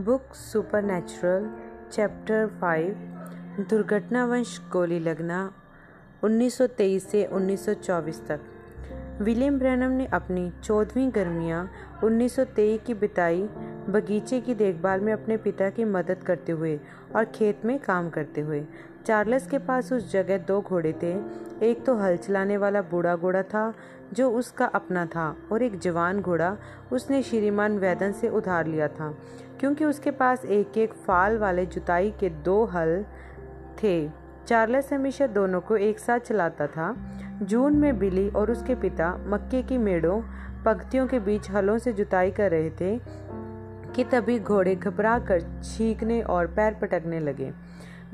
Book 0.00 0.34
super 0.34 0.82
natural 0.82 1.50
chapter 1.92 2.46
five, 2.46 2.94
दुर्घटनावंश 3.60 4.60
गोली 4.72 4.98
लगना 4.98 5.52
1923 6.24 7.06
से 7.06 7.24
1924 7.24 8.26
तक। 8.26 8.40
विलियम 9.20 9.58
ब्रैनम 9.58 9.90
ने 9.90 10.06
अपनी 10.06 10.52
चौदहवीं 10.64 11.10
गर्मियाँ 11.14 11.70
1923 12.04 12.78
की 12.86 12.94
बिताई 12.94 13.42
बगीचे 13.88 14.40
की 14.40 14.54
देखभाल 14.54 15.00
में 15.00 15.12
अपने 15.12 15.36
पिता 15.36 15.70
की 15.70 15.84
मदद 15.84 16.24
करते 16.26 16.52
हुए 16.52 16.80
और 17.16 17.24
खेत 17.24 17.64
में 17.64 17.78
काम 17.78 18.10
करते 18.10 18.40
हुए 18.40 18.64
चार्ल्स 19.06 19.46
के 19.46 19.58
पास 19.58 19.92
उस 19.92 20.10
जगह 20.12 20.38
दो 20.38 20.60
घोड़े 20.60 20.92
थे। 21.02 21.12
एक 21.62 21.84
तो 21.84 21.96
हल 21.96 22.16
चलाने 22.16 22.56
वाला 22.56 22.82
बूढ़ा 22.82 23.14
घोड़ा 23.16 23.42
था, 23.42 23.72
जो 24.12 24.30
उसका 24.30 24.66
अपना 24.66 25.04
था, 25.06 25.36
और 25.52 25.62
एक 25.62 25.78
जवान 25.78 26.20
घोड़ा 26.20 26.56
उसने 26.92 27.22
श्रीमान 27.22 27.78
वैदन 27.78 28.12
से 28.12 28.28
उधार 28.28 28.66
लिया 28.66 28.88
था, 28.88 29.14
क्योंकि 29.60 29.84
उसके 29.84 30.10
पास 30.10 30.44
एक 30.44 30.78
एक 30.78 30.92
फाल 31.06 31.38
वाले 31.38 31.66
जुताई 31.66 32.10
के 32.10 32.30
दो 32.44 32.64
हल 32.64 33.04
थे। 33.82 34.08
चार्ल्स 34.46 34.92
हमेशा 34.92 35.26
दोनों 35.26 35.60
को 35.60 35.76
एक 35.76 35.98
साथ 35.98 36.20
चलाता 36.20 36.66
था। 36.66 36.94
जून 37.42 37.76
में 37.76 37.98
बिली 37.98 38.28
और 38.28 38.50
उसके 38.50 38.74
पिता 38.74 39.16
मक्के 39.26 39.62
की 39.62 39.78
मेड़ों 39.78 40.20
पंक्तियों 40.64 41.06
के 41.06 41.18
बीच 41.20 41.50
हलों 41.50 41.78
से 41.78 41.92
जुताई 41.92 42.30
कर 42.30 42.50
रहे 42.50 42.70
थे, 42.70 42.98
कि 43.94 44.04
तभी 44.04 44.38
घोड़े 44.38 44.74
घबरा 44.74 45.18
कर 45.18 45.40
छींकने 45.64 46.20
और 46.22 46.46
पैर 46.46 46.74
पटकने 46.74 47.20
लगे। 47.20 47.52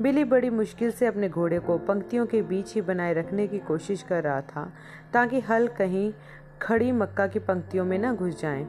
बिली 0.01 0.23
बड़ी 0.23 0.49
मुश्किल 0.49 0.91
से 0.91 1.05
अपने 1.05 1.29
घोड़े 1.29 1.59
को 1.59 1.77
पंक्तियों 1.77 2.25
के 2.25 2.41
बीच 2.41 2.73
ही 2.75 2.81
बनाए 2.81 3.13
रखने 3.13 3.47
की 3.47 3.59
कोशिश 3.59 4.03
कर 4.03 4.23
रहा 4.23 4.41
था, 4.41 4.73
ताकि 5.13 5.39
हल 5.39 5.67
कहीं 5.67 6.13
खड़ी 6.61 6.91
मक्का 6.91 7.27
की 7.27 7.39
पंक्तियों 7.39 7.85
में 7.85 7.99
न 7.99 8.15
घुस 8.15 8.41
जाएँ। 8.41 8.63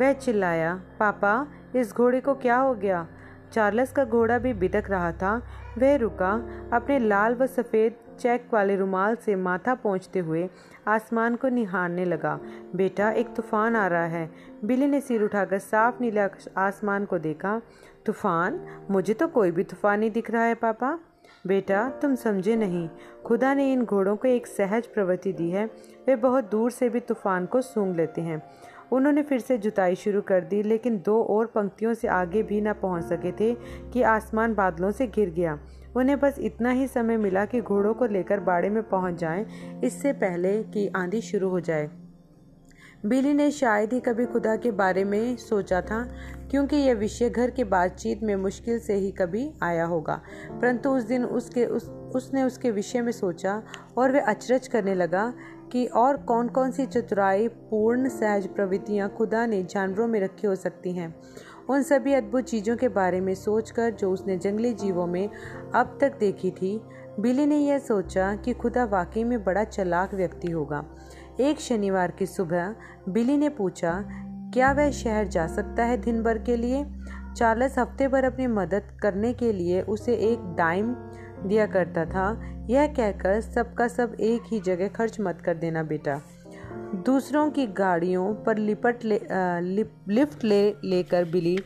वह 0.00 0.12
चिल्लाया, 0.12 0.80
पापा, 1.00 1.46
इस 1.76 1.92
घोड़े 1.92 2.20
को 2.20 2.34
क्या 2.34 2.56
हो 2.56 2.74
गया? 2.74 3.06
चार्ल्स 3.52 3.92
का 3.92 4.04
घोड़ा 4.04 4.38
भी 4.38 4.52
बिदक 4.54 4.90
रहा 4.90 5.12
था। 5.12 5.42
वह 5.78 5.96
रुका, 5.96 6.32
अपने 6.72 6.98
लाल 6.98 7.34
व 7.34 7.46
सफ़ेद 7.46 7.94
चेक 8.20 8.48
वाले 8.52 8.76
रुमाल 8.76 9.16
से 9.16 9.34
माथा 9.36 9.74
पहुँचते 9.74 10.18
हुए 10.18 10.48
आसमान 10.88 11.36
को 11.36 11.48
निहारने 11.48 12.04
लगा। 12.04 12.40
बेटा, 12.76 13.10
एक 13.10 13.34
तूफ़ान 13.34 13.76
आ 13.76 13.86
रहा 13.86 14.06
है। 14.06 14.30
बिली 14.64 14.86
ने 14.86 15.00
सिर 15.00 15.22
उठाकर 15.22 15.58
साफ़ 15.58 16.00
नीला 16.00 16.28
आसमान 16.56 17.04
को 17.04 17.18
देखा। 17.18 17.60
तूफ़ान? 18.06 18.66
मुझे 18.90 19.14
तो 19.14 19.28
कोई 19.28 19.50
भी 19.50 19.64
तूफ़ान 19.64 20.00
नहीं 20.00 20.10
दिख 20.10 20.30
रहा 20.30 20.42
है, 20.42 20.54
पापा। 20.54 20.98
बेटा, 21.46 21.88
तुम 21.88 22.14
समझे 22.14 22.56
नहीं। 22.56 22.88
खुदा 23.24 23.54
ने 23.54 23.72
इन 23.72 23.84
घोड़ों 23.84 24.16
को 24.16 24.28
एक 24.28 24.46
सहज 24.46 24.86
प्रवृत्ति 24.86 25.32
दी 25.32 25.50
है। 25.50 25.66
वे 26.06 26.16
बहुत 26.16 26.50
दूर 26.50 26.70
से 26.70 26.88
भी 26.88 27.00
तूफ़ान 27.00 27.46
को 27.46 27.60
सूंघ 27.60 27.96
लेते 27.96 28.20
हैं। 28.20 28.42
उन्होंने 28.92 29.22
फिर 29.22 29.40
से 29.40 29.58
जुताई 29.58 29.94
शुरू 29.94 30.20
कर 30.22 30.40
दी, 30.40 30.62
लेकिन 30.62 31.02
दो 31.04 31.22
और 31.22 31.46
पंक्तियों 31.46 31.94
से 31.94 32.08
आगे 32.08 32.42
भी 32.42 32.60
ना 32.60 32.72
पहुँच 32.72 33.04
सके 33.04 33.32
थे 33.32 33.54
कि 33.92 34.02
आसमान 34.02 34.54
बादलों 34.54 34.90
से 34.90 35.06
घिर 35.06 35.30
गया। 35.30 35.58
उन्हें 35.96 36.20
बस 36.20 36.36
इतना 36.38 36.70
ही 36.70 36.86
समय 36.86 37.16
मिला 37.16 37.44
कि 37.44 37.60
घोड़ों 37.60 37.94
को 37.94 38.06
लेकर 38.06 38.40
बाड़े 38.40 38.68
में 38.68 38.82
पहुँच 38.82 39.14
जाएँ। 39.14 39.46
इससे 39.84 40.12
पहले 40.12 40.62
कि 40.62 40.88
आंधी 40.96 41.20
शुरू 41.20 41.48
हो 41.48 41.60
जाए। 41.60 41.90
बिली 43.06 43.32
ने 43.32 43.50
शायद 43.50 43.92
ही 43.92 44.00
कभी 44.00 44.26
खुदा 44.26 44.56
के 44.56 44.70
बारे 44.70 45.04
में 45.04 45.36
सोचा 45.36 45.80
था, 45.80 46.02
क्योंकि 46.50 46.76
यह 46.76 46.94
विषय 46.94 47.30
घर 47.30 47.50
की 47.50 47.64
बातचीत 47.64 48.22
में 48.22 48.36
मुश्किल 48.36 48.78
से 48.78 48.94
ही 48.94 49.10
कभी 49.10 49.50
आया 49.62 49.84
होगा। 49.84 50.20
परंतु 50.50 50.90
उस 50.90 51.02
दिन 51.02 51.24
उसके 51.24 51.64
उस, 51.66 51.88
उसने 51.88 52.42
उसके 52.42 52.70
विषय 52.70 53.00
में 53.00 53.12
सोचा 53.12 53.62
और 53.96 54.12
वह 54.12 54.20
अचरज 54.20 54.68
करने 54.68 54.94
लगा 54.94 55.34
कि 55.72 55.86
और 55.86 56.16
कौन 56.16 56.48
कौन 56.48 56.70
सी 56.70 56.86
चतुराई, 56.86 57.48
पूर्ण, 57.48 58.08
सहज 58.08 58.46
प्रवृत्तियाँ 58.46 59.08
खुदा 59.18 59.46
ने 59.46 59.62
जानवरों 59.62 60.06
में 60.06 60.20
रखी 60.20 60.46
हो 60.46 60.54
सकती 60.54 60.92
हैं। 60.92 61.14
उन 61.68 61.82
सभी 61.82 62.14
अद्भुत 62.14 62.44
चीज़ों 62.44 62.76
के 62.76 62.88
बारे 62.88 63.20
में 63.20 63.34
सोचकर 63.34 63.90
जो 63.90 64.12
उसने 64.12 64.36
जंगली 64.36 64.72
जीवों 64.72 65.06
में 65.06 65.28
अब 65.74 65.98
तक 66.00 66.18
देखी 66.18 66.50
थी, 66.50 66.80
बिली 67.20 67.46
ने 67.46 67.58
यह 67.58 67.78
सोचा 67.78 68.34
कि 68.36 68.52
खुदा 68.52 68.84
वाकई 68.84 69.24
में 69.24 69.44
बड़ा 69.44 69.64
चलाक 69.64 70.14
व्यक्ति 70.14 70.50
होगा। 70.50 70.84
एक 71.40 71.60
शनिवार 71.60 72.10
की 72.10 72.26
सुबह 72.26 72.74
बिली 73.08 73.36
ने 73.36 73.48
पूछा 73.48 74.04
क्या 74.54 74.72
वह 74.72 74.90
शहर 74.90 75.28
जा 75.28 75.46
सकता 75.46 75.84
है 75.84 75.96
दिन 75.96 76.22
भर 76.22 76.38
के 76.38 76.56
लिए? 76.56 76.84
चार्ल्स 77.36 77.78
हफ़्ते 77.78 78.08
भर 78.08 78.24
अपनी 78.24 78.46
मदद 78.46 78.98
करने 79.02 79.32
के 79.32 79.52
लिए 79.52 79.82
उसे 79.82 80.14
एक 80.14 80.38
डाइम 80.40 80.94
दिया 81.48 81.66
करता 81.66 82.04
था। 82.04 82.40
यह 82.70 82.86
कहकर 82.86 83.40
सबका 83.40 83.88
सब 83.88 84.16
एक 84.20 84.42
ही 84.46 84.60
जगह 84.60 84.88
खर्च 84.88 85.20
मत 85.20 85.40
कर 85.40 85.54
देना 85.54 85.82
बेटा। 85.82 86.20
दूसरों 87.06 87.50
की 87.50 87.66
गाड़ियों 87.66 88.34
पर 88.34 88.58
लिपट 88.58 89.04
ले 89.04 89.18
आ, 89.18 89.58
लिप, 89.58 89.92
लिफ्ट 90.08 90.44
ले 90.44 90.74
लेकर 90.84 91.24
बिली 91.24 91.58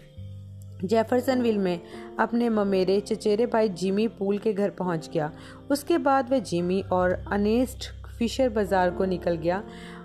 जेफरसनविल 0.85 1.59
में 1.59 1.81
अपने 2.19 2.49
ममेरे 2.49 3.01
चचेरे 3.01 3.47
भाई 3.47 3.69
जिमी 3.69 4.09
पूल 4.09 4.39
के 4.39 4.53
घर 4.53 4.71
पहुँच 4.71 5.11
गया। 5.13 5.33
उसके 5.71 5.99
बाद 5.99 6.31
वह 6.31 6.39
जिमी 6.39 6.83
और 6.93 7.25
अनेस्ट 7.33 7.96
फिशर 8.19 8.49
बाज़ार 8.49 8.91
को 8.91 9.05
निकल 9.05 9.37
गया, 9.37 9.63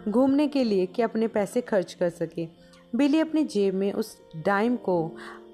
घूमने 0.09 0.47
के 0.47 0.63
लिए 0.63 0.85
कि 0.85 1.01
अपने 1.01 1.27
पैसे 1.29 1.61
खर्च 1.61 1.93
कर 1.93 2.09
सके। 2.11 2.47
बिली 2.93 3.19
अपनी 3.19 3.43
जेब 3.45 3.73
में 3.73 3.91
उस 3.93 4.17
डाइम 4.45 4.75
को 4.77 4.99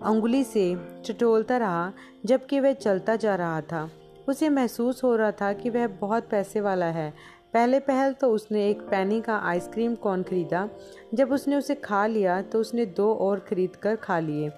उंगली 0.03 0.43
से 0.43 0.75
चटोलता 1.05 1.57
रहा, 1.57 1.91
जबकि 2.25 2.59
वह 2.59 2.73
चलता 2.73 3.15
जा 3.15 3.35
रहा 3.35 3.61
था। 3.61 3.89
उसे 4.27 4.49
महसूस 4.49 5.03
हो 5.03 5.15
रहा 5.15 5.31
था 5.31 5.51
कि 5.53 5.69
वह 5.69 5.87
बहुत 5.97 6.29
पैसे 6.29 6.61
वाला 6.61 6.85
है। 6.87 7.13
पहले 7.53 7.79
पहल 7.79 8.13
तो 8.13 8.29
उसने 8.29 8.67
एक 8.69 8.81
पैनी 8.81 9.19
का 9.21 9.37
आइसक्रीम 9.39 9.93
कॉर्न 9.95 10.23
खरीदा। 10.23 10.67
जब 11.13 11.31
उसने 11.31 11.55
उसे 11.55 11.75
खा 11.75 12.05
लिया 12.07 12.41
तो 12.41 12.59
उसने 12.59 12.85
दो 12.87 13.13
और 13.15 13.39
खरीद 13.39 13.75
कर 13.75 13.95
खा 13.95 14.19
लिए। 14.19 14.49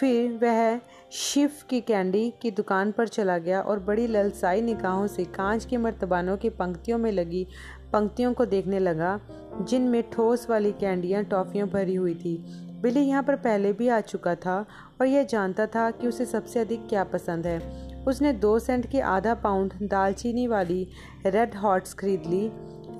फिर 0.00 0.38
वह 0.42 0.76
शिफ 1.12 1.62
की 1.62 1.80
कैंडी 1.80 2.32
की 2.42 2.50
दुकान 2.50 2.92
पर 2.92 3.08
चला 3.08 3.36
गया 3.38 3.60
और 3.60 3.78
बड़ी 3.78 4.06
ललसाई 4.06 4.60
निगाहों 4.60 5.06
से 5.06 5.24
कांच 5.24 5.64
के 5.64 5.76
मर्तबानों 5.76 6.36
की 6.36 6.48
पंक्तियों 6.50 6.98
में 6.98 7.10
लगी, 7.12 7.46
पंक्तियों 7.92 8.32
को 8.32 8.46
देखने 8.46 8.78
लगा, 8.78 9.20
जिनमें 9.60 10.02
ठोस 10.10 10.48
वाली 10.50 10.72
कैंडियाँ 10.72 11.22
टॉफ़ियों 11.24 11.68
भरी 11.68 11.94
हुई 11.94 12.14
थी। 12.14 12.36
बिली 12.82 13.00
यहाँ 13.00 13.22
पर 13.22 13.36
पहले 13.36 13.72
भी 13.72 13.88
आ 13.88 14.00
चुका 14.00 14.34
था 14.34 14.66
और 15.00 15.06
यह 15.06 15.24
जानता 15.24 15.66
था 15.66 15.90
कि 15.90 16.08
उसे 16.08 16.26
सबसे 16.26 16.60
अधिक 16.60 16.88
क्या 16.88 17.04
पसंद 17.04 17.46
है। 17.46 17.58
उसने 18.04 18.32
दो 18.32 18.58
सेंट 18.58 18.90
की 18.90 19.00
आधा 19.00 19.34
पाउंड 19.34 19.72
दालचीनी 19.82 20.46
वाली 20.46 20.86
रेड 21.26 21.54
हॉट्स 21.54 21.94
खरीद 21.94 22.22
ली। 22.26 22.50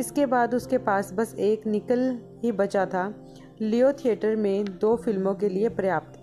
इसके 0.01 0.27
बाद 0.27 0.55
उसके 0.55 0.79
पास 0.79 1.13
बस 1.13 1.35
एक 1.35 1.67
निकल 1.67 2.19
ही 2.45 2.53
बचा 2.53 2.87
था। 2.87 3.13
लियो 3.61 3.93
थिएटर 3.93 4.37
में 4.37 4.65
दो 4.65 4.97
फ़िल्मों 4.97 5.35
के 5.35 5.49
लिए 5.49 5.69
पर्याप्त। 5.69 6.22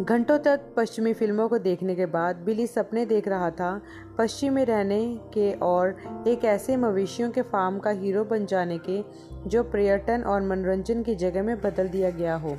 घंटों 0.00 0.38
तक 0.38 0.60
पश्चिमी 0.76 1.12
फ़िल्मों 1.12 1.48
को 1.48 1.58
देखने 1.58 1.94
के 1.94 2.06
बाद 2.06 2.36
बिली 2.36 2.66
सपने 2.66 3.06
देख 3.06 3.28
रहा 3.28 3.50
था 3.50 3.80
पश्चिम 4.18 4.52
में 4.52 4.64
रहने 4.64 5.18
के 5.34 5.52
और 5.52 5.96
एक 6.28 6.44
ऐसे 6.44 6.76
मवेशियों 6.76 7.30
के 7.30 7.42
फार्म 7.42 7.78
का 7.78 7.90
हीरो 7.90 8.24
बन 8.24 8.46
जाने 8.46 8.78
के 8.78 9.02
जो 9.48 9.62
पर्यटन 9.62 10.22
और 10.22 10.42
मनोरंजन 10.42 11.02
की 11.02 11.14
जगह 11.14 11.42
में 11.42 11.60
बदल 11.60 11.88
दिया 11.88 12.10
गया 12.10 12.34
हो। 12.34 12.56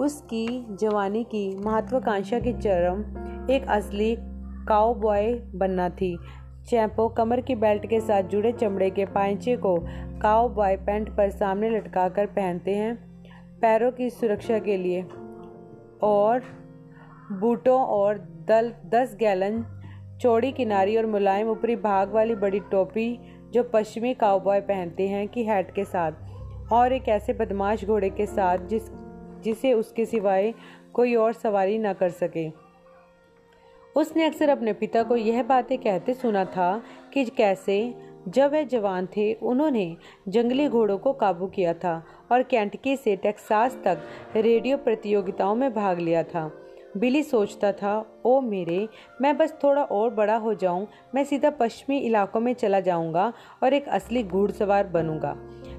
उसकी 0.00 0.66
जवानी 0.70 1.24
की 1.24 1.56
महत्वाकांक्षा 1.56 2.38
की 2.38 2.52
चरम 2.52 3.00
एक 3.50 3.68
असली 3.68 4.16
काउ 4.68 4.94
बॉय 4.94 5.32
बनना 5.54 5.88
थी। 5.90 6.18
चैंपो 6.70 7.08
कमर 7.08 7.40
की 7.40 7.54
बेल्ट 7.54 7.86
के 7.86 8.00
साथ 8.00 8.22
जुड़े 8.22 8.52
चमड़े 8.52 8.90
के 8.90 9.04
पाइचे 9.04 9.56
को 9.56 9.78
काउ 10.22 10.48
बॉय 10.48 10.76
पैंट 10.76 11.16
पर 11.16 11.30
सामने 11.30 11.70
लटकाकर 11.70 12.26
पहनते 12.26 12.70
हैं, 12.70 12.94
पैरों 13.60 13.92
की 13.92 14.10
सुरक्षा 14.10 14.58
के 14.58 14.76
लिए। 14.76 15.06
और 16.02 16.42
बूटों 17.32 17.80
और 17.80 18.18
दल, 18.18 18.74
दस 18.86 19.16
गैलन 19.20 19.64
चौड़ी 20.20 20.52
किनारी 20.52 20.96
और 20.96 21.06
मुलायम 21.06 21.48
ऊपरी 21.48 21.76
भाग 21.76 22.10
वाली 22.10 22.34
बड़ी 22.34 22.60
टोपी 22.60 23.18
जो 23.50 23.62
पश्चिमी 23.64 24.14
काउबॉय 24.14 24.60
पहनते 24.60 25.08
हैं 25.08 25.28
कि 25.28 25.44
हैट 25.44 25.74
के 25.74 25.84
साथ। 25.84 26.12
और 26.72 26.92
एक 26.92 27.08
ऐसे 27.08 27.32
बदमाश 27.32 27.84
घोड़े 27.84 28.10
के 28.10 28.26
साथ 28.26 28.58
जिस, 28.58 28.82
जिसे 29.42 29.72
उसके 29.72 30.04
सिवाय 30.04 30.54
कोई 30.94 31.14
और 31.14 31.32
सवारी 31.32 31.78
न 31.78 31.92
कर 31.92 32.10
सके। 32.10 32.50
उसने 33.96 34.26
अक्सर 34.26 34.48
अपने 34.48 34.72
पिता 34.72 35.02
को 35.02 35.16
यह 35.16 35.42
बातें 35.42 35.78
कहते 35.78 36.14
सुना 36.14 36.44
था 36.44 36.82
कि 37.12 37.24
कैसे 37.24 37.94
जब 38.28 38.52
वह 38.52 38.62
जवान 38.62 39.06
थे, 39.06 39.34
उन्होंने 39.34 39.96
जंगली 40.28 40.68
घोड़ों 40.68 40.98
को 40.98 41.12
काबू 41.12 41.46
किया 41.46 41.74
था 41.74 42.04
और 42.32 42.42
कैंटकी 42.42 42.96
से 42.96 43.16
टेक्सास 43.16 43.78
तक 43.84 43.98
रेडियो 44.36 44.76
प्रतियोगिताओं 44.76 45.54
में 45.54 45.74
भाग 45.74 45.98
लिया 45.98 46.22
था। 46.22 46.50
बिली 46.96 47.22
सोचता 47.22 47.72
था, 47.72 48.20
ओ 48.24 48.40
मेरे, 48.40 48.88
मैं 49.20 49.36
बस 49.36 49.54
थोड़ा 49.64 49.82
और 49.82 50.10
बड़ा 50.10 50.36
हो 50.36 50.54
जाऊँ, 50.54 50.86
मैं 51.14 51.24
सीधा 51.24 51.50
पश्चिमी 51.50 51.98
इलाकों 51.98 52.40
में 52.40 52.54
चला 52.54 52.80
जाऊँगा 52.80 53.32
और 53.62 53.74
एक 53.74 53.88
असली 53.88 54.22
घुड़सवार 54.22 54.86
बनूँगा। 54.86 55.36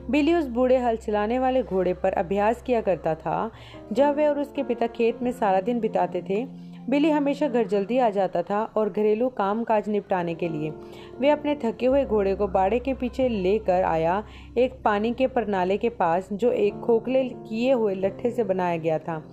बिली 0.10 0.34
उस 0.34 0.48
बूढ़े 0.48 0.78
हल 0.78 0.98
चलाने 0.98 1.40
वाले 1.40 1.64
घोड़े 1.64 1.94
पर 1.94 2.14
अभ्यास 2.14 2.62
किया 2.62 2.82
करता 2.82 3.16
था, 3.16 3.52
जब 3.92 4.18
वह 4.18 4.30
और 4.30 4.40
उसके 4.40 4.64
पिता 4.64 4.88
खेत 4.88 5.22
में 5.22 5.32
सारा 5.32 5.62
दिन 5.62 5.80
बिताते 5.80 6.22
थे। 6.22 6.71
बिली 6.90 7.10
हमेशा 7.10 7.48
घर 7.48 7.68
जल्दी 7.68 7.98
आ 7.98 8.10
जाता 8.10 8.42
था 8.42 8.64
और 8.78 8.90
घरेलू 8.90 9.28
काम 9.30 9.64
काज 9.64 9.88
निपटाने 9.90 10.34
के 10.36 10.48
लिए। 10.50 10.72
वे 11.20 11.30
अपने 11.30 11.56
थके 11.56 11.86
हुए 11.86 12.04
घोड़े 12.06 12.34
को 12.36 12.48
बाड़े 12.48 12.80
के 12.80 12.94
पीछे 12.94 13.28
लेकर 13.30 13.84
आया, 13.84 14.24
एक 14.58 14.82
पानी 14.86 15.12
के 15.14 15.28
परनाले 15.28 15.78
के 15.78 15.90
पास 15.92 16.30
जो 16.34 16.52
एक 16.52 16.80
खोखले 16.80 17.24
किए 17.24 17.72
हुए 17.74 17.96
लट्ठे 17.96 18.32
से 18.32 18.44
बनाया 18.44 18.78
गया 18.78 18.98
था। 19.00 19.24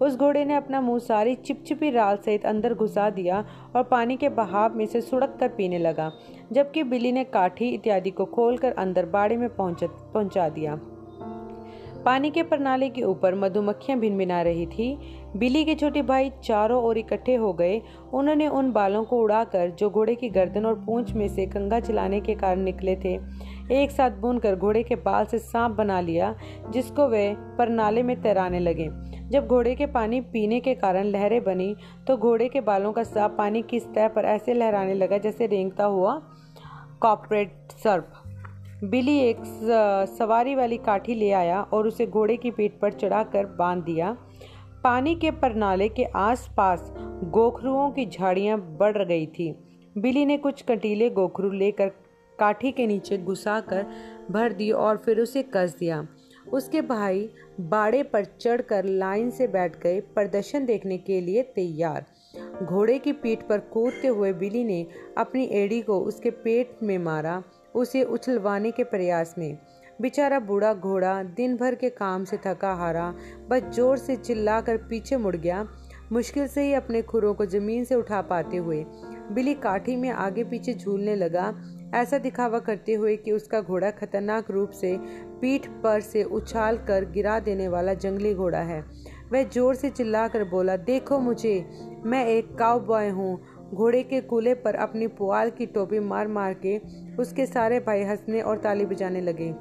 उस 0.00 0.16
घोड़े 0.16 0.44
ने 0.44 0.54
अपना 0.54 0.80
मुँह 0.80 0.98
सारी 0.98 1.34
चिपचिपी 1.34 1.90
राल 1.90 2.16
सहित 2.16 2.46
अंदर 2.46 2.74
घुसा 2.74 3.08
दिया 3.10 3.44
और 3.76 3.82
पानी 3.82 4.16
के 4.16 4.28
बहाव 4.30 4.76
में 4.76 4.86
से 4.86 5.00
सुड़क 5.00 5.36
कर 5.40 5.48
पीने 5.48 5.78
लगा, 5.78 6.10
जबकि 6.52 6.82
बिल्ली 6.84 7.12
ने 7.12 7.24
काठी 7.24 7.68
इत्यादि 7.68 8.10
को 8.10 8.24
खोलकर 8.24 8.72
अंदर 8.74 9.06
बाड़े 9.06 9.36
में 9.36 9.48
पहुँचा 9.50 10.48
दिया। 10.48 10.80
पानी 12.04 12.30
के 12.30 12.42
प्रणाली 12.42 12.88
के 12.90 13.02
ऊपर 13.02 13.34
मधुमक्खियाँ 13.34 13.98
भिनभिना 14.00 14.40
रही 14.42 14.66
थी। 14.66 14.96
बिली 15.36 15.64
के 15.64 15.74
छोटे 15.74 16.02
भाई 16.02 16.30
चारों 16.44 16.82
ओर 16.84 16.98
इकट्ठे 16.98 17.34
हो 17.34 17.52
गए। 17.52 17.80
उन्होंने 18.14 18.48
उन 18.48 18.70
बालों 18.72 19.02
को 19.04 19.20
उड़ाकर 19.22 19.70
जो 19.70 19.90
घोड़े 19.90 20.14
की 20.14 20.28
गर्दन 20.28 20.66
और 20.66 20.74
पूंछ 20.76 21.12
में 21.12 21.26
से 21.28 21.46
कंगा 21.46 21.80
चलाने 21.80 22.20
के 22.20 22.34
कारण 22.34 22.60
निकले 22.60 22.96
थे, 22.96 23.14
एक 23.72 23.90
साथ 23.90 24.18
बुनकर 24.20 24.56
घोड़े 24.56 24.82
के 24.82 24.96
बाल 24.96 25.24
से 25.24 25.38
सांप 25.38 25.72
बना 25.72 26.00
लिया, 26.00 26.34
जिसको 26.70 27.06
वे 27.08 27.34
परनाले 27.58 28.02
में 28.02 28.20
तैराने 28.22 28.60
लगे। 28.60 28.88
जब 29.30 29.46
घोड़े 29.46 29.74
के 29.74 29.86
पानी 29.86 30.20
पीने 30.22 30.60
के 30.60 30.74
कारण 30.74 31.06
लहरें 31.06 31.42
बनी 31.44 31.74
तो 32.06 32.16
घोड़े 32.16 32.48
के 32.48 32.60
बालों 32.60 32.92
का 32.92 33.02
सांप 33.02 33.34
पानी 33.38 33.62
की 33.62 33.80
सतह 33.80 34.08
पर 34.08 34.24
ऐसे 34.24 34.54
लहराने 34.54 34.94
लगा 34.94 35.18
जैसे 35.18 35.46
रेंगता 35.46 35.84
हुआ 35.84 36.20
कॉपरेट 37.00 37.72
सर्प 37.84 38.21
बिली 38.84 39.18
एक 39.18 39.36
सवारी 40.18 40.54
वाली 40.54 40.76
काठी 40.76 41.14
ले 41.14 41.30
आया 41.30 41.60
और 41.62 41.86
उसे 41.86 42.06
घोड़े 42.06 42.36
की 42.36 42.50
पीठ 42.50 42.72
पर 42.82 42.92
चढ़ाकर 42.92 43.46
बाँध 43.46 43.84
दिया। 43.84 44.10
पानी 44.84 45.14
के 45.14 45.30
परनाले 45.30 45.88
के 45.88 46.04
आसपास 46.04 46.92
गोखरुओं 47.24 47.90
की 47.90 48.06
झाड़ियाँ 48.06 48.58
बढ़ 48.80 49.04
गई 49.04 49.26
थी। 49.26 49.52
बिली 49.98 50.24
ने 50.26 50.36
कुछ 50.36 50.62
कटीले 50.62 51.10
गोखरू 51.10 51.50
लेकर 51.50 51.88
काठी 52.38 52.72
के 52.72 52.86
नीचे 52.86 53.18
घुसाकर 53.18 53.86
भर 54.30 54.52
दी 54.52 54.70
और 54.70 54.96
फिर 54.96 55.20
उसे 55.20 55.42
कस 55.42 55.76
दिया। 55.80 56.06
उसके 56.52 56.80
भाई 56.80 57.28
बाड़े 57.60 58.02
पर 58.02 58.24
चढ़कर 58.24 58.84
लाइन 58.84 59.30
से 59.30 59.46
बैठ 59.46 59.78
गए, 59.78 60.00
प्रदर्शन 60.00 60.66
देखने 60.66 60.98
के 60.98 61.20
लिए 61.20 61.42
तैयार। 61.42 62.06
घोड़े 62.64 62.98
की 62.98 63.12
पीठ 63.12 63.42
पर 63.42 63.58
कूदते 63.58 64.08
हुए 64.08 64.32
बिली 64.32 64.64
ने 64.64 64.86
अपनी 65.18 65.48
एड़ी 65.52 65.80
को 65.80 66.00
उसके 66.00 66.30
पेट 66.30 66.76
में 66.82 66.98
मारा। 66.98 67.42
उसे 67.74 68.02
उछलवाने 68.04 68.70
के 68.70 68.84
प्रयास 68.84 69.34
में। 69.38 69.58
बेचारा 70.00 70.38
बूढ़ा 70.40 70.72
घोड़ा 70.74 71.22
दिन 71.22 71.56
भर 71.56 71.74
के 71.74 71.88
काम 71.90 72.24
से 72.24 72.36
थका 72.46 72.72
हारा, 72.74 73.12
बस 73.50 73.62
ज़ोर 73.74 73.96
से 73.98 74.16
चिल्लाकर 74.16 74.76
पीछे 74.90 75.16
मुड़ 75.16 75.36
गया। 75.36 75.66
मुश्किल 76.12 76.46
से 76.46 76.62
ही 76.62 76.72
अपने 76.74 77.02
खुरों 77.02 77.34
को 77.34 77.46
ज़मीन 77.46 77.84
से 77.84 77.94
उठा 77.94 78.20
पाते 78.22 78.56
हुए, 78.56 78.84
बिली 79.32 79.54
काठी 79.54 79.96
में 79.96 80.10
आगे 80.10 80.44
पीछे 80.44 80.74
झूलने 80.74 81.14
लगा। 81.16 81.52
ऐसा 81.94 82.18
दिखावा 82.18 82.58
करते 82.58 82.94
हुए 82.94 83.16
कि 83.16 83.32
उसका 83.32 83.60
घोड़ा 83.60 83.90
खतरनाक 83.90 84.50
रूप 84.50 84.70
से 84.70 84.96
पीठ 85.40 85.66
पर 85.82 86.00
से 86.00 86.22
उछाल 86.24 86.76
कर 86.78 87.04
गिरा 87.12 87.38
देने 87.40 87.68
वाला 87.68 87.94
जंगली 87.94 88.34
घोड़ा 88.34 88.60
है। 88.60 88.80
वह 89.32 89.42
ज़ोर 89.44 89.74
से 89.74 89.90
चिल्लाकर 89.90 90.44
बोला, 90.44 90.76
देखो 90.76 91.18
मुझे, 91.18 91.64
मैं 92.04 92.24
एक 92.26 92.54
काउ 92.58 92.80
बॉय 92.80 93.08
हूँ 93.08 93.40
घोड़े 93.74 94.02
के 94.02 94.20
कूले 94.20 94.54
पर 94.54 94.74
अपनी 94.76 95.06
पुआल 95.08 95.50
की 95.50 95.66
टोपी 95.66 95.98
मार 96.00 96.28
मार 96.28 96.54
के 96.66 96.78
उसके 97.18 97.46
सारे 97.46 97.80
भाई 97.80 98.02
हंसने 98.02 98.40
और 98.40 98.58
ताली 98.58 98.86
बजाने 98.86 99.20
लगे। 99.20 99.52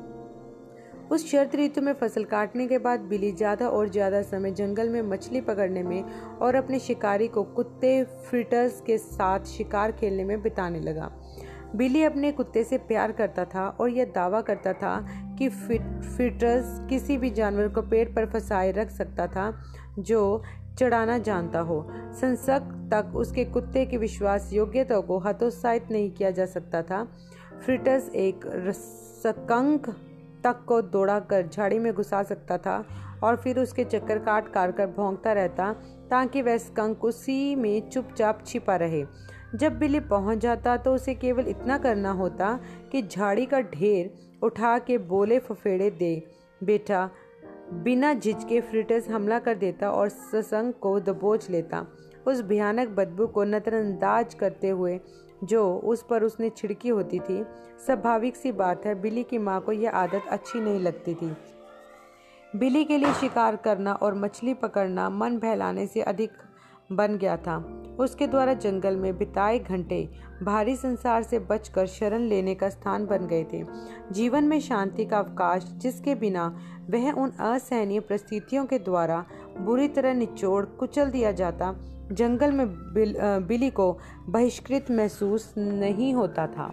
उस 1.11 1.25
शरद 1.31 1.55
ऋतु 1.55 1.81
में 1.81 1.93
फ़सल 1.93 2.23
काटने 2.23 2.67
के 2.67 2.77
बाद 2.77 2.99
बिली 2.99 3.31
ज़्यादा 3.31 3.67
और 3.69 3.89
ज़्यादा 3.89 4.21
समय 4.21 4.51
जंगल 4.51 4.89
में 4.89 5.01
मछली 5.01 5.41
पकड़ने 5.41 5.83
में 5.83 6.03
और 6.37 6.55
अपने 6.55 6.79
शिकारी 6.79 7.27
को 7.27 7.43
कुत्ते 7.55 8.03
फ्रिटर्स 8.03 8.79
के 8.81 8.97
साथ 8.97 9.45
शिकार 9.47 9.91
खेलने 9.91 10.23
में 10.23 10.41
बिताने 10.41 10.79
लगा। 10.79 11.11
बिली 11.75 12.03
अपने 12.03 12.31
कुत्ते 12.31 12.63
से 12.63 12.77
प्यार 12.77 13.11
करता 13.11 13.45
था 13.45 13.67
और 13.71 13.89
यह 13.89 14.05
दावा 14.15 14.41
करता 14.41 14.73
था 14.73 14.95
कि 15.39 15.49
फिट 15.49 15.81
फिटर्स 16.17 16.79
किसी 16.89 17.17
भी 17.17 17.29
जानवर 17.31 17.67
को 17.67 17.81
पेड़ 17.81 18.07
पर 18.09 18.25
फंसाए 18.25 18.71
रख 18.71 18.89
सकता 18.89 19.27
था, 19.27 19.53
जो 19.99 20.43
चढ़ाना 20.79 21.17
जानता 21.19 21.59
हो। 21.59 21.85
संसक 22.13 22.69
तक 22.91 23.15
उसके 23.15 23.45
कुत्ते 23.45 23.85
की 23.85 23.97
विश्वास 23.97 24.49
योग्यता 24.53 24.99
को 24.99 25.17
हतोत्साहित 25.19 25.91
नहीं 25.91 26.11
किया 26.11 26.31
जा 26.31 26.45
सकता 26.45 26.81
था। 26.81 27.03
फ्रिटस 27.65 28.09
एक 28.15 28.45
सकंक 29.23 29.89
तक 30.43 30.63
को 30.67 30.81
दौड़ा 30.81 31.19
कर 31.21 31.47
झाड़ी 31.47 31.79
में 31.79 31.93
घुसा 31.93 32.21
सकता 32.23 32.57
था 32.57 32.83
और 33.23 33.35
फिर 33.35 33.59
उसके 33.59 33.83
चक्कर 33.83 34.19
काट 34.19 34.51
काट 34.53 34.75
कर 34.77 34.87
भोंगता 34.87 35.33
रहता 35.33 35.71
ताकि 36.09 36.41
वह 36.41 36.57
स्कंक 36.57 37.03
उसी 37.05 37.55
में 37.55 37.89
चुपचाप 37.89 38.43
छिपा 38.45 38.75
रहे। 38.75 39.03
जब 39.55 39.77
बिल्ली 39.79 39.99
पहुँच 39.99 40.37
जाता 40.37 40.75
तो 40.77 40.93
उसे 40.95 41.13
केवल 41.15 41.47
इतना 41.47 41.77
करना 41.77 42.11
होता 42.11 42.59
कि 42.91 43.01
झाड़ी 43.01 43.45
का 43.45 43.59
ढेर 43.61 44.13
उठा 44.43 44.77
के 44.79 44.97
बोले 44.97 45.39
फफेड़े 45.39 45.89
दे, 45.91 46.23
बेटा 46.61 47.09
बिना 47.73 48.13
झिझके 48.13 48.61
फ्रिटस 48.61 49.07
हमला 49.09 49.39
कर 49.39 49.55
देता 49.55 49.91
और 49.91 50.09
ससंग 50.09 50.73
को 50.73 50.99
दबोच 50.99 51.49
लेता। 51.49 51.85
उस 52.27 52.41
भयानक 52.41 52.87
बदबू 52.87 53.27
को 53.27 53.43
नजरअंदाज 53.43 54.33
करते 54.33 54.69
हुए, 54.69 54.99
जो 55.43 55.75
उस 55.77 56.05
पर 56.09 56.23
उसने 56.23 56.49
छिड़की 56.49 56.89
होती 56.89 57.19
थी, 57.19 57.43
स्वाभाविक 57.85 58.35
सी 58.35 58.51
बात 58.51 58.85
है 58.85 59.01
बिली 59.01 59.23
की 59.23 59.37
माँ 59.37 59.61
को 59.61 59.71
यह 59.71 59.91
आदत 59.91 60.21
अच्छी 60.29 60.59
नहीं 60.59 60.79
लगती 60.79 61.13
थी। 61.13 61.35
बिली 62.55 62.83
के 62.83 62.97
लिए 62.97 63.13
शिकार 63.13 63.55
करना 63.55 63.93
और 63.93 64.13
मछली 64.13 64.53
पकड़ना 64.53 65.09
मन 65.09 65.37
बहलाने 65.37 65.87
से 65.87 66.01
अधिक 66.01 66.31
बन 66.91 67.17
गया 67.17 67.37
था। 67.37 67.57
उसके 67.99 68.27
द्वारा 68.27 68.53
जंगल 68.53 68.95
में 68.95 69.17
बिताए 69.17 69.57
घंटे 69.59 70.07
भारी 70.43 70.75
संसार 70.75 71.23
से 71.23 71.39
बचकर 71.39 71.85
शरण 71.87 72.21
लेने 72.21 72.55
का 72.55 72.69
स्थान 72.69 73.05
बन 73.05 73.27
गए 73.27 73.43
थे। 73.53 73.63
जीवन 74.11 74.43
में 74.43 74.59
शांति 74.59 75.05
का 75.05 75.17
अवकाश 75.17 75.65
जिसके 75.77 76.15
बिना 76.15 76.45
वह 76.89 77.11
उन 77.13 77.29
असहनीय 77.29 77.99
परिस्थितियों 77.99 78.65
के 78.65 78.79
द्वारा 78.79 79.23
बुरी 79.59 79.87
तरह 79.87 80.13
निचोड़ 80.13 80.65
कुचल 80.65 81.09
दिया 81.09 81.31
जाता 81.31 81.73
जंगल 82.11 82.51
में 82.51 82.67
बिल, 82.93 83.15
बिली 83.19 83.69
को 83.69 83.97
बहिष्कृत 84.29 84.91
महसूस 84.91 85.53
नहीं 85.57 86.13
होता 86.13 86.47
था। 86.47 86.71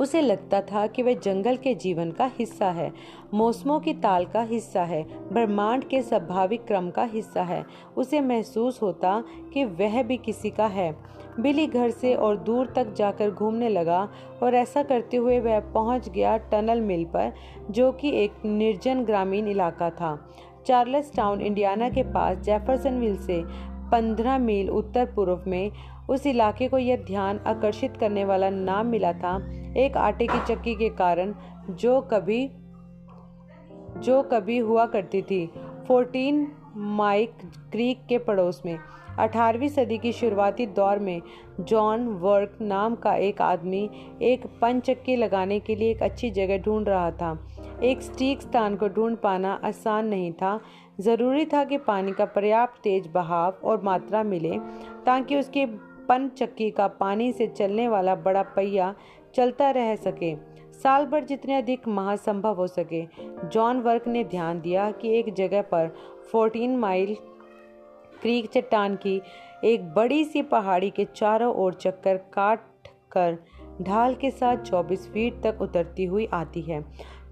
उसे 0.00 0.20
लगता 0.20 0.60
था 0.60 0.86
कि 0.86 1.02
वह 1.02 1.14
जंगल 1.14 1.56
के 1.56 1.74
जीवन 1.74 2.10
का 2.10 2.30
हिस्सा 2.38 2.70
है, 2.70 2.92
मौसमों 3.34 3.80
की 3.80 3.94
ताल 3.94 4.24
का 4.24 4.42
हिस्सा 4.42 4.82
है, 4.84 5.02
ब्रह्मांड 5.32 5.84
के 5.84 6.02
स्वाभाविक 6.02 6.64
क्रम 6.64 6.90
का 6.90 7.02
हिस्सा 7.02 7.42
है। 7.42 7.64
उसे 7.96 8.20
महसूस 8.20 8.82
होता 8.82 9.24
कि 9.54 9.64
वह 9.64 10.02
भी 10.02 10.16
किसी 10.16 10.50
का 10.50 10.66
है। 10.66 10.96
बिली 11.40 11.66
घर 11.66 11.90
से 11.90 12.14
और 12.14 12.36
दूर 12.36 12.66
तक 12.66 12.92
जाकर 12.94 13.30
घूमने 13.30 13.68
लगा 13.68 14.08
और 14.42 14.54
ऐसा 14.54 14.82
करते 14.82 15.16
हुए 15.16 15.40
वह 15.40 15.60
पहुँच 15.60 16.08
गया 16.08 16.36
टनल 16.36 16.80
मिल 16.80 17.04
पर, 17.04 17.32
जो 17.70 17.92
कि 17.92 18.10
एक 18.10 18.32
निर्जन 18.44 19.04
ग्रामीण 19.04 19.48
इलाका 19.48 19.90
था। 19.90 20.30
चार्ल्स 20.66 21.14
टाउन, 21.16 21.40
इंडियाना 21.40 21.88
के 21.88 22.02
पास 22.02 22.38
जेफरसनविल 22.38 23.16
से 23.16 23.42
पंद्रह 23.90 24.38
मील 24.38 24.70
उत्तर 24.70 25.06
पूर्व 25.06 25.44
में 25.46 25.70
उस 26.10 26.26
इलाके 26.26 26.68
को 26.68 26.78
यह 26.78 26.96
ध्यान 26.96 27.40
आकर्षित 27.46 27.96
करने 27.96 28.24
वाला 28.24 28.50
नाम 28.50 28.86
मिला 28.86 29.12
था 29.12 29.36
एक 29.76 29.96
आटे 29.96 30.26
की 30.26 30.44
चक्की 30.46 30.74
के 30.74 30.88
कारण, 30.88 31.34
जो 31.70 32.00
कभी 32.00 32.50
जो 33.94 34.22
कभी 34.22 34.58
हुआ 34.58 34.86
करती 34.86 35.22
थी। 35.22 35.46
फोर्टीन 35.88 36.46
माइक 36.76 37.32
क्रीक 37.72 38.00
के 38.08 38.18
पड़ोस 38.18 38.62
में 38.66 38.78
18वीं 39.18 39.68
सदी 39.68 39.98
की 39.98 40.12
शुरुआती 40.12 40.66
दौर 40.66 40.98
में, 40.98 41.22
जॉन 41.60 42.06
वर्क 42.08 42.58
नाम 42.60 42.94
का 42.94 43.14
एक 43.14 43.42
आदमी 43.42 43.88
एक 44.22 44.46
पंचक्की 44.62 45.16
लगाने 45.16 45.60
के 45.60 45.74
लिए 45.74 45.90
एक 45.90 46.02
अच्छी 46.02 46.30
जगह 46.30 46.58
ढूंढ 46.58 46.88
रहा 46.88 47.10
था। 47.10 47.46
एक 47.82 48.02
स्टीक 48.02 48.42
स्थान 48.42 48.76
को 48.76 48.88
ढूंढ 48.88 49.16
पाना 49.16 49.60
आसान 49.64 50.06
नहीं 50.06 50.32
था। 50.32 50.60
ज़रूरी 51.00 51.44
था 51.44 51.64
कि 51.64 51.78
पानी 51.78 52.12
का 52.12 52.24
पर्याप्त 52.24 52.80
तेज 52.82 53.06
बहाव 53.06 53.58
और 53.64 53.82
मात्रा 53.82 54.22
मिले, 54.22 54.58
ताकि 55.06 55.36
उसके 55.36 55.66
पन 56.08 56.28
चक्की 56.28 56.70
का 56.70 56.88
पानी 56.88 57.32
से 57.32 57.46
चलने 57.46 57.88
वाला 57.88 58.14
बड़ा 58.14 58.42
पहिया 58.42 58.94
चलता 59.34 59.70
रह 59.70 59.96
सके। 59.96 60.34
साल 60.72 61.06
भर 61.06 61.24
जितने 61.24 61.54
अधिक 61.54 61.88
माह 61.88 62.16
संभव 62.16 62.54
हो 62.54 62.66
सके। 62.66 63.06
जॉन 63.48 63.80
वर्क 63.80 64.08
ने 64.08 64.24
ध्यान 64.24 64.60
दिया 64.60 64.90
कि 64.90 65.18
एक 65.18 65.34
जगह 65.34 65.62
पर 65.62 65.94
14 66.32 66.76
माइल 66.76 67.16
क्रीक 68.22 68.50
चट्टान 68.50 68.96
की 68.96 69.20
एक 69.64 69.94
बड़ी 69.94 70.24
सी 70.24 70.42
पहाड़ी 70.42 70.90
के 70.90 71.04
चारों 71.04 71.54
ओर 71.54 71.74
चक्कर 71.74 72.16
काट 72.16 72.60
कर 73.12 73.38
ढाल 73.82 74.14
के 74.14 74.30
साथ 74.30 74.56
24 74.56 75.08
फीट 75.08 75.42
तक 75.42 75.58
उतरती 75.62 76.04
हुई 76.04 76.28
आती 76.32 76.60
है। 76.60 76.84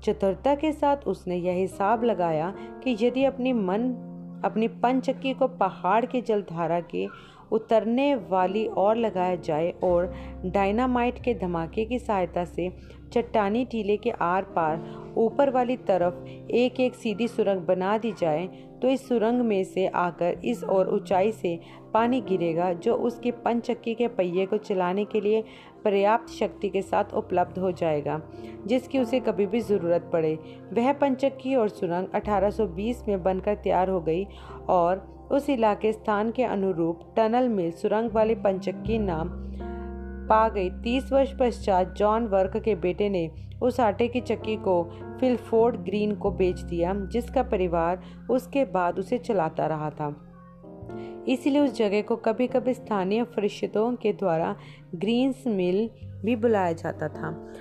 चतुरता 0.02 0.54
के 0.54 0.72
साथ 0.72 0.96
उसने 0.96 1.36
यह 1.36 1.52
हिसाब 1.52 2.04
लगाया 2.04 2.54
कि 2.84 2.96
यदि 3.00 3.24
अपनी 3.24 3.52
मन, 3.52 4.08
अपनी 4.44 4.68
पंचक्की 4.68 5.34
को 5.34 5.48
पहाड़ 5.48 6.06
की 6.06 6.20
जलधारा 6.22 6.80
के 6.80 7.06
उतरने 7.52 8.14
वाली 8.30 8.66
और 8.66 8.96
लगाया 8.96 9.36
जाए 9.36 9.70
और 9.84 10.12
डायनामाइट 10.44 11.22
के 11.24 11.34
धमाके 11.34 11.84
की 11.84 11.98
सहायता 11.98 12.44
से 12.44 12.70
चट्टानी 13.12 13.64
टीले 13.64 13.96
के 13.96 14.10
आर 14.22 14.42
पार 14.56 15.14
ऊपर 15.18 15.50
वाली 15.50 15.76
तरफ़ 15.88 16.26
एक 16.54 16.80
एक 16.80 16.94
सीधी 16.94 17.28
सुरंग 17.28 17.60
बना 17.60 17.96
दी 17.98 18.12
जाए 18.12 18.46
तो 18.82 18.88
इस 18.88 19.06
सुरंग 19.08 19.40
में 19.40 19.62
से 19.64 19.86
आकर 19.86 20.40
इस 20.44 20.62
और 20.64 20.88
ऊंचाई 20.94 21.32
से 21.32 21.58
पानी 21.94 22.20
गिरेगा, 22.20 22.72
जो 22.72 22.94
उसके 22.94 23.30
पंचक्की 23.30 23.94
के 23.94 24.08
पहिए 24.08 24.46
को 24.46 24.56
चलाने 24.58 25.04
के 25.04 25.20
लिए 25.20 25.42
पर्याप्त 25.84 26.30
शक्ति 26.30 26.68
के 26.68 26.82
साथ 26.82 27.12
उपलब्ध 27.14 27.58
हो 27.58 27.70
जाएगा, 27.72 28.20
जिसकी 28.66 28.98
उसे 28.98 29.20
कभी 29.20 29.46
भी 29.46 29.60
ज़रूरत 29.60 30.10
पड़े। 30.12 30.34
वह 30.72 30.92
पंचक्की 30.92 31.54
और 31.54 31.68
सुरंग 31.68 32.06
1820 32.14 33.06
में 33.08 33.22
बनकर 33.22 33.54
तैयार 33.54 33.88
हो 33.88 34.00
गई 34.00 34.26
और 34.68 35.11
उस 35.32 35.50
इलाके 35.50 35.92
स्थान 35.92 36.30
के 36.30 36.44
अनुरूप 36.44 37.14
टनल 37.16 37.48
मिल 37.48 37.70
सुरंग 37.72 38.10
वाली 38.10 38.34
पंचक्की 38.34 38.98
नाम 38.98 39.28
पा 40.28 40.48
गई। 40.48 40.70
तीस 40.70 41.12
वर्ष 41.12 41.32
पश्चात 41.40 41.94
जॉन 41.94 42.26
वर्क 42.26 42.56
के 42.56 42.74
बेटे 42.74 43.08
ने 43.08 43.30
उस 43.62 43.80
आटे 43.80 44.08
की 44.08 44.20
चक्की 44.20 44.56
को 44.56 44.82
फिलफोर्ड 45.20 45.76
ग्रीन 45.76 46.14
को 46.14 46.30
बेच 46.30 46.60
दिया, 46.60 46.94
जिसका 46.94 47.42
परिवार 47.42 48.02
उसके 48.30 48.64
बाद 48.64 48.98
उसे 48.98 49.18
चलाता 49.18 49.66
रहा 49.66 49.90
था। 49.90 50.28
इसलिए 51.28 51.60
उस 51.60 51.76
जगह 51.76 52.02
को 52.02 52.16
कभी 52.16 52.46
कभी 52.46 52.74
स्थानीय 52.74 53.24
फरिश्तों 53.24 53.96
के 53.96 54.12
द्वारा 54.12 54.56
ग्रीन्स 54.94 55.46
मिल 55.46 55.90
भी 56.24 56.36
बुलाया 56.36 56.72
जाता 56.72 57.08
था। 57.08 57.52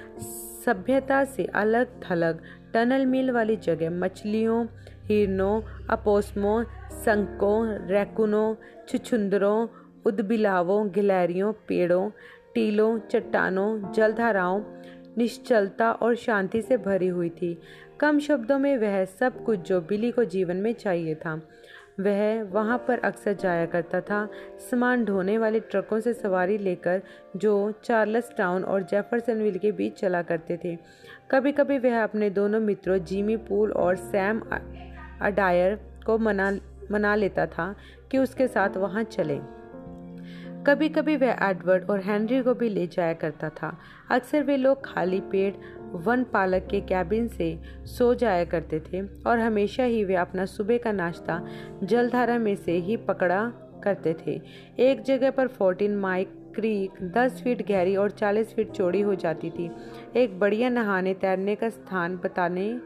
सभ्यता 0.65 1.23
से 1.23 1.45
अलग 1.45 2.01
थलग 2.01 2.39
टनल 2.73 3.05
मिल 3.05 3.31
वाली 3.31 3.55
जगह 3.55 3.89
मछलियों 3.89 4.65
हिरनों 5.05 5.61
अपोस्मों 5.89 6.63
संकों, 7.05 7.87
रैकुनों, 7.87 8.55
छुछुंदरों, 8.89 9.67
उदबिलावों, 10.05 10.87
गिलहरियों, 10.91 11.51
पेड़ों, 11.67 12.09
टीलों, 12.55 12.97
चट्टानों, 12.99 13.91
जलधाराओं, 13.91 14.61
निश्चलता 15.17 15.91
और 15.91 16.15
शांति 16.15 16.61
से 16.61 16.77
भरी 16.77 17.07
हुई 17.07 17.29
थी। 17.29 17.57
कम 17.99 18.19
शब्दों 18.19 18.59
में 18.59 18.77
वह 18.77 19.03
सब 19.05 19.43
कुछ 19.43 19.59
जो 19.59 19.81
बिली 19.81 20.11
को 20.11 20.23
जीवन 20.25 20.57
में 20.57 20.73
चाहिए 20.73 21.15
था, 21.15 21.41
वह 21.99 22.43
वहाँ 22.43 22.77
पर 22.87 22.99
अक्सर 22.99 23.33
जाया 23.33 23.65
करता 23.65 24.01
था। 24.01 24.27
सामान 24.59 25.05
ढोने 25.05 25.37
वाले 25.37 25.59
ट्रकों 25.59 25.99
से 25.99 26.13
सवारी 26.13 26.57
लेकर 26.57 27.01
जो 27.35 27.71
चार्लस 27.83 28.33
टाउन 28.37 28.63
और 28.63 28.83
जेफरसनविल 28.83 29.57
के 29.57 29.71
बीच 29.71 29.99
चला 29.99 30.21
करते 30.21 30.59
थे। 30.63 30.77
कभी 31.31 31.51
कभी 31.51 31.77
वह 31.79 32.03
अपने 32.03 32.29
दोनों 32.29 32.59
मित्रों 32.59 32.97
जिमी 32.97 33.37
पूल 33.37 33.71
और 33.71 33.95
सैम 33.95 34.41
अडायर 35.21 35.79
को 36.05 36.17
मना 36.17 36.51
मना 36.91 37.15
लेता 37.15 37.45
था 37.45 37.75
कि 38.11 38.17
उसके 38.17 38.47
साथ 38.47 38.77
वहाँ 38.77 39.03
चले। 39.03 39.39
कभी 40.67 40.89
कभी 40.89 41.15
वह 41.17 41.37
एडवर्ड 41.41 41.89
और 41.89 42.01
हेनरी 42.01 42.41
को 42.41 42.53
भी 42.53 42.69
ले 42.69 42.87
जाया 42.87 43.13
करता 43.13 43.49
था। 43.49 43.77
अक्सर 44.11 44.43
वे 44.43 44.57
लोग 44.57 44.85
खाली 44.85 45.19
पेट 45.21 45.59
वन 45.91 46.23
पालक 46.23 46.67
के 46.71 46.81
कैबिन 46.81 47.27
से 47.27 47.59
सो 47.85 48.13
जाया 48.13 48.43
करते 48.45 48.79
थे 48.79 49.01
और 49.01 49.39
हमेशा 49.39 49.83
ही 49.83 50.03
वे 50.03 50.15
अपना 50.15 50.45
सुबह 50.45 50.77
का 50.77 50.91
नाश्ता 50.91 51.47
जलधारा 51.83 52.37
में 52.37 52.55
से 52.55 52.71
ही 52.71 52.97
पकड़ा 52.97 53.41
करते 53.83 54.15
थे। 54.27 54.41
एक 54.79 55.01
जगह 55.01 55.31
पर 55.31 55.47
फोर्टीन 55.47 55.95
माइक 55.95 56.37
क्रीक 56.55 56.91
दस 57.03 57.41
फीट 57.43 57.67
गहरी 57.67 57.95
और 57.95 58.11
चालीस 58.11 58.53
फीट 58.53 58.71
चौड़ी 58.71 59.01
हो 59.01 59.15
जाती 59.15 59.49
थी। 59.49 59.69
एक 60.15 60.39
बढ़िया 60.39 60.69
नहाने 60.69 61.13
तैरने 61.13 61.55
का 61.55 61.69
स्थान 61.69 62.17
बताने, 62.17 62.79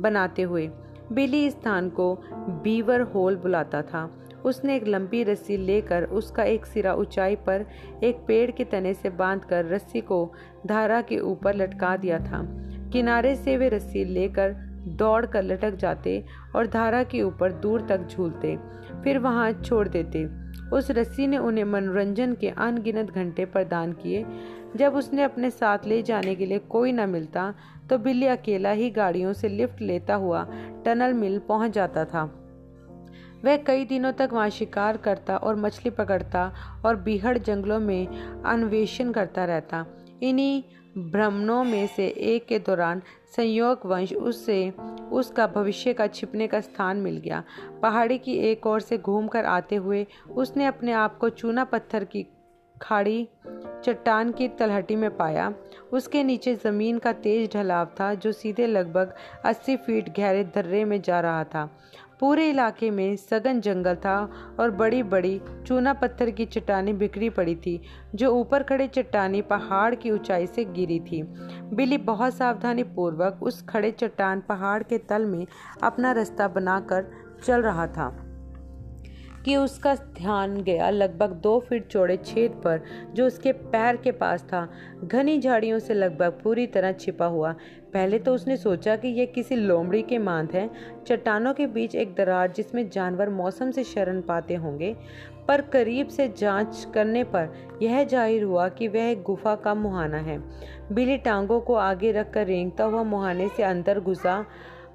बनाते 0.00 0.42
हुए। 0.42 0.70
बिली 1.12 1.50
स्थान 1.50 1.88
को 1.90 2.14
बीवर 2.62 3.00
होल 3.00 3.36
बुलाता 3.36 3.82
था। 3.82 4.08
उसने 4.44 4.76
एक 4.76 4.86
लंबी 4.86 5.22
रस्सी 5.22 5.56
लेकर 5.56 6.04
उसका 6.04 6.44
एक 6.44 6.66
सिरा 6.66 6.94
ऊंचाई 6.94 7.36
पर 7.36 7.66
एक 8.02 8.24
पेड़ 8.28 8.50
के 8.50 8.64
तने 8.64 8.94
से 8.94 9.10
बांधकर 9.10 9.64
रस्सी 9.64 10.00
को 10.00 10.32
धारा 10.66 11.00
के 11.02 11.18
ऊपर 11.18 11.54
लटका 11.54 11.96
दिया 11.96 12.18
था। 12.18 12.42
किनारे 12.92 13.34
से 13.36 13.56
वे 13.56 13.68
रस्सी 13.68 14.04
लेकर 14.04 14.52
दौड़ 14.98 15.26
कर 15.26 15.42
लटक 15.42 15.74
जाते 15.74 16.22
और 16.56 16.66
धारा 16.66 17.02
के 17.02 17.22
ऊपर 17.22 17.52
दूर 17.52 17.86
तक 17.88 18.06
झूलते, 18.06 18.56
फिर 19.04 19.18
वहाँ 19.18 19.52
छोड़ 19.52 19.88
देते। 19.88 20.24
उस 20.70 20.90
रस्सी 20.90 21.26
ने 21.26 21.38
उन्हें 21.38 21.64
मनोरंजन 21.64 22.34
के 22.34 22.48
अनगिनत 22.48 23.10
घंटे 23.10 23.44
प्रदान 23.44 23.92
किए। 23.92 24.24
जब 24.76 24.94
उसने 24.94 25.22
अपने 25.22 25.50
साथ 25.50 25.86
ले 25.86 26.02
जाने 26.02 26.34
के 26.34 26.46
लिए 26.46 26.58
कोई 26.58 26.92
न 26.92 27.08
मिलता 27.08 27.54
तो 27.90 27.98
बिल्ली 27.98 28.26
अकेला 28.26 28.70
ही 28.70 28.90
गाड़ियों 28.90 29.32
से 29.32 29.48
लिफ्ट 29.48 29.80
लेता 29.82 30.14
हुआ 30.14 30.46
टनल 30.84 31.12
मिल 31.12 31.38
पहुँच 31.38 31.70
जाता 31.70 32.04
था। 32.04 32.22
वह 33.44 33.56
कई 33.56 33.84
दिनों 33.84 34.12
तक 34.12 34.30
वहाँ 34.32 34.50
शिकार 34.50 34.96
करता 34.96 35.36
और 35.36 35.56
मछली 35.56 35.90
पकड़ता 35.90 36.52
और 36.86 36.96
बीहड़ 36.96 37.38
जंगलों 37.38 37.80
में 37.80 38.06
अन्वेषण 38.42 39.12
करता 39.12 39.44
रहता। 39.44 39.86
इन्हीं 40.22 40.62
भ्रमणों 40.98 41.64
में 41.64 41.86
से 41.86 42.06
एक 42.06 42.46
के 42.46 42.58
दौरान 42.58 43.02
संयोग 43.36 43.80
वंश 43.84 44.12
उससे 44.12 44.70
उसका 45.12 45.46
भविष्य 45.46 45.92
का 45.92 46.06
छिपने 46.06 46.46
का 46.46 46.60
स्थान 46.60 46.96
मिल 46.96 47.16
गया। 47.16 47.42
पहाड़ी 47.82 48.18
की 48.18 48.34
एक 48.50 48.66
ओर 48.66 48.80
से 48.80 48.98
घूमकर 48.98 49.44
आते 49.44 49.76
हुए 49.76 50.06
उसने 50.30 50.66
अपने 50.66 50.92
आप 50.92 51.18
को 51.18 51.28
चूना 51.28 51.64
पत्थर 51.64 52.04
की 52.04 52.26
खाड़ी 52.82 53.28
चट्टान 53.84 54.32
की 54.32 54.48
तलहटी 54.48 54.96
में 54.96 55.16
पाया। 55.16 55.54
उसके 55.92 56.24
नीचे 56.24 56.54
ज़मीन 56.54 56.98
का 56.98 57.12
तेज 57.12 57.56
ढलाव 57.56 57.86
था, 58.00 58.14
जो 58.14 58.32
सीधे 58.32 58.66
लगभग 58.66 59.14
80 59.44 59.76
फीट 59.76 60.16
गहरे 60.16 60.44
दर्रे 60.44 60.84
में 60.84 61.02
जा 61.02 61.20
रहा 61.20 61.44
था। 61.44 61.70
पूरे 62.20 62.50
इलाके 62.50 62.90
में 62.90 63.16
सघन 63.16 63.60
जंगल 63.60 63.94
था 63.94 64.30
और 64.60 64.70
बड़ी 64.70 65.02
बड़ी 65.02 65.40
चूना 65.66 65.92
पत्थर 65.92 66.30
की 66.30 66.44
चट्टानें 66.44 66.98
बिखरी 66.98 67.30
पड़ी 67.30 67.54
थी, 67.54 67.82
जो 68.14 68.30
ऊपर 68.30 68.62
खड़े 68.62 68.88
चट्टानी 68.88 69.42
पहाड़ 69.42 69.94
की 69.94 70.10
ऊंचाई 70.10 70.46
से 70.46 70.64
गिरी 70.64 71.00
थी। 71.00 71.22
बिली 71.74 71.98
बहुत 71.98 72.34
सावधानी 72.34 72.82
पूर्वक 72.82 73.40
उस 73.42 73.66
खड़े 73.66 73.90
चट्टान 73.90 74.40
पहाड़ 74.40 74.82
के 74.82 74.98
तल 74.98 75.24
में 75.24 75.46
अपना 75.82 76.12
रास्ता 76.12 76.48
बनाकर 76.48 77.10
चल 77.44 77.62
रहा 77.62 77.86
था। 77.86 78.29
कि 79.44 79.56
उसका 79.56 79.94
ध्यान 79.94 80.56
गया 80.62 80.90
लगभग 80.90 81.32
दो 81.32 81.58
फीट 81.60 81.86
चौड़े 81.86 82.16
छेद 82.16 82.60
पर, 82.64 82.80
जो 83.14 83.26
उसके 83.26 83.52
पैर 83.52 83.96
के 83.96 84.12
पास 84.12 84.42
था। 84.42 84.68
घनी 85.04 85.38
झाड़ियों 85.38 85.78
से 85.78 85.94
लगभग 85.94 86.40
पूरी 86.44 86.66
तरह 86.66 86.92
छिपा 86.92 87.26
हुआ। 87.26 87.52
पहले 87.92 88.18
तो 88.18 88.34
उसने 88.34 88.56
सोचा 88.56 88.96
कि 88.96 89.08
यह 89.08 89.26
किसी 89.26 89.56
लोमड़ी 89.56 90.02
के 90.02 90.18
मांद 90.18 90.52
है। 90.52 90.68
चट्टानों 91.06 91.54
के 91.54 91.66
बीच 91.66 91.94
एक 91.94 92.14
दरार 92.14 92.52
जिसमें 92.52 92.88
जानवर 92.90 93.28
मौसम 93.28 93.70
से 93.70 93.84
शरण 93.84 94.20
पाते 94.20 94.54
होंगे। 94.54 94.94
पर 95.48 95.60
करीब 95.62 96.08
से 96.08 96.28
जाँच 96.38 96.86
करने 96.94 97.22
पर 97.24 97.78
यह 97.82 98.02
ज़ाहिर 98.04 98.42
हुआ 98.42 98.68
कि 98.68 98.88
वह 98.88 99.14
गुफा 99.22 99.54
का 99.54 99.74
मुहाना 99.74 100.18
है। 100.18 100.38
बिली 100.92 101.16
टांगों 101.18 101.60
को 101.60 101.74
आगे 101.74 102.12
रखकर 102.12 102.46
रेंगता 102.46 102.84
हुआ 102.84 103.02
मुहाने 103.02 103.48
से 103.48 103.62
अंदर 103.62 104.00
घुसा। 104.00 104.44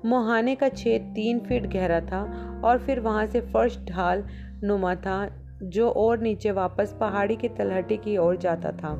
मुहाने 0.05 0.55
का 0.55 0.69
छेद 0.69 1.11
तीन 1.15 1.39
फीट 1.39 1.65
गहरा 1.67 1.99
था 2.01 2.21
और 2.65 2.79
फिर 2.79 2.99
वहाँ 2.99 3.25
से 3.25 3.41
फर्श 3.43 3.77
ढाल 3.85 4.23
नुमा 4.63 4.95
था, 4.95 5.27
जो 5.55 5.89
और 5.89 6.19
नीचे 6.19 6.51
वापस 6.51 6.95
पहाड़ी 6.99 7.35
की 7.35 7.49
तलहटी 7.49 7.97
की 7.97 8.17
ओर 8.17 8.37
जाता 8.37 8.71
था, 8.73 8.93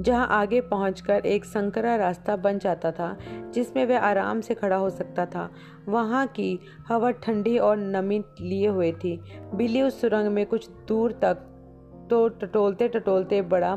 जहाँ 0.00 0.26
आगे 0.30 0.60
पहुंचकर 0.60 1.26
एक 1.26 1.44
संकरा 1.44 1.94
रास्ता 1.96 2.36
बन 2.36 2.58
जाता 2.58 2.90
था, 2.92 3.16
जिसमें 3.54 3.84
वह 3.86 3.98
आराम 3.98 4.40
से 4.40 4.54
खड़ा 4.54 4.76
हो 4.76 4.90
सकता 4.90 5.26
था। 5.26 5.48
वहाँ 5.88 6.26
की 6.26 6.58
हवा 6.88 7.10
ठंडी 7.10 7.56
और 7.58 7.76
नमी 7.76 8.22
लिए 8.40 8.68
हुए 8.68 8.92
थी। 8.94 9.18
बिल्ली 9.54 9.82
उस 9.82 10.00
सुरंग 10.00 10.28
में 10.28 10.44
कुछ 10.46 10.68
दूर 10.88 11.12
तक 11.22 11.44
तो 12.10 12.26
टटोलते 12.30 12.88
टटोलते 12.88 13.40
बढ़ा, 13.42 13.74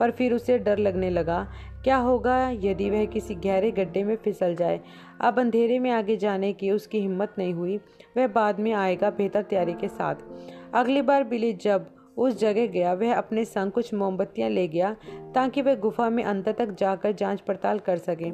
पर 0.00 0.10
फिर 0.10 0.32
उसे 0.34 0.58
डर 0.58 0.78
लगने 0.78 1.10
लगा, 1.10 1.46
क्या 1.84 1.96
होगा 1.96 2.36
यदि 2.54 2.90
वह 2.90 3.04
किसी 3.04 3.34
गहरे 3.36 3.70
गड्ढे 3.70 4.02
में 4.04 4.16
फिसल 4.16 4.54
जाए? 4.54 4.80
अब 5.22 5.38
अंधेरे 5.38 5.78
में 5.78 5.90
आगे 5.90 6.16
जाने 6.16 6.52
की 6.52 6.70
उसकी 6.70 7.00
हिम्मत 7.00 7.34
नहीं 7.38 7.54
हुई। 7.54 7.76
वह 8.16 8.26
बाद 8.26 8.60
में 8.60 8.72
आएगा 8.72 9.10
बेहतर 9.10 9.42
तैयारी 9.42 9.72
के 9.72 9.88
साथ। 9.88 10.14
अगली 10.74 11.02
बार 11.02 11.24
बिली 11.24 11.52
जब 11.52 11.86
उस 12.16 12.38
जगह 12.38 12.66
गया, 12.66 12.92
वह 12.92 13.14
अपने 13.14 13.44
संग 13.44 13.72
कुछ 13.72 13.94
मोमबत्तियाँ 13.94 14.50
ले 14.50 14.68
गया 14.68 14.96
ताकि 15.34 15.62
वह 15.62 15.74
गुफा 15.74 16.08
में 16.10 16.24
अंत 16.24 16.48
तक 16.48 16.70
जाकर 16.70 17.12
जाँच 17.12 17.40
पड़ताल 17.40 17.78
कर 17.78 17.96
सके। 17.96 18.30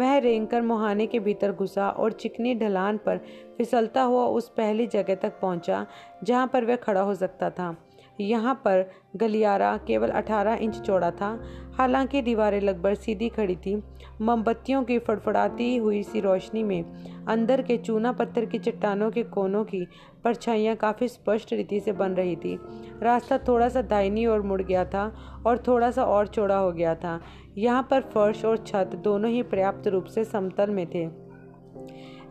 वह 0.00 0.16
रेंगकर 0.18 0.62
मुहाने 0.62 1.06
के 1.06 1.18
भीतर 1.18 1.52
घुसा 1.52 1.88
और 1.90 2.12
चिकनी 2.12 2.54
ढलान 2.54 2.96
पर 2.96 3.20
फिसलता 3.58 4.02
हुआ 4.02 4.24
उस 4.24 4.48
पहली 4.48 4.86
जगह 4.86 5.14
तक 5.14 5.40
पहुँचा, 5.40 5.86
जहाँ 6.24 6.46
पर 6.46 6.64
वह 6.64 6.76
खड़ा 6.76 7.00
हो 7.00 7.14
सकता 7.14 7.50
था। 7.50 7.76
यहाँ 8.20 8.54
पर 8.54 8.90
गलियारा 9.16 9.76
केवल 9.76 10.10
18 10.10 10.54
इंच 10.54 10.80
चौड़ा 10.80 11.10
था। 11.10 11.38
हालाँकि 11.78 12.22
दीवारें 12.22 12.60
लगभग 12.60 12.94
सीधी 12.94 13.28
खड़ी 13.28 13.56
थी। 13.56 13.82
मोमबत्तियों 14.20 14.82
की 14.82 14.98
फड़फड़ाती 14.98 15.76
हुई 15.76 16.02
सी 16.02 16.20
रोशनी 16.20 16.62
में 16.62 16.84
अंदर 17.28 17.62
के 17.62 17.76
चूना 17.76 18.12
पत्थर 18.12 18.44
की 18.44 18.58
चट्टानों 18.58 19.10
के 19.10 19.22
कोनों 19.22 19.64
की 19.64 19.86
परछाइयाँ 20.24 20.76
काफ़ी 20.76 21.08
स्पष्ट 21.08 21.52
रीति 21.52 21.80
से 21.80 21.92
बन 21.92 22.12
रही 22.12 22.36
थी। 22.36 22.58
रास्ता 23.02 23.38
थोड़ा 23.38 23.68
सा 23.68 23.82
दाहिनी 23.82 24.26
ओर 24.26 24.42
मुड़ 24.42 24.62
गया 24.62 24.84
था 24.84 25.06
और 25.46 25.58
थोड़ा 25.58 25.90
सा 25.90 26.04
और 26.04 26.26
चौड़ा 26.26 26.56
हो 26.56 26.72
गया 26.72 26.94
था। 26.94 27.20
यहाँ 27.58 27.86
पर 27.90 28.00
फर्श 28.00 28.44
और 28.44 28.56
छत 28.56 28.90
दोनों 29.04 29.30
ही 29.30 29.42
पर्याप्त 29.42 29.88
रूप 29.88 30.04
से 30.04 30.24
समतल 30.24 30.70
में 30.70 30.86
थे। 30.86 31.27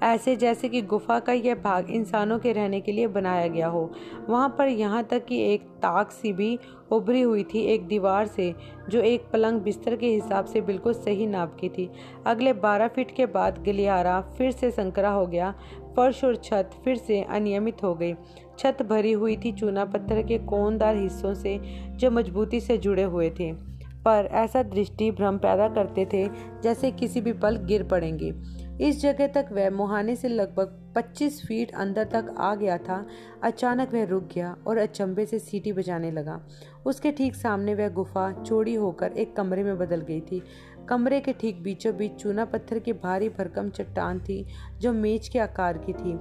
ऐसे 0.03 0.35
जैसे 0.35 0.69
कि 0.69 0.81
गुफा 0.81 1.19
का 1.19 1.33
यह 1.33 1.55
भाग 1.55 1.89
इंसानों 1.89 2.39
के 2.39 2.51
रहने 2.51 2.81
के 2.81 2.91
लिए 2.91 3.07
बनाया 3.07 3.47
गया 3.47 3.67
हो। 3.67 3.91
वहाँ 4.29 4.55
पर 4.57 4.67
यहाँ 4.67 5.03
तक 5.03 5.25
कि 5.25 5.53
एक 5.53 5.61
ताक 5.61 6.11
सी 6.11 6.33
भी 6.33 6.59
उभरी 6.91 7.21
हुई 7.21 7.43
थी 7.43 7.59
एक 7.59 7.87
दीवार 7.87 8.27
से, 8.27 8.55
जो 8.89 9.01
एक 9.01 9.21
पलंग 9.33 9.61
बिस्तर 9.61 9.95
के 9.95 10.07
हिसाब 10.07 10.45
से 10.45 10.61
बिल्कुल 10.61 10.93
सही 10.93 11.27
नाप 11.27 11.57
की 11.59 11.69
थी। 11.69 11.89
अगले 12.25 12.53
बारह 12.53 12.87
फीट 12.87 13.15
के 13.15 13.25
बाद 13.25 13.63
गलियारा 13.63 14.21
फिर 14.21 14.51
से 14.51 14.71
संकरा 14.71 15.09
हो 15.09 15.27
गया, 15.27 15.55
फर्श 15.95 16.23
और 16.23 16.35
छत 16.35 16.69
फिर 16.83 16.95
से 16.95 17.21
अनियमित 17.21 17.83
हो 17.83 17.95
गई। 17.95 18.13
छत 18.59 18.77
भरी 18.81 19.11
हुई 19.11 19.37
थी 19.37 19.51
चूना 19.51 19.85
पत्थर 19.85 20.23
के 20.23 20.37
कोनदार 20.37 20.95
हिस्सों 20.95 21.33
से, 21.33 21.59
जो 21.89 22.11
मजबूती 22.11 22.59
से 22.59 22.77
जुड़े 22.77 23.03
हुए 23.03 23.29
थे। 23.29 23.77
पर 24.05 24.29
ऐसा 24.31 24.63
दृष्टि 24.63 25.11
भ्रम 25.11 25.37
पैदा 25.37 25.67
करते 25.67 26.07
थे, 26.13 26.27
जैसे 26.63 26.91
किसी 26.91 27.21
भी 27.21 27.33
पल 27.33 27.55
गिर 27.57 27.83
पड़ेंगे। 27.83 28.31
इस 28.81 29.01
जगह 29.01 29.27
तक 29.27 29.49
वह 29.51 29.69
मुहाने 29.69 30.15
से 30.15 30.27
लगभग 30.27 30.93
25 30.95 31.45
फीट 31.45 31.71
अंदर 31.71 32.03
तक 32.03 32.35
आ 32.37 32.55
गया 32.55 32.77
था। 32.77 33.05
अचानक 33.43 33.93
वह 33.93 34.05
रुक 34.05 34.23
गया 34.23 34.55
और 34.67 34.77
अचंभे 34.77 35.25
से 35.25 35.39
सीटी 35.39 35.73
बजाने 35.73 36.11
लगा। 36.11 36.47
उसके 36.85 37.11
ठीक 37.11 37.35
सामने 37.35 37.75
वह 37.75 37.89
गुफा 37.89 38.31
चौड़ी 38.43 38.73
होकर 38.73 39.11
एक 39.11 39.35
कमरे 39.35 39.63
में 39.63 39.77
बदल 39.77 40.01
गई 40.01 40.21
थी। 40.21 40.43
कमरे 40.89 41.19
के 41.19 41.33
ठीक 41.33 41.63
बीचों 41.63 41.95
बीच 41.97 42.11
चूना 42.11 42.45
पत्थर 42.45 42.79
की 42.79 42.93
भारी 42.93 43.29
भरकम 43.29 43.69
चट्टान 43.69 44.19
थी 44.19 44.45
जो 44.77 44.93
मेज 44.93 45.29
के 45.29 45.39
आकार 45.39 45.77
की 45.77 45.93
थी। 45.93 46.13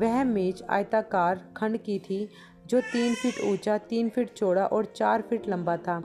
वह 0.00 0.24
मेज 0.24 0.62
आयताकार 0.70 1.40
खंड 1.56 1.76
की 1.76 1.98
थी। 1.98 2.28
जो 2.66 2.80
तीन 2.80 3.14
फीट 3.14 3.34
ऊँचा, 3.44 3.78
तीन 3.78 4.08
फीट 4.08 4.32
चौड़ा 4.32 4.66
और 4.66 4.84
चार 4.84 5.22
फीट 5.22 5.48
लंबा 5.48 5.76
था। 5.76 5.98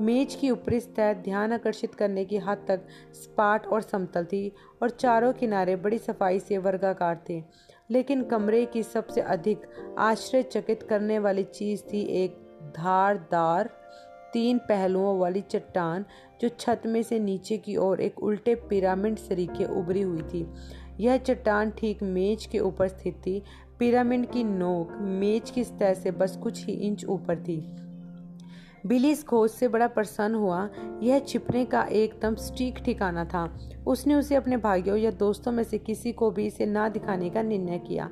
मेज 0.00 0.34
की 0.34 0.50
ऊपरी 0.50 0.80
सतह 0.80 1.12
ध्यान 1.12 1.52
आकर्षित 1.52 1.94
करने 1.94 2.24
की 2.24 2.38
हद 2.38 2.64
तक 2.68 2.86
स्पाट 3.14 3.66
और 3.66 3.82
समतल 3.82 4.24
थी 4.24 4.52
और 4.82 4.90
चारों 4.90 5.32
किनारे 5.32 5.76
बड़ी 5.76 5.98
सफ़ाई 5.98 6.40
से 6.40 6.58
वर्गाकार 6.58 7.24
थे। 7.30 7.42
लेकिन 7.90 8.22
कमरे 8.22 8.64
की 8.66 8.82
सबसे 8.82 9.20
अधिक 9.20 9.62
आश्चर्यचकित 9.98 10.82
करने 10.82 11.18
वाली 11.18 11.42
चीज़ 11.42 11.82
थी 11.82 12.02
एक 12.22 12.36
धारदार, 12.76 13.70
तीन 14.32 14.58
पहलुओं 14.58 15.18
वाली 15.18 15.40
चट्टान, 15.40 16.04
जो 16.40 16.48
छत 16.48 16.82
में 16.86 17.02
से 17.02 17.18
नीचे 17.18 17.56
की 17.56 17.76
ओर 17.76 18.00
एक 18.00 18.18
उल्टे 18.18 18.54
पिरामिड 18.54 19.18
सरीखे 19.18 19.64
उभरी 19.64 20.00
हुई 20.00 20.22
थी। 20.22 20.46
यह 21.00 21.16
चट्टान 21.16 21.70
ठीक 21.70 22.02
मेज 22.02 22.46
के 22.46 22.58
ऊपर 22.58 22.88
स्थित 22.88 23.14
थी 23.14 23.42
पिरामिड 23.78 24.30
की 24.30 24.44
नोक 24.44 24.92
मेज 25.00 25.50
की 25.50 25.64
सतह 25.64 25.94
से 25.94 26.10
बस 26.10 26.36
कुछ 26.36 26.64
ही 26.66 26.72
इंच 26.72 27.04
ऊपर 27.04 27.36
थी। 27.36 27.56
बिली 28.86 29.10
इस 29.10 29.24
खोज 29.24 29.50
से 29.50 29.68
बड़ा 29.68 29.86
प्रसन्न 29.86 30.34
हुआ। 30.34 30.68
यह 31.02 31.18
छिपने 31.18 31.64
का 31.64 31.82
एकदम 31.82 32.34
स्टीक 32.34 32.78
ठिकाना 32.78 33.24
था। 33.24 33.44
उसने 33.86 34.14
उसे 34.14 34.34
अपने 34.34 34.56
भाइयों 34.56 34.96
या 34.96 35.10
दोस्तों 35.10 35.52
में 35.52 35.62
से 35.64 35.78
किसी 35.78 36.12
को 36.12 36.30
भी 36.30 36.46
इसे 36.46 36.66
ना 36.66 36.88
दिखाने 36.88 37.30
का 37.30 37.42
निर्णय 37.42 37.78
किया। 37.78 38.08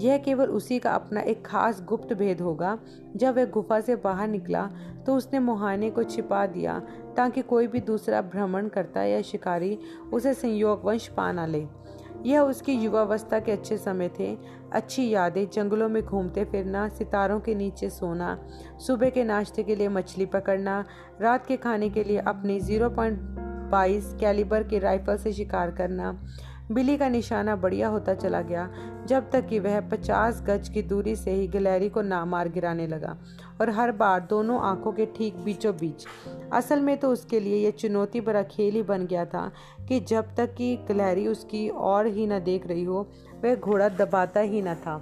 यह 0.00 0.18
केवल 0.18 0.46
उसी 0.46 0.78
का 0.78 0.90
अपना 0.90 1.20
एक 1.20 1.44
खास 1.46 1.82
गुप्त 1.82 2.12
भेद 2.12 2.40
होगा। 2.40 2.78
जब 3.16 3.36
वह 3.36 3.44
गुफा 3.44 3.80
से 3.80 3.96
बाहर 3.96 4.28
निकला 4.28 4.66
तो 5.06 5.16
उसने 5.16 5.38
मुहाने 5.38 5.90
को 5.90 6.02
छिपा 6.02 6.46
दिया 6.46 6.78
ताकि 7.16 7.42
कोई 7.42 7.66
भी 7.66 7.80
दूसरा 7.80 8.22
भ्रमण 8.22 8.68
करता 8.68 9.02
या 9.02 9.22
शिकारी 9.22 9.78
उसे 10.12 10.34
संयोगवंश 10.34 11.08
पा 11.08 11.30
ना 11.32 11.46
ले। 11.46 11.66
यह 12.26 12.40
उसकी 12.40 12.72
युवावस्था 12.72 13.40
के 13.40 13.52
अच्छे 13.52 13.78
समय 13.78 14.10
थे। 14.20 14.38
अच्छी 14.72 15.08
यादें, 15.10 15.48
जंगलों 15.50 15.88
में 15.88 16.02
घूमते 16.02 16.44
फिरना, 16.44 16.88
सितारों 16.88 17.40
के 17.40 17.54
नीचे 17.54 17.90
सोना, 17.90 18.38
सुबह 18.86 19.10
के 19.10 19.24
नाश्ते 19.24 19.62
के 19.62 19.74
लिए 19.74 19.88
मछली 19.88 20.26
पकड़ना, 20.26 20.84
रात 21.20 21.46
के 21.46 21.56
खाने 21.56 21.90
के 21.90 22.04
लिए 22.04 22.18
अपनी 22.18 22.60
ज़ीरो 22.60 22.90
पॉइंट 22.90 23.18
बाईस 23.70 24.16
कैलिबर 24.20 24.62
के 24.62 24.78
राइफल 24.78 25.16
से 25.16 25.32
शिकार 25.32 25.70
करना 25.70 26.12
बिली 26.72 26.96
का 26.96 27.08
निशाना 27.08 27.54
बढ़िया 27.56 27.88
होता 27.88 28.14
चला 28.14 28.40
गया, 28.40 28.68
जब 29.06 29.30
तक 29.30 29.46
कि 29.46 29.58
वह 29.58 29.80
पचास 29.80 30.42
गज 30.42 30.68
की 30.68 30.82
दूरी 30.82 31.14
से 31.16 31.30
ही 31.30 31.46
गलहरी 31.48 31.88
को 31.88 32.02
ना 32.02 32.24
मार 32.24 32.48
गिराने 32.48 32.86
लगा 32.86 33.16
और 33.60 33.70
हर 33.70 33.92
बार 33.92 34.20
दोनों 34.20 34.60
आँखों 34.60 34.92
के 34.92 35.06
ठीक 35.06 35.36
बीचों 35.36 35.74
बीच 35.76 36.06
असल 36.52 36.80
में 36.80 36.96
तो 36.96 37.10
उसके 37.10 37.40
लिए 37.40 37.64
यह 37.64 37.70
चुनौती 37.70 38.20
भरा 38.20 38.42
खेल 38.42 38.74
ही 38.74 38.82
बन 38.82 39.06
गया 39.06 39.24
था 39.24 39.50
कि 39.88 40.00
जब 40.00 40.34
तक 40.34 40.54
कि 40.54 40.74
गलहरी 40.88 41.26
उसकी 41.26 41.68
और 41.68 42.06
ही 42.06 42.26
ना 42.26 42.38
देख 42.38 42.66
रही 42.66 42.84
हो, 42.84 43.06
वह 43.44 43.54
घोड़ा 43.54 43.88
दबाता 43.88 44.40
ही 44.40 44.62
न 44.62 44.74
था। 44.74 44.96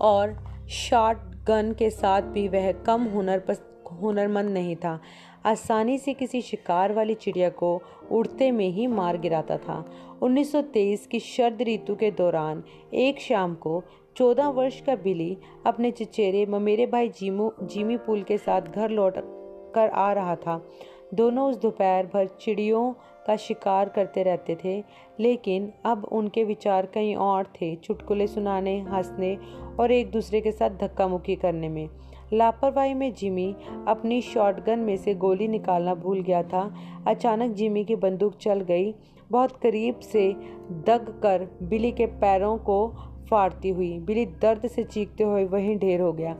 और 0.00 0.36
शॉर्ट 0.70 1.18
गन 1.46 1.74
के 1.78 1.90
साथ 1.90 2.22
भी 2.22 2.48
वह 2.48 2.72
कम 2.86 3.04
हुनर 3.04 3.38
पर 3.38 3.56
हुनरमंद 3.92 4.50
नहीं 4.50 4.76
था। 4.76 5.00
आसानी 5.46 5.98
से 5.98 6.12
किसी 6.14 6.40
शिकार 6.42 6.92
वाली 6.92 7.14
चिड़िया 7.14 7.48
को 7.50 7.80
उड़ते 8.12 8.50
में 8.50 8.68
ही 8.68 8.86
मार 8.86 9.18
गिराता 9.18 9.56
था। 9.58 9.84
1923 10.22 11.06
की 11.06 11.18
शरद 11.18 11.62
ऋतु 11.62 11.94
के 11.94 12.10
दौरान 12.10 12.62
एक 12.94 13.20
शाम 13.20 13.54
को 13.54 13.82
चौदह 14.16 14.48
वर्ष 14.48 14.80
का 14.80 14.94
बिली 14.96 15.36
अपने 15.66 15.90
चचेरे 15.90 16.46
ममेरे 16.46 16.86
भाई 16.86 17.08
जीमू, 17.08 17.52
जीमी 17.62 17.96
पुल 17.96 18.22
के 18.22 18.38
साथ 18.38 18.62
घर 18.62 18.90
लौट 18.90 19.14
कर 19.74 19.88
आ 19.88 20.12
रहा 20.12 20.36
था। 20.36 20.66
दोनों 21.14 21.50
उस 21.50 21.56
दोपहर 21.56 22.06
भर 22.06 22.26
चिड़ियों 22.26 22.92
का 23.26 23.36
शिकार 23.36 23.88
करते 23.88 24.22
रहते 24.22 24.56
थे, 24.64 24.84
लेकिन 25.20 25.72
अब 25.84 26.04
उनके 26.04 26.44
विचार 26.44 26.86
कहीं 26.86 27.16
और 27.16 27.44
थे, 27.44 27.76
चुटकुले 27.76 28.26
सुनाने, 28.26 28.80
हंसने 28.80 29.38
और 29.80 29.92
एक 29.92 30.10
दूसरे 30.10 30.40
के 30.40 30.52
साथ 30.52 30.70
धक्का 30.70 31.08
मुक्की 31.08 31.36
करने 31.36 31.68
में। 31.68 31.88
लापरवाही 32.32 32.94
में 32.94 33.14
जिमी 33.14 33.54
अपनी 33.88 34.20
शॉटगन 34.20 34.78
में 34.78 34.96
से 34.96 35.14
गोली 35.14 35.48
निकालना 35.48 35.94
भूल 35.94 36.20
गया 36.20 36.42
था। 36.42 36.74
अचानक 37.06 37.50
जिमी 37.50 37.84
की 37.84 37.96
बंदूक 37.96 38.36
चल 38.36 38.60
गई 38.60 38.94
बहुत 39.30 39.52
करीब 39.52 39.98
से 39.98 40.32
दग 40.70 41.20
कर 41.22 41.48
बिली 41.62 41.92
के 41.92 42.06
पैरों 42.06 42.58
को 42.58 42.92
फाड़ती 43.30 43.68
हुई, 43.68 43.98
बिली 43.98 44.26
दर्द 44.26 44.66
से 44.66 44.84
चीखते 44.84 45.24
हुए 45.24 45.44
वहीं 45.44 45.78
ढेर 45.78 46.00
हो 46.00 46.12
गया। 46.12 46.36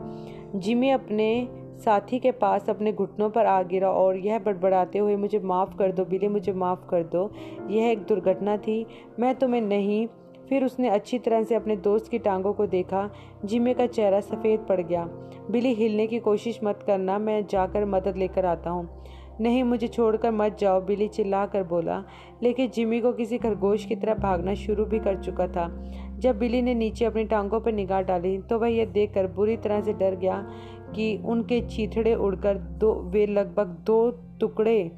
जिमी 0.56 0.90
अपने 0.90 1.48
साथी 1.76 2.18
के 2.18 2.30
पास 2.30 2.70
अपने 2.70 2.92
घुटनों 2.92 3.30
पर 3.30 3.46
आ 3.46 3.62
गिरा 3.62 3.90
और 3.90 4.16
यह 4.16 4.38
बड़बड़ाते 4.38 4.98
हुए, 4.98 5.16
मुझे 5.16 5.38
माफ़ 5.38 5.76
कर 5.76 5.92
दो 5.92 6.04
बिली, 6.04 6.28
मुझे 6.28 6.52
माफ़ 6.52 6.88
कर 6.88 7.02
दो। 7.02 7.30
यह 7.70 7.90
एक 7.90 7.98
दुर्घटना 7.98 8.56
थी। 8.56 8.86
मैं 9.20 9.34
तुम्हें 9.34 9.60
नहीं। 9.60 10.06
फिर 10.48 10.64
उसने 10.64 10.88
अच्छी 10.88 11.18
तरह 11.18 11.42
से 11.42 11.54
अपने 11.54 11.76
दोस्त 11.76 12.10
की 12.10 12.18
टांगों 12.18 12.52
को 12.52 12.66
देखा। 12.66 13.10
जिमे 13.44 13.74
का 13.74 13.86
चेहरा 13.86 14.20
सफ़ेद 14.20 14.60
पड़ 14.60 14.80
गया। 14.80 15.04
बिली, 15.50 15.74
हिलने 15.74 16.06
की 16.06 16.18
कोशिश 16.18 16.60
मत 16.64 16.82
करना। 16.86 17.18
मैं 17.18 17.46
जाकर 17.46 17.84
मदद 17.84 18.16
लेकर 18.16 18.46
आता 18.46 18.70
हूँ। 18.70 19.05
नहीं, 19.40 19.64
मुझे 19.64 19.88
छोड़कर 19.88 20.30
मत 20.30 20.58
जाओ 20.58 20.80
बिली 20.80 21.08
चिल्ला 21.08 21.46
कर 21.46 21.62
बोला। 21.62 22.04
लेकिन 22.42 22.70
जिमी 22.70 23.00
को 23.00 23.12
किसी 23.12 23.38
खरगोश 23.38 23.84
की 23.84 23.96
तरह 23.96 24.14
भागना 24.14 24.54
शुरू 24.54 24.84
भी 24.84 24.98
कर 24.98 25.16
चुका 25.16 25.48
था। 25.48 25.90
जब 26.18 26.38
बिली 26.38 26.62
ने 26.62 26.74
नीचे 26.74 27.04
अपनी 27.04 27.24
टांगों 27.24 27.60
पर 27.60 27.72
निगाह 27.72 28.02
डाली 28.02 28.38
तो 28.38 28.58
वह 28.58 28.68
यह 28.68 28.84
देखकर 28.84 29.26
बुरी 29.26 29.56
तरह 29.56 29.80
से 29.80 29.92
डर 29.92 30.14
गया 30.14 30.50
कि 30.94 31.22
उनके 31.24 31.60
चीथड़े 31.60 32.14
उड़कर 32.14 32.54
दो, 32.54 32.92
वे 32.92 33.26
लगभग 33.26 33.66
दो 33.66 34.10
टुकड़े 34.40 34.90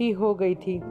ही 0.00 0.10
हो 0.10 0.34
गई 0.34 0.54
थी। 0.54 0.82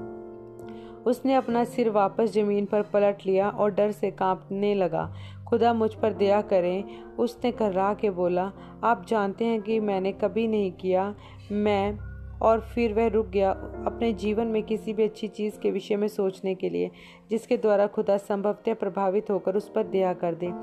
उसने 1.06 1.34
अपना 1.34 1.64
सिर 1.64 1.90
वापस 1.90 2.34
ज़मीन 2.34 2.66
पर 2.66 2.82
पलट 2.82 3.18
लिया 3.26 3.50
और 3.50 3.72
डर 3.72 3.92
से 3.92 4.12
कांपने 4.12 4.76
लगा। 4.76 5.14
खुदा 5.48 5.74
मुझ 5.74 5.94
पर 5.94 6.14
दया 6.14 6.42
करें, 6.42 6.84
उसने 7.20 7.52
कर्रा 7.52 7.94
के 7.94 8.10
बोला, 8.10 8.52
आप 8.84 9.06
जानते 9.08 9.46
हैं 9.46 9.62
कि 9.62 9.80
मैंने 9.80 10.12
कभी 10.12 10.48
नहीं 10.48 10.72
किया। 10.72 11.16
मैं 11.52 12.15
और 12.42 12.62
फिर 12.62 12.94
वह 12.94 13.08
रुक 13.08 13.28
गया 13.28 13.52
अपने 13.86 14.14
जीवन 14.14 14.48
में 14.48 14.64
किसी 14.64 14.94
भी 14.94 15.04
अच्छी 15.04 15.28
चीज़ 15.28 15.60
के 15.60 15.72
विषय 15.72 15.96
में 15.96 16.08
सोचने 16.08 16.56
के 16.56 16.70
लिए, 16.70 16.92
जिसके 17.30 17.58
द्वारा 17.58 17.88
खुदा 17.88 18.18
संभवतः 18.18 18.74
प्रभावित 18.74 19.30
होकर 19.30 19.56
उस 19.56 19.70
पर 19.70 19.84
दया 19.84 20.14
कर 20.14 20.36
दे। 20.36 20.54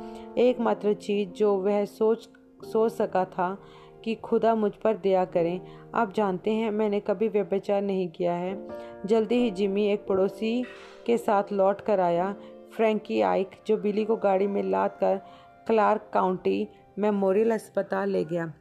एकमात्र 0.43 0.95
चीज़ 0.95 1.29
जो 1.29 1.57
वह 1.57 1.85
सोच 1.85 2.29
सोच 2.65 2.93
सका 2.93 3.25
था 3.25 3.59
कि 4.05 4.15
खुदा 4.15 4.55
मुझ 4.55 4.73
पर 4.73 4.97
दया 4.97 5.25
करें। 5.25 5.61
आप 5.95 6.13
जानते 6.15 6.51
हैं, 6.51 6.71
मैंने 6.71 7.01
कभी 7.01 7.29
व्यभिचार 7.29 7.83
नहीं 7.83 8.09
किया 8.09 8.33
है। 8.33 8.69
जल्दी 9.07 9.35
ही 9.35 9.51
जिमी 9.51 9.87
एक 9.87 10.07
पड़ोसी 10.07 10.65
के 11.07 11.19
साथ 11.19 11.45
लौट 11.53 11.81
कर 11.81 12.01
आया, 12.01 12.37
फ्रैंकी 12.77 13.21
आइक, 13.21 13.51
जो 13.67 13.77
बिली 13.77 14.05
को 14.05 14.17
गाड़ी 14.17 14.47
में 14.47 14.63
लाद 14.63 14.91
कर 14.91 15.21
क्लार्क 15.67 16.11
काउंटी 16.15 16.69
मेमोरियल 16.99 17.51
अस्पताल 17.51 18.11
ले 18.11 18.25
गया। 18.25 18.53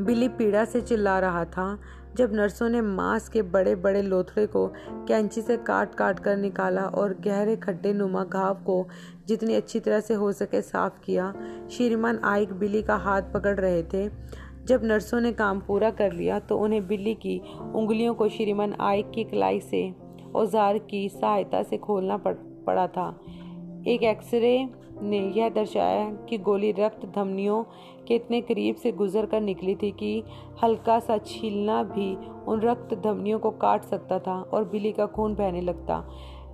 बिली 0.00 0.28
पीड़ा 0.28 0.64
से 0.64 0.80
चिल्ला 0.80 1.18
रहा 1.18 1.44
था, 1.46 1.78
जब 2.16 2.32
नर्सों 2.34 2.68
ने 2.68 2.80
मांस 2.80 3.28
के 3.28 3.42
बड़े 3.44 3.74
बड़े 3.76 4.02
लोथड़े 4.02 4.46
को 4.46 4.66
कैंची 5.08 5.42
से 5.42 5.56
काट 5.58 5.94
काट 5.94 6.18
कर 6.18 6.36
निकाला 6.36 6.82
और 6.82 7.14
गहरे 7.24 7.56
खड्डे 7.56 7.92
नुमा 7.92 8.24
घाव 8.24 8.54
को 8.66 8.86
जितनी 9.28 9.54
अच्छी 9.54 9.80
तरह 9.80 10.00
से 10.00 10.14
हो 10.14 10.30
सके 10.32 10.62
साफ़ 10.62 10.98
किया। 11.04 11.32
श्रीमान 11.70 12.20
आइक 12.24 12.52
बिली 12.52 12.82
का 12.82 12.96
हाथ 12.98 13.32
पकड़ 13.34 13.58
रहे 13.60 13.82
थे। 13.84 14.08
जब 14.66 14.84
नर्सों 14.84 15.20
ने 15.20 15.32
काम 15.32 15.60
पूरा 15.60 15.90
कर 15.92 16.12
लिया 16.12 16.38
तो 16.40 16.58
उन्हें 16.58 16.86
बिल्ली 16.86 17.14
की 17.16 17.38
उंगलियों 17.74 18.14
को 18.14 18.28
श्रीमान 18.28 18.74
आइक 18.80 19.10
की 19.10 19.24
कलाई 19.24 19.60
से 19.60 19.90
औज़ार 20.34 20.78
की 20.80 21.08
सहायता 21.10 21.62
से 21.62 21.76
खोलना 21.78 22.16
पड़, 22.16 22.34
पड़ा 22.66 22.86
था। 22.86 23.08
एक 23.88 24.02
एक्सरे 24.04 24.68
ने 25.02 25.18
यह 25.36 25.48
दर्शाया 25.48 26.10
कि 26.28 26.38
गोली 26.38 26.70
रक्त 26.72 27.06
धमनियों 27.14 27.62
के 28.08 28.14
इतने 28.14 28.40
करीब 28.40 28.76
से 28.76 28.92
गुजर 28.92 29.26
कर 29.26 29.40
निकली 29.40 29.74
थी 29.74 29.90
कि 29.92 30.22
हल्का 30.62 30.98
सा 31.00 31.18
छीलना 31.18 31.82
भी 31.84 32.14
उन 32.48 32.60
रक्त 32.60 32.94
धमनियों 33.04 33.38
को 33.38 33.50
काट 33.60 33.84
सकता 33.84 34.18
था 34.18 34.40
और 34.44 34.64
बिली 34.64 34.92
का 34.92 35.06
खून 35.06 35.34
बहने 35.34 35.60
लगता। 35.60 36.04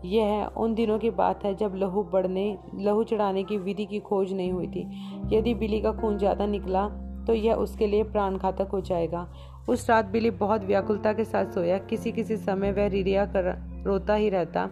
यह 0.05 0.51
उन 0.57 0.75
दिनों 0.75 0.99
की 0.99 1.11
बात 1.13 1.45
है 1.45 1.55
जब 1.55 1.75
लहू 1.75 2.03
बढ़ने, 2.03 2.57
लहू 2.77 3.05
चढ़ाने 3.05 3.43
की 3.45 3.57
विधि 3.59 3.87
की 3.87 4.01
खोज 4.01 4.33
नहीं 4.33 4.53
हुई 4.53 4.67
थी। 4.67 5.37
यदि 5.37 5.55
बिली 5.55 5.81
का 5.81 5.93
खून 5.93 6.19
ज़्यादा 6.19 6.47
निकला 6.47 6.89
तो 7.27 7.35
यह 7.35 7.55
उसके 7.55 7.87
लिए 7.87 8.03
प्राण 8.05 8.37
घातक 8.37 8.69
हो 8.73 8.81
जाएगा। 8.81 9.29
उस 9.69 9.89
रात 9.91 10.05
बिली 10.05 10.31
बहुत 10.33 10.65
व्याकुलता 10.65 11.13
के 11.13 11.25
साथ 11.25 11.53
सोया। 11.53 11.79
किसी 11.81 12.13
किसी 12.13 12.37
समय 12.37 12.73
वह 12.73 12.87
रिरिया 12.87 13.25
कर 13.27 13.53
रोता 13.87 14.15
ही 14.15 14.29
रहता। 14.29 14.69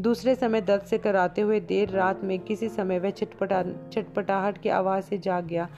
दूसरे 0.00 0.34
समय 0.34 0.60
दर्द 0.60 0.82
से 0.82 0.98
कराते 0.98 1.40
हुए 1.40 1.60
देर 1.60 1.88
रात 1.88 2.24
में 2.24 2.38
किसी 2.38 2.68
समय 2.68 2.98
वह 2.98 3.10
छटपटा, 3.10 3.62
छटपटाहट 3.92 4.58
की 4.58 4.68
आवाज़ 4.68 5.04
से 5.04 5.18
जाग 5.18 5.46
गया। 5.46 5.68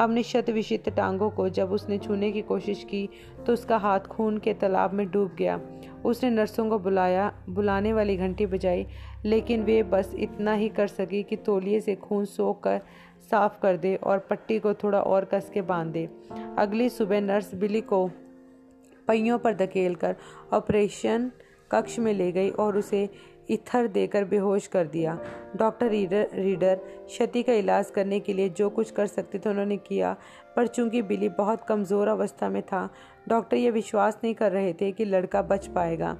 अपनी 0.00 0.22
शत 0.22 0.50
विशित 0.50 0.88
टांगों 0.88 1.30
को 1.30 1.48
जब 1.48 1.72
उसने 1.72 1.98
छूने 1.98 2.32
की 2.32 2.42
कोशिश 2.42 2.84
की 2.84 3.08
तो 3.46 3.52
उसका 3.52 3.76
हाथ 3.76 4.00
खून 4.00 4.38
के 4.38 4.54
तालाब 4.54 4.92
में 4.92 5.10
डूब 5.10 5.34
गया। 5.38 5.60
उसने 6.04 6.30
नर्सों 6.30 6.68
को 6.70 6.78
बुलाया, 6.78 7.32
बुलाने 7.48 7.92
वाली 7.92 8.16
घंटी 8.16 8.46
बजाई, 8.46 8.86
लेकिन 9.24 9.62
वे 9.62 9.82
बस 9.82 10.14
इतना 10.14 10.52
ही 10.52 10.68
कर 10.68 10.86
सकी 10.86 11.22
कि 11.22 11.36
तोलिए 11.36 11.80
से 11.80 11.94
खून 11.94 12.24
सोख 12.24 12.62
कर 12.62 12.80
साफ़ 13.30 13.60
कर 13.60 13.76
दे 13.76 13.94
और 13.96 14.18
पट्टी 14.18 14.58
को 14.58 14.74
थोड़ा 14.74 15.00
और 15.00 15.24
कस 15.24 15.50
के 15.54 15.62
बाँध। 15.62 15.92
दे 15.92 16.08
अगली 16.58 16.88
सुबह 16.88 17.20
नर्स 17.20 17.54
बिली 17.54 17.80
को 17.80 18.06
पहियों 19.08 19.38
पर 19.38 19.54
धकेल 19.54 19.94
कर 19.94 20.16
ऑपरेशन 20.52 21.30
कक्ष 21.72 21.98
में 21.98 22.12
ले 22.14 22.32
गई 22.32 22.50
और 22.50 22.76
उसे 22.78 23.08
इथर 23.50 23.86
देकर 23.86 24.24
बेहोश 24.24 24.66
कर 24.66 24.86
दिया। 24.86 25.18
डॉक्टर 25.56 25.88
रीडर 25.88 26.28
रीडर, 26.34 26.74
क्षति 27.06 27.42
का 27.42 27.52
इलाज 27.52 27.90
करने 27.90 28.20
के 28.20 28.32
लिए 28.32 28.48
जो 28.48 28.68
कुछ 28.70 28.90
कर 28.90 29.06
सकते 29.06 29.38
थे 29.38 29.50
उन्होंने 29.50 29.76
किया, 29.76 30.16
पर 30.56 30.66
चूँकि 30.66 31.02
बिली 31.02 31.28
बहुत 31.28 31.64
कमज़ोर 31.68 32.08
अवस्था 32.08 32.48
में 32.48 32.62
था, 32.62 32.88
डॉक्टर 33.28 33.56
ये 33.56 33.70
विश्वास 33.70 34.18
नहीं 34.24 34.34
कर 34.34 34.52
रहे 34.52 34.72
थे 34.72 34.90
कि 34.92 35.04
लड़का 35.04 35.42
बच 35.42 35.66
पाएगा। 35.66 36.16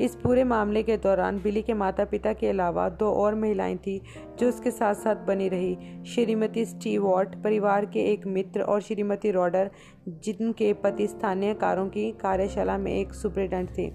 इस 0.00 0.14
पूरे 0.14 0.44
मामले 0.44 0.82
के 0.82 0.96
दौरान 0.96 1.40
बिली 1.40 1.62
के 1.62 1.74
माता 1.74 2.04
पिता 2.04 2.32
के 2.32 2.48
अलावा 2.48 2.88
दो 2.88 3.10
और 3.12 3.34
महिलाएँ 3.34 3.76
थीं, 3.76 4.00
जो 4.38 4.48
उसके 4.48 4.70
साथ 4.70 4.94
साथ 4.94 5.16
बनी 5.16 5.48
रही। 5.48 6.04
श्रीमती 6.04 6.64
स्टीवॉट 6.64 7.42
परिवार 7.42 7.86
के 7.86 8.00
एक 8.12 8.26
मित्र 8.26 8.62
और 8.62 8.80
श्रीमती 8.80 9.30
रॉडर, 9.30 9.70
जिनके 10.08 10.72
पति 10.72 11.06
स्थानीय 11.06 11.54
कारों 11.54 11.88
की 11.88 12.10
कार्यशाला 12.12 12.78
में 12.78 12.92
एक 12.92 13.12
सुप्रिटेंडेंट 13.12 13.78
थे। 13.78 13.92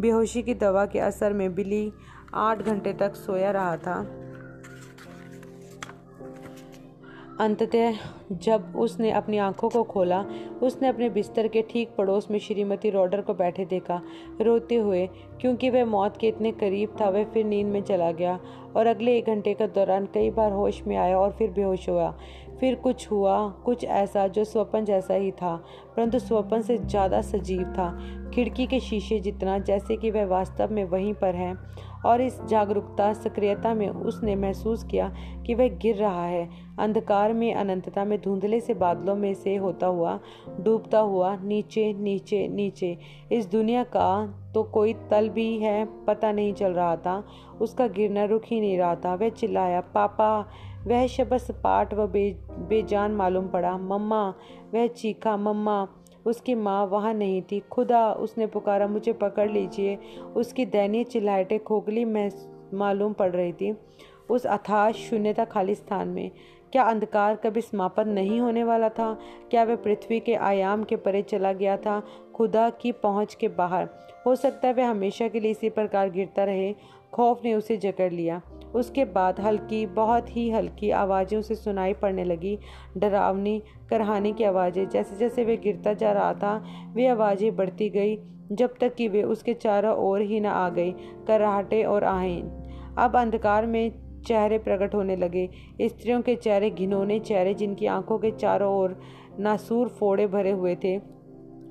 बेहोशी 0.00 0.42
की 0.42 0.54
दवा 0.54 0.84
के 0.86 0.98
असर 0.98 1.32
में 1.32 1.54
बिली 1.54 1.92
आठ 2.34 2.62
घंटे 2.62 2.92
तक 2.92 3.14
सोया 3.14 3.50
रहा 3.50 3.76
था। 3.76 4.00
अंततः 7.40 7.94
जब 8.32 8.72
उसने 8.76 9.10
अपनी 9.10 9.38
आँखों 9.38 9.68
को 9.68 9.82
खोला, 9.82 10.20
उसने 10.62 10.88
अपने 10.88 11.08
बिस्तर 11.08 11.48
के 11.48 11.62
ठीक 11.62 11.94
पड़ोस 11.98 12.30
में 12.30 12.38
श्रीमती 12.38 12.90
रॉडर 12.90 13.20
को 13.20 13.34
बैठे 13.34 13.64
देखा। 13.64 14.00
रोते 14.40 14.74
हुए, 14.74 15.06
क्योंकि 15.40 15.70
वह 15.70 15.84
मौत 15.84 16.16
के 16.16 16.28
इतने 16.28 16.52
करीब 16.52 16.96
था, 17.00 17.08
वह 17.08 17.24
फिर 17.24 17.44
नींद 17.44 17.66
में 17.66 17.82
चला 17.82 18.10
गया 18.12 18.38
और 18.76 18.86
अगले 18.86 19.16
एक 19.18 19.26
घंटे 19.26 19.54
के 19.54 19.66
दौरान 19.66 20.06
कई 20.06 20.30
बार 20.30 20.52
होश 20.52 20.82
में 20.86 20.96
आया 20.96 21.18
और 21.18 21.32
फिर 21.32 21.50
बेहोश 21.50 21.88
हुआ। 21.88 22.14
फिर 22.60 22.74
कुछ 22.74 23.10
हुआ, 23.10 23.48
कुछ 23.64 23.84
ऐसा 23.84 24.26
जो 24.26 24.44
स्वप्न 24.44 24.84
जैसा 24.84 25.14
ही 25.14 25.30
था, 25.30 25.56
परंतु 25.96 26.18
स्वप्न 26.18 26.62
से 26.62 26.76
ज़्यादा 26.78 27.20
सजीव 27.22 27.62
था। 27.62 27.90
खिड़की 28.34 28.66
के 28.66 28.80
शीशे 28.80 29.20
जितना, 29.20 29.58
जैसे 29.58 29.96
कि 29.96 30.10
वह 30.10 30.26
वास्तव 30.26 30.72
में 30.72 30.84
वहीं 30.84 31.14
पर 31.14 31.34
है 31.34 31.54
और 32.06 32.20
इस 32.20 32.44
जागरूकता, 32.44 33.12
सक्रियता 33.12 33.74
में 33.74 33.88
उसने 33.88 34.36
महसूस 34.36 34.84
किया 34.84 35.14
कि 35.46 35.54
वह 35.54 35.68
गिर 35.68 35.96
रहा 35.96 36.26
है। 36.26 36.50
अंधकार 36.78 37.32
में, 37.32 37.54
अनंतता 37.54 38.04
में, 38.04 38.20
धुंधले 38.20 38.60
से, 38.60 38.74
बादलों 38.74 39.16
में 39.16 39.34
से 39.34 39.56
होता 39.56 39.86
हुआ, 39.86 40.20
डूबता 40.60 40.98
हुआ, 40.98 41.36
नीचे 41.36 41.92
नीचे 41.92 42.48
नीचे। 42.48 42.98
इस 43.32 43.50
दुनिया 43.50 43.84
का 43.84 44.36
तो 44.54 44.62
कोई 44.62 44.92
तल 44.92 45.28
भी 45.28 45.58
है, 45.58 46.04
पता 46.06 46.32
नहीं 46.32 46.52
चल 46.52 46.72
रहा 46.72 46.96
था। 46.96 47.24
उसका 47.60 47.86
गिरना 47.86 48.24
रुक 48.24 48.42
ही 48.46 48.60
नहीं 48.60 48.78
रहा 48.78 48.96
था। 48.96 49.14
वह 49.14 49.28
चिल्लाया, 49.28 49.80
पापा! 49.80 50.48
वह 50.86 51.06
शब्द 51.06 51.36
सपाट 51.36 51.94
व 51.94 52.06
बे, 52.06 52.38
बेजान 52.50 53.12
मालूम 53.12 53.48
पड़ा। 53.48 53.78
मम्मा! 53.78 54.34
वह 54.74 54.86
चीखा, 54.86 55.36
मम्मा! 55.36 55.88
उसकी 56.26 56.54
माँ 56.54 56.86
वहाँ 56.86 57.14
नहीं 57.14 57.42
थी। 57.42 57.60
खुदा, 57.60 58.12
उसने 58.12 58.46
पुकारा, 58.46 58.86
मुझे 58.86 59.12
पकड़ 59.12 59.50
लीजिए। 59.50 59.98
उसकी 60.36 60.66
दैनीय 60.66 61.04
चिल्लाहटें 61.04 61.58
खोखली 61.58 62.04
मालूम 62.76 63.12
पड़ 63.12 63.30
रही 63.30 63.52
थी। 63.52 63.76
उस 64.30 64.46
अथाश 64.46 64.94
शून्यता 64.94 65.44
खाली 65.44 65.74
स्थान 65.74 66.08
में। 66.08 66.30
क्या 66.72 66.82
अंधकार 66.82 67.36
कभी 67.36 67.60
समापन 67.60 68.08
नहीं 68.08 68.40
होने 68.40 68.64
वाला 68.64 68.88
था? 68.88 69.18
क्या 69.50 69.64
वह 69.64 69.76
पृथ्वी 69.76 70.20
के 70.20 70.34
आयाम 70.34 70.84
के 70.84 70.96
परे 70.96 71.22
चला 71.22 71.52
गया 71.52 71.76
था? 71.76 72.02
खुदा 72.34 72.70
की 72.70 72.92
पहुँच 72.92 73.34
के 73.34 73.48
बाहर। 73.48 73.88
हो 74.26 74.36
सकता 74.36 74.68
है 74.68 74.74
वह 74.74 74.88
हमेशा 74.88 75.28
के 75.28 75.40
लिए 75.40 75.50
इसी 75.50 75.70
प्रकार 75.70 76.10
गिरता 76.10 76.44
रहे। 76.44 76.74
खौफ 77.12 77.40
ने 77.44 77.54
उसे 77.54 77.76
जकड़ 77.76 78.12
लिया। 78.12 78.42
उसके 78.74 79.04
बाद 79.06 79.40
हल्की, 79.40 79.84
बहुत 79.86 80.36
ही 80.36 80.48
हल्की 80.50 80.90
आवाज़ें 80.92 81.38
उसे 81.38 81.54
सुनाई 81.54 81.92
पड़ने 81.92 82.24
लगी। 82.24 82.58
डरावनी 82.96 83.62
करहाने 83.90 84.32
की 84.32 84.44
आवाज़ें 84.44 84.88
जैसे 84.88 85.16
जैसे 85.16 85.44
वे 85.44 85.56
गिरता 85.56 85.92
जा 85.94 86.12
रहा 86.12 86.34
था, 86.34 86.56
वे 86.94 87.06
आवाज़ें 87.08 87.54
बढ़ती 87.56 87.88
गई, 87.90 88.16
जब 88.52 88.74
तक 88.80 88.94
कि 88.94 89.08
वे 89.08 89.22
उसके 89.24 89.54
चारों 89.54 89.96
ओर 89.98 90.20
ही 90.20 90.40
न 90.40 90.46
आ 90.46 90.68
गई, 90.70 90.92
कराहटे 91.28 91.82
और 91.84 92.04
आहें 92.04 92.94
अब 92.98 93.16
अंधकार 93.16 93.66
में 93.66 93.92
चेहरे 94.26 94.58
प्रकट 94.58 94.94
होने 94.94 95.16
लगे। 95.16 95.48
स्त्रियों 95.82 96.20
के 96.22 96.34
चेहरे, 96.36 96.70
घिनौने 96.70 97.18
चेहरे, 97.20 97.54
जिनकी 97.54 97.86
आँखों 97.86 98.18
के 98.18 98.30
चारों 98.30 98.74
ओर 98.74 99.00
नासूर 99.40 99.88
फोड़े 99.90 100.26
भरे 100.26 100.50
हुए 100.50 100.74
थे 100.84 100.96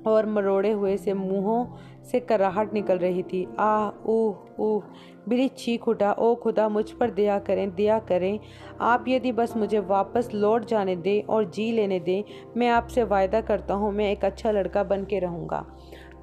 और 0.07 0.25
मरोड़े 0.25 0.71
हुए 0.71 0.95
से 0.97 1.13
मुंहों 1.13 1.65
से 2.03 2.19
कराहट 2.19 2.73
निकल 2.73 2.97
रही 2.97 3.23
थी। 3.23 3.47
आह 3.59 4.09
ऊह 4.09 4.61
ऊह 4.61 4.83
बिली 5.29 5.47
चीख 5.47 5.87
उठा, 5.87 6.11
ओ 6.11 6.35
खुदा, 6.35 6.69
मुझ 6.69 6.91
पर 6.91 7.11
दया 7.11 7.39
करें 7.39 7.75
दया 7.75 7.99
करें। 7.99 8.39
आप 8.81 9.05
यदि 9.07 9.31
बस 9.31 9.55
मुझे 9.57 9.79
वापस 9.79 10.29
लौट 10.33 10.65
जाने 10.65 10.95
दें 10.95 11.23
और 11.23 11.49
जी 11.49 11.71
लेने 11.71 11.99
दें, 11.99 12.23
मैं 12.57 12.69
आपसे 12.69 13.03
वायदा 13.03 13.41
करता 13.41 13.73
हूँ, 13.73 13.91
मैं 13.91 14.11
एक 14.11 14.25
अच्छा 14.25 14.51
लड़का 14.51 14.83
बन 14.83 15.03
के 15.03 15.19
रहूँगा। 15.19 15.65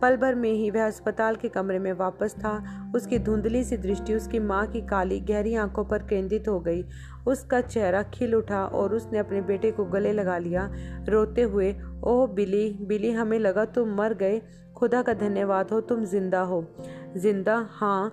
पल 0.03 0.17
भर 0.17 0.35
में 0.35 0.51
ही 0.53 0.71
वह 0.71 0.87
अस्पताल 0.87 1.37
के 1.37 1.49
कमरे 1.49 1.79
में 1.79 1.93
वापस 1.93 2.35
था। 2.35 2.53
उसकी 2.95 3.19
धुंधली 3.19 3.65
सी 3.65 3.77
दृष्टि, 3.77 4.15
उसकी 4.15 4.39
माँ 4.39 4.67
की 4.67 4.81
काली, 4.81 5.21
गहरी 5.21 5.55
आँखों 5.55 5.85
पर 5.85 6.03
केंद्रित 6.03 6.49
हो 6.49 6.59
गई। 6.61 6.85
उसका 7.27 7.61
चेहरा 7.61 8.03
खिल 8.03 8.35
उठा 8.35 8.65
और 8.65 8.95
उसने 8.95 9.19
अपने 9.19 9.41
बेटे 9.41 9.71
को 9.71 9.85
गले 9.85 10.13
लगा 10.13 10.39
लिया। 10.39 10.71
रोते 11.09 11.43
हुए, 11.43 11.75
ओह, 12.05 12.27
बिली 12.27 12.69
बिली, 12.83 13.11
हमें 13.11 13.39
लगा 13.39 13.65
तुम 13.65 13.95
मर 13.95 14.15
गए। 14.15 14.43
खुदा 14.77 15.03
का 15.03 15.15
धन्यवाद 15.15 15.71
हो, 15.71 15.81
तुम 15.81 16.05
ज़िंदा 16.05 16.41
हो। 16.41 16.65
ज़िंदा? 17.17 17.69
हाँ 17.71 18.13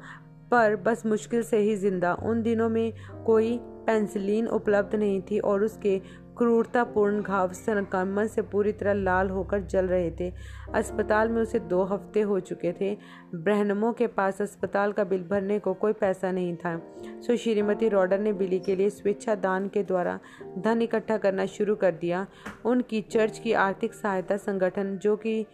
पर 0.53 0.75
बस 0.75 1.05
मुश्किल 1.05 1.43
से 1.43 1.57
ही 1.57 1.75
ज़िंदा। 1.75 2.13
उन 2.23 2.41
दिनों 2.41 2.69
में 2.69 2.93
कोई 3.25 3.57
पेंसिलीन 3.85 4.47
उपलब्ध 4.47 4.95
नहीं 4.95 5.21
थी 5.21 5.39
और 5.39 5.63
उसके 5.63 6.01
क्रूरतापूर्ण 6.37 7.21
घाव 7.21 7.51
संक्रमण 7.53 8.27
से 8.27 8.41
पूरी 8.41 8.71
तरह 8.71 8.93
लाल 8.93 9.29
होकर 9.29 9.61
जल 9.61 9.85
रहे 9.85 10.11
थे। 10.11 10.31
अस्पताल 10.75 11.29
में 11.29 11.41
उसे 11.41 11.59
दो 11.59 11.83
हफ़्ते 11.83 12.21
हो 12.21 12.39
चुके 12.39 12.71
थे। 12.73 12.95
ब्रहनमों 13.35 13.91
के 13.93 14.07
पास 14.07 14.41
अस्पताल 14.41 14.91
का 14.91 15.03
बिल 15.03 15.23
भरने 15.23 15.59
को 15.59 15.73
कोई 15.73 15.93
पैसा 15.93 16.31
नहीं 16.31 16.55
था। 16.55 16.77
सो 17.21 17.35
श्रीमती 17.35 17.89
रॉडर 17.89 18.19
ने 18.19 18.33
बिली 18.33 18.59
के 18.59 18.75
लिए 18.75 18.89
स्वेच्छा 18.89 19.35
दान 19.35 19.67
के 19.67 19.83
द्वारा 19.83 20.19
धन 20.57 20.81
इकट्ठा 20.81 21.17
करना 21.17 21.45
शुरू 21.47 21.75
कर 21.75 21.91
दिया। 21.91 22.25
उनकी 22.65 23.01
चर्च 23.01 23.39
की 23.39 23.53
आर्थिक 23.53 23.93
सहायता 23.93 24.37
संगठन 24.37 24.97
जो 24.97 25.15
कि 25.17 25.45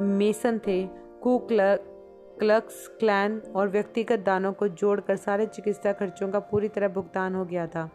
मेसन 0.00 0.58
थे 0.58 0.82
कू 1.22 1.38
क्लक्स 2.38 2.88
क्लैन 3.00 3.42
और 3.56 3.68
व्यक्तिगत 3.68 4.18
दानों 4.18 4.52
को 4.52 4.68
जोड़कर 4.68 5.16
सारे 5.16 5.46
चिकित्सा 5.46 5.92
खर्चों 5.92 6.28
का 6.28 6.38
पूरी 6.38 6.68
तरह 6.68 6.88
भुगतान 6.88 7.34
हो 7.34 7.44
गया 7.44 7.66
था। 7.66 7.90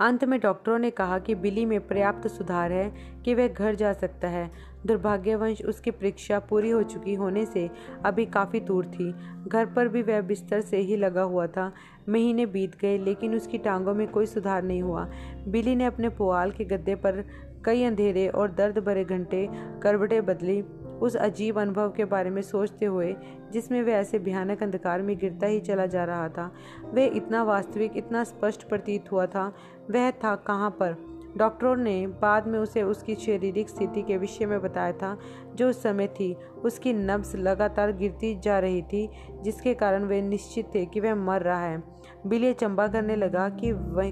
अंत 0.00 0.24
में 0.24 0.40
डॉक्टरों 0.40 0.78
ने 0.78 0.90
कहा 0.90 1.18
कि 1.18 1.34
बिली 1.34 1.64
में 1.64 1.88
पर्याप्त 1.88 2.28
सुधार 2.28 2.72
है 2.72 2.92
कि 3.24 3.34
वह 3.34 3.48
घर 3.48 3.74
जा 3.74 3.92
सकता 3.92 4.28
है। 4.28 4.50
दुर्भाग्यवंश 4.86 5.62
उसकी 5.62 5.90
परीक्षा 5.90 6.38
पूरी 6.38 6.70
हो 6.70 6.82
चुकी 6.82 7.14
होने 7.14 7.46
से 7.46 7.70
अभी 8.04 8.26
काफ़ी 8.26 8.60
दूर 8.60 8.86
थी। 8.86 9.12
घर 9.48 9.66
पर 9.66 9.88
भी 9.88 10.02
वह 10.02 10.20
बिस्तर 10.20 10.60
से 10.60 10.76
ही 10.76 10.96
लगा 10.96 11.22
हुआ 11.22 11.46
था। 11.46 11.72
महीने 12.08 12.46
बीत 12.46 12.78
गए, 12.80 12.98
लेकिन 12.98 13.34
उसकी 13.34 13.58
टांगों 13.58 13.94
में 13.94 14.08
कोई 14.08 14.26
सुधार 14.26 14.62
नहीं 14.62 14.82
हुआ। 14.82 15.08
बिली 15.48 15.76
ने 15.76 15.84
अपने 15.84 16.08
पुआल 16.08 16.50
के 16.50 16.64
गद्दे 16.64 16.94
पर 16.94 17.24
कई 17.64 17.84
अंधेरे 17.84 18.28
और 18.28 18.52
दर्द 18.52 18.78
भरे 18.78 19.04
घंटे 19.04 19.48
करवटें 19.82 20.26
बदली। 20.26 20.64
उस 21.00 21.16
अजीब 21.16 21.58
अनुभव 21.58 21.90
के 21.90 22.04
बारे 22.04 22.30
में 22.30 22.42
सोचते 22.42 22.86
हुए, 22.86 23.16
जिसमें 23.52 23.82
वह 23.82 23.92
ऐसे 23.92 24.18
भयानक 24.18 24.62
अंधकार 24.62 25.02
में 25.02 25.18
गिरता 25.18 25.46
ही 25.46 25.60
चला 25.60 25.86
जा 25.86 26.04
रहा 26.04 26.28
था। 26.28 26.52
वह 26.84 27.04
इतना 27.04 27.42
वास्तविक, 27.42 27.92
इतना 27.96 28.24
स्पष्ट 28.24 28.68
प्रतीत 28.68 29.12
हुआ 29.12 29.26
था। 29.26 29.54
वह 29.90 30.10
था 30.10 30.36
कहाँ 30.36 30.70
पर? 30.70 31.10
डॉक्टरों 31.36 31.76
ने 31.76 32.06
बाद 32.06 32.46
में 32.46 32.58
उसे 32.58 32.82
उसकी 32.82 33.14
शारीरिक 33.14 33.68
स्थिति 33.68 34.02
के 34.02 34.16
विषय 34.16 34.46
में 34.46 34.62
बताया 34.62 34.92
था, 34.92 35.18
जो 35.54 35.70
उस 35.70 35.82
समय 35.82 36.06
थी। 36.06 36.36
उसकी 36.64 36.92
नब्स 36.92 37.36
लगातार 37.36 37.92
गिरती 37.92 38.40
जा 38.40 38.58
रही 38.58 38.82
थी, 38.82 39.10
जिसके 39.42 39.74
कारण 39.74 40.04
वे 40.04 40.22
निश्चित 40.22 40.66
थे 40.74 40.86
कि 40.86 41.00
वह 41.00 41.14
मर 41.14 41.40
रहा 41.40 41.64
है। 41.64 41.82
बिलिय 42.26 42.52
चंबा 42.52 42.88
करने 42.88 43.16
लगा 43.16 43.48
कि 43.48 43.72
वह, 43.72 44.10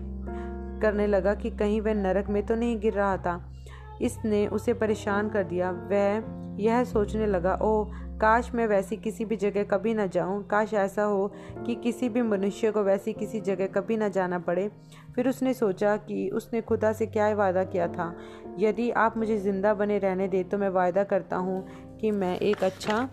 करने 0.80 1.06
लगा 1.06 1.34
कि 1.34 1.50
कहीं 1.50 1.80
वह 1.80 1.94
नरक 1.94 2.28
में 2.28 2.46
तो 2.46 2.54
नहीं 2.54 2.80
गिर 2.80 2.92
रहा 2.92 3.16
था। 3.16 3.57
इसने 4.02 4.46
उसे 4.46 4.74
परेशान 4.74 5.28
कर 5.28 5.44
दिया। 5.44 5.70
वह 5.90 6.36
यह 6.60 6.84
सोचने 6.84 7.26
लगा 7.26 7.54
ओ 7.54 7.84
काश 8.20 8.50
मैं 8.54 8.66
वैसी 8.66 8.96
किसी 8.96 9.24
भी 9.24 9.36
जगह 9.36 9.62
कभी 9.62 9.92
ना 9.94 10.06
जाऊँ। 10.06 10.42
काश 10.46 10.72
ऐसा 10.74 11.02
हो 11.02 11.26
कि 11.66 11.74
किसी 11.74 12.08
भी 12.08 12.22
मनुष्य 12.22 12.70
को 12.70 12.82
वैसी 12.82 13.12
किसी 13.12 13.40
जगह 13.40 13.66
कभी 13.66 13.96
ना 13.96 14.08
जाना 14.08 14.38
पड़े। 14.38 14.68
फिर 15.14 15.28
उसने 15.28 15.52
सोचा 15.54 15.96
कि 15.96 16.28
उसने 16.28 16.60
खुदा 16.60 16.92
से 16.92 17.06
क्या 17.06 17.32
वादा 17.34 17.64
किया 17.64 17.86
था। 17.88 18.14
यदि 18.58 18.90
आप 18.90 19.16
मुझे 19.16 19.38
ज़िंदा 19.38 19.74
बने 19.74 19.98
रहने 19.98 20.28
दे 20.28 20.42
तो 20.42 20.58
मैं 20.58 20.68
वायदा 20.68 21.04
करता 21.04 21.36
हूँ 21.36 21.64
कि 22.00 22.10
मैं 22.10 22.38
एक 22.38 22.64
अच्छा 22.64 23.08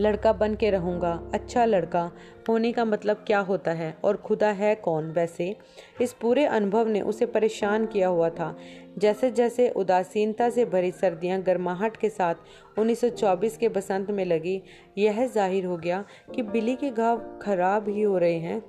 लड़का 0.00 0.32
बन 0.32 0.54
के 0.54 0.70
रहूँगा। 0.70 1.12
अच्छा 1.34 1.64
लड़का 1.64 2.10
होने 2.48 2.72
का 2.72 2.84
मतलब 2.84 3.24
क्या 3.26 3.38
होता 3.40 3.70
है? 3.70 3.96
और 4.04 4.16
खुदा 4.16 4.48
है 4.48 4.74
कौन? 4.74 5.10
वैसे 5.10 5.56
इस 6.00 6.12
पूरे 6.12 6.44
अनुभव 6.46 6.88
ने 6.88 7.00
उसे 7.00 7.26
परेशान 7.26 7.86
किया 7.86 8.08
हुआ 8.08 8.28
था। 8.30 8.54
जैसे 8.98 9.30
जैसे 9.30 9.68
उदासीनता 9.70 10.48
से 10.50 10.64
भरी 10.64 10.90
सर्दियाँ 10.92 11.40
गर्माहट 11.42 11.96
के 11.96 12.08
साथ 12.08 12.34
1924 12.78 13.56
के 13.56 13.68
बसंत 13.68 14.10
में 14.10 14.24
लगी, 14.24 14.60
यह 14.98 15.26
ज़ाहिर 15.26 15.64
हो 15.64 15.76
गया 15.76 16.04
कि 16.34 16.42
बिली 16.42 16.74
के 16.76 16.90
घाव 16.90 17.22
खराब 17.42 17.88
ही 17.88 18.02
हो 18.02 18.18
रहे 18.18 18.38
हैं। 18.38 18.62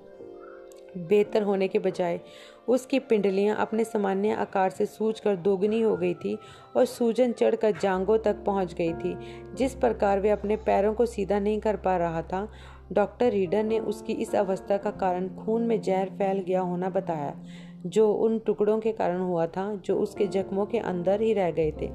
बेहतर 1.00 1.44
होने 1.44 1.68
के 1.68 1.80
बजाय 1.80 2.20
उसकी 2.68 3.00
पिंडलियाँ 3.00 3.56
अपने 3.58 3.84
सामान्य 3.84 4.32
आकार 4.32 4.70
से 4.70 4.86
सूज 4.86 5.20
कर 5.20 5.36
दोगुनी 5.36 5.82
हो 5.82 5.96
गई 5.98 6.14
थी 6.14 6.38
और 6.76 6.86
सूजन 6.86 7.32
चढ़कर 7.32 7.72
जांगों 7.82 8.18
तक 8.18 8.44
पहुँच 8.46 8.74
गई 8.74 8.94
थी, 8.94 9.16
जिस 9.56 9.74
प्रकार 9.76 10.20
वे 10.20 10.30
अपने 10.30 10.56
पैरों 10.58 10.94
को 10.94 11.06
सीधा 11.06 11.40
नहीं 11.40 11.60
कर 11.60 11.76
पा 11.76 11.96
रहा 11.98 12.22
था। 12.22 12.48
डॉक्टर 12.92 13.32
रीडर 13.32 13.64
ने 13.64 13.80
उसकी 13.80 14.14
इस 14.14 14.36
अवस्था 14.36 14.78
का 14.78 14.92
कारण 14.92 15.28
खून 15.36 15.64
में 15.64 15.82
जहर 15.82 16.10
फैल 16.10 16.40
गया 16.40 16.62
होना 16.62 16.90
बताया। 16.90 17.34
जो 17.86 18.14
उन 18.14 18.40
टुकड़ों 18.40 18.80
के 18.80 18.92
कारण 18.92 19.20
हुआ 19.20 19.48
था, 19.48 19.76
जो 19.76 19.98
उसके 19.98 20.28
जख्मों 20.28 20.66
के 20.66 20.78
अंदर 20.78 21.22
ही 21.22 21.34
रह 21.34 21.52
गए 21.52 21.72
थे। 21.72 21.90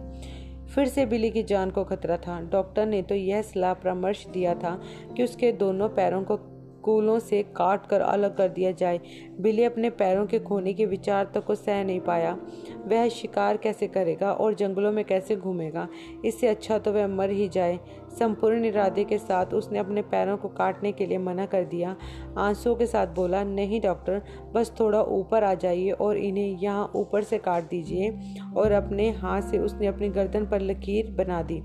फिर 0.67 0.87
से 0.87 1.07
बिली 1.07 1.31
की 1.31 1.43
जान 1.43 1.71
को 1.71 1.85
खतरा 1.85 2.17
था। 2.17 2.41
डॉक्टर 2.41 2.87
ने 2.87 3.03
तो 3.03 3.15
यह 3.15 3.43
सलाह 3.43 3.75
परामर्श 3.75 4.27
दिया 4.27 4.55
था 4.55 4.83
कि 5.17 5.25
उसके 5.25 5.53
दोनों 5.53 5.89
पैरों 5.89 6.25
को 6.25 6.37
कूलों 6.83 7.19
से 7.19 7.43
काट 7.43 7.87
कर 7.87 8.01
अलग 8.01 8.37
कर 8.37 8.49
दिया 8.49 8.71
जाए। 8.71 9.01
बिली 9.41 9.65
अपने 9.65 9.91
पैरों 9.91 10.27
के 10.27 10.39
खोने 10.39 10.73
के 10.73 10.87
विचार 10.87 11.31
तक 11.35 11.45
को 11.45 11.55
सह 11.55 11.85
नहीं 11.85 12.01
पाया। 12.01 12.37
वह 12.87 13.09
शिकार 13.09 13.57
कैसे 13.57 13.87
करेगा 13.87 14.33
और 14.33 14.55
जंगलों 14.55 14.93
में 14.93 15.05
कैसे 15.05 15.37
घूमेगा? 15.37 15.89
इससे 16.25 16.49
अच्छा 16.49 16.79
तो 16.79 16.93
वह 16.93 17.07
मर 17.07 17.31
ही 17.31 17.49
जाए। 17.49 17.81
संपूर्ण 18.19 18.65
इरादे 18.65 19.05
के 19.05 19.19
साथ 19.19 19.55
उसने 19.55 19.79
अपने 19.79 20.03
पैरों 20.03 20.37
को 20.37 20.49
काटने 20.49 20.93
के 20.93 21.07
लिए 21.07 21.19
मना 21.19 21.47
कर 21.47 21.65
दिया। 21.65 21.97
आंसुओं 22.39 22.75
के 22.75 22.87
साथ 22.87 23.07
बोला, 23.07 23.43
नहीं 23.45 23.81
डॉक्टर, 23.81 24.23
बस 24.55 24.73
थोड़ा 24.81 25.03
ऊपर 25.03 25.45
आ 25.45 25.55
जाइए 25.55 25.91
और 25.91 26.17
इन्हें 26.17 26.59
यहाँ 26.59 26.91
ऊपर 26.97 27.23
से 27.23 27.39
काट 27.39 27.69
दीजिए। 27.69 28.11
और 28.57 28.73
अपने 28.73 29.11
हाथ 29.11 29.43
से 29.43 29.59
उसने 29.59 29.87
अपनी 29.87 30.09
गर्दन 30.09 30.47
पर 30.47 30.61
लकीर 30.61 31.11
बना 31.11 31.43
दी। 31.43 31.63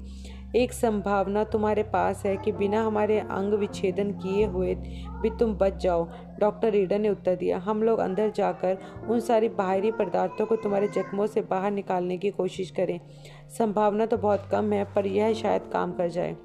एक 0.56 0.72
संभावना 0.74 1.44
तुम्हारे 1.44 1.84
पास 1.84 2.26
है 2.26 2.36
कि 2.38 2.52
बिना 2.52 2.82
हमारे 2.84 3.20
अंग 3.20 3.54
विच्छेदन 3.54 4.12
किए 4.12 4.46
हुए 4.46 4.74
भी 5.22 5.30
तुम 5.30 5.54
बच 5.54 5.76
जाओ। 5.78 6.08
डॉक्टर 6.40 6.72
रीडर 6.72 7.00
ने 7.00 7.10
उत्तर 7.10 7.36
दिया, 7.36 7.58
हम 7.58 7.84
लोग 7.84 8.00
अंदर 8.00 8.32
जाकर 8.32 8.78
उन 9.10 9.20
सारी 9.20 9.50
बाहरी 9.50 9.92
पदार्थों 9.92 10.46
को 10.46 10.56
तुम्हारे 10.56 10.88
जख्मों 10.88 11.28
से 11.28 11.42
बाहर 11.42 11.72
निकालने 11.72 12.18
की 12.18 12.30
कोशिश 12.30 12.72
करें। 12.72 13.00
संभावना 13.50 14.06
तो 14.06 14.18
बहुत 14.18 14.48
कम 14.52 14.72
है, 14.74 14.84
पर 14.94 15.08
यह 15.08 15.34
शायद 15.34 15.70
काम 15.74 15.92
कर 15.92 16.10
जाए। 16.10 16.36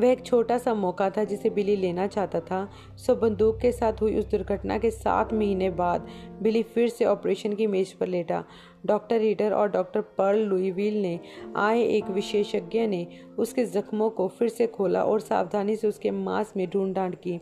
वह 0.00 0.08
एक 0.08 0.24
छोटा 0.26 0.56
सा 0.58 0.72
मौका 0.74 1.08
था 1.10 1.22
जिसे 1.24 1.50
बिली 1.50 1.74
लेना 1.76 2.06
चाहता 2.06 2.40
था। 2.40 2.68
सो 2.96 3.14
बंदूक 3.14 3.58
के 3.60 3.72
साथ 3.72 4.00
हुई 4.00 4.18
उस 4.18 4.30
दुर्घटना 4.30 4.78
के 4.78 4.90
सात 4.90 5.32
महीने 5.32 5.68
बाद 5.70 6.06
बिली 6.42 6.62
फिर 6.62 6.88
से 6.88 7.04
ऑपरेशन 7.04 7.54
की 7.54 7.66
मेज 7.66 7.92
पर 7.92 8.06
लेटा। 8.06 8.42
डॉक्टर 8.86 9.18
रीडर 9.18 9.52
और 9.52 9.70
डॉक्टर 9.70 10.00
पर्ल 10.18 10.38
लुईविल 10.38 11.00
ने 11.02 11.18
आए 11.56 11.82
एक 11.82 12.10
विशेषज्ञ 12.10 12.86
ने 12.86 13.06
उसके 13.38 13.64
जख्मों 13.64 14.10
को 14.10 14.28
फिर 14.28 14.48
से 14.48 14.66
खोला 14.66 15.02
और 15.04 15.20
सावधानी 15.20 15.76
से 15.76 15.88
उसके 15.88 16.10
मांस 16.10 16.52
में 16.56 16.68
ढूंढ 16.70 16.94
डांड 16.94 17.16
की। 17.16 17.40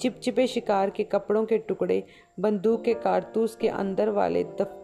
चिपचिपे 0.00 0.46
शिकार 0.46 0.90
के 0.90 1.04
कपड़ों 1.04 1.44
के 1.44 1.58
टुकड़े, 1.58 2.02
बंदूक 2.40 2.84
के 2.84 2.94
कारतूस 2.94 3.56
के 3.56 3.68
अंदर 3.68 4.08
वाले 4.08 4.44
दफ 4.44 4.82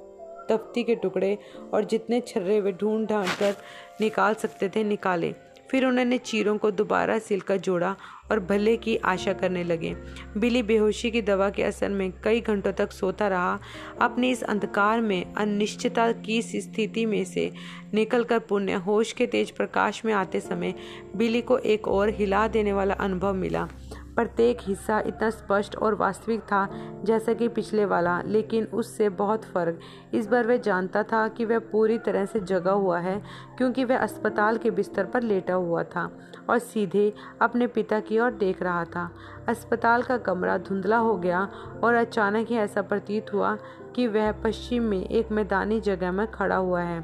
तफ्ती 0.48 0.82
के 0.82 0.94
टुकड़े 0.94 1.38
और 1.74 1.84
जितने 1.84 2.20
छर्रे 2.20 2.60
वे 2.60 2.72
ढूंढ 2.72 3.08
ढांड 3.08 3.28
कर 3.28 3.54
निकाल 4.00 4.34
सकते 4.34 4.68
थे, 4.68 4.84
निकाले। 4.84 5.34
फिर 5.70 5.84
उन्होंने 5.86 6.18
चीरों 6.18 6.56
को 6.58 6.70
दोबारा 6.70 7.18
सिलकर 7.18 7.56
जोड़ा 7.56 7.96
और 8.30 8.40
भले 8.40 8.76
की 8.76 8.96
आशा 8.96 9.32
करने 9.32 9.62
लगे। 9.64 9.94
बिली 10.36 10.62
बेहोशी 10.62 11.10
की 11.10 11.22
दवा 11.22 11.48
के 11.50 11.62
असर 11.62 11.88
में 11.88 12.12
कई 12.24 12.40
घंटों 12.40 12.72
तक 12.72 12.92
सोता 12.92 13.28
रहा। 13.28 13.58
अपने 14.00 14.30
इस 14.30 14.42
अंधकार 14.42 15.00
में, 15.00 15.34
अनिश्चितता 15.34 16.10
की 16.12 16.42
स्थिति 16.42 17.06
में 17.06 17.24
से 17.24 17.50
निकलकर 17.94 18.38
पुण्य, 18.38 18.72
होश 18.72 19.12
के 19.12 19.26
तेज 19.26 19.50
प्रकाश 19.50 20.04
में 20.04 20.12
आते 20.12 20.40
समय 20.40 20.74
बिली 21.16 21.40
को 21.40 21.58
एक 21.58 21.88
और 21.88 22.08
हिला 22.08 22.46
देने 22.48 22.72
वाला 22.72 22.94
अनुभव 22.94 23.34
मिला। 23.34 23.68
प्रत्येक 24.14 24.58
हिस्सा 24.62 24.98
इतना 25.00 25.28
स्पष्ट 25.30 25.76
और 25.76 25.94
वास्तविक 25.94 26.40
था 26.42 26.68
जैसा 27.04 27.32
कि 27.32 27.48
पिछले 27.48 27.84
वाला, 27.84 28.20
लेकिन 28.22 28.64
उससे 28.64 29.08
बहुत 29.08 29.44
फ़र्क। 29.44 29.78
इस 30.14 30.26
बार 30.26 30.46
वह 30.46 30.56
जानता 30.56 31.02
था 31.02 31.26
कि 31.28 31.44
वह 31.44 31.58
पूरी 31.72 31.98
तरह 31.98 32.24
से 32.24 32.40
जगा 32.40 32.72
हुआ 32.72 32.98
है, 32.98 33.22
क्योंकि 33.58 33.84
वह 33.84 33.98
अस्पताल 33.98 34.56
के 34.56 34.70
बिस्तर 34.70 35.04
पर 35.04 35.22
लेटा 35.22 35.54
हुआ 35.54 35.82
था 35.84 36.10
और 36.50 36.58
सीधे 36.58 37.12
अपने 37.42 37.66
पिता 37.66 38.00
की 38.00 38.18
ओर 38.18 38.30
देख 38.30 38.62
रहा 38.62 38.84
था। 38.84 39.10
अस्पताल 39.48 40.02
का 40.02 40.16
कमरा 40.18 40.58
धुंधला 40.58 40.96
हो 40.96 41.16
गया 41.16 41.48
और 41.84 41.94
अचानक 41.94 42.48
ही 42.48 42.56
ऐसा 42.56 42.82
प्रतीत 42.82 43.32
हुआ 43.34 43.56
कि 43.94 44.06
वह 44.06 44.32
पश्चिम 44.32 44.82
में 44.82 45.04
एक 45.04 45.32
मैदानी 45.32 45.80
जगह 45.80 46.12
में 46.12 46.26
खड़ा 46.30 46.56
हुआ 46.56 46.80
है। 46.80 47.00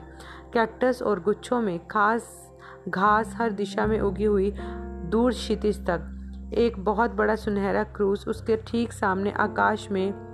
कैक्टस 0.54 1.02
और 1.02 1.20
गुच्छों 1.20 1.60
में 1.60 1.78
खास 1.86 2.52
घास 2.88 3.34
हर 3.36 3.50
दिशा 3.50 3.86
में 3.86 3.98
उगी 4.00 4.24
हुई 4.24 4.52
दूर 4.56 5.32
क्षितिज 5.32 5.84
तक। 5.86 6.14
एक 6.54 6.84
बहुत 6.84 7.10
बड़ा 7.10 7.36
सुनहरा 7.36 7.84
क्रूज 7.84 8.24
उसके 8.28 8.56
ठीक 8.56 8.92
सामने 8.92 9.30
आकाश 9.30 9.90
में 9.90 10.28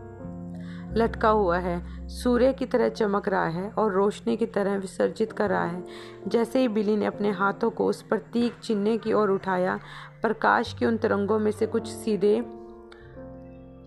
लटका 0.97 1.29
हुआ 1.29 1.59
है। 1.59 2.09
सूर्य 2.09 2.53
की 2.53 2.67
तरह 2.67 2.89
चमक 2.89 3.29
रहा 3.29 3.47
है 3.47 3.71
और 3.71 3.93
रोशनी 3.93 4.37
की 4.37 4.47
तरह 4.47 4.77
विसर्जित 4.77 5.33
कर 5.33 5.51
रहा 5.51 5.65
है। 5.65 5.85
जैसे 6.29 6.61
ही 6.61 6.69
बिली 6.69 6.97
ने 6.97 7.07
अपने 7.07 7.31
हाथों 7.31 7.71
को 7.71 7.87
उस 7.87 8.03
प्रतीक 8.03 8.55
चिन्ह 8.63 8.97
की 8.97 9.13
ओर 9.13 9.31
उठाया, 9.31 9.81
प्रकाश 10.23 10.73
के 10.73 10.87
उन 10.87 10.97
तरंगों 10.97 11.39
में 11.39 11.51
से 11.51 11.67
कुछ 11.67 11.87
सीधे 11.87 12.64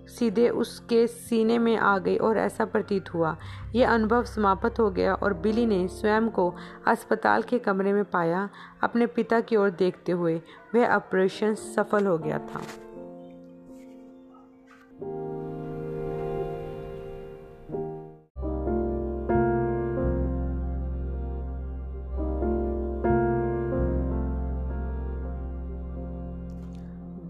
सीधे 0.07 0.49
उसके 0.49 1.07
सीने 1.07 1.57
में 1.59 1.77
आ 1.77 1.97
गई 1.97 2.17
और 2.17 2.37
ऐसा 2.37 2.65
प्रतीत 2.65 3.13
हुआ। 3.13 3.37
यह 3.75 3.93
अनुभव 3.93 4.23
समाप्त 4.23 4.79
हो 4.79 4.89
गया 4.89 5.13
और 5.13 5.33
बिली 5.33 5.65
ने 5.65 5.87
स्वयं 5.87 6.29
को 6.29 6.53
अस्पताल 6.87 7.43
के 7.43 7.59
कमरे 7.59 7.93
में 7.93 8.05
पाया, 8.05 8.49
अपने 8.83 9.07
पिता 9.07 9.39
की 9.39 9.55
ओर 9.55 9.69
देखते 9.69 10.11
हुए। 10.11 10.41
वह 10.75 10.95
ऑपरेशन 10.95 11.53
सफल 11.55 12.05
हो 12.05 12.17
गया 12.17 12.37
था। 12.37 12.61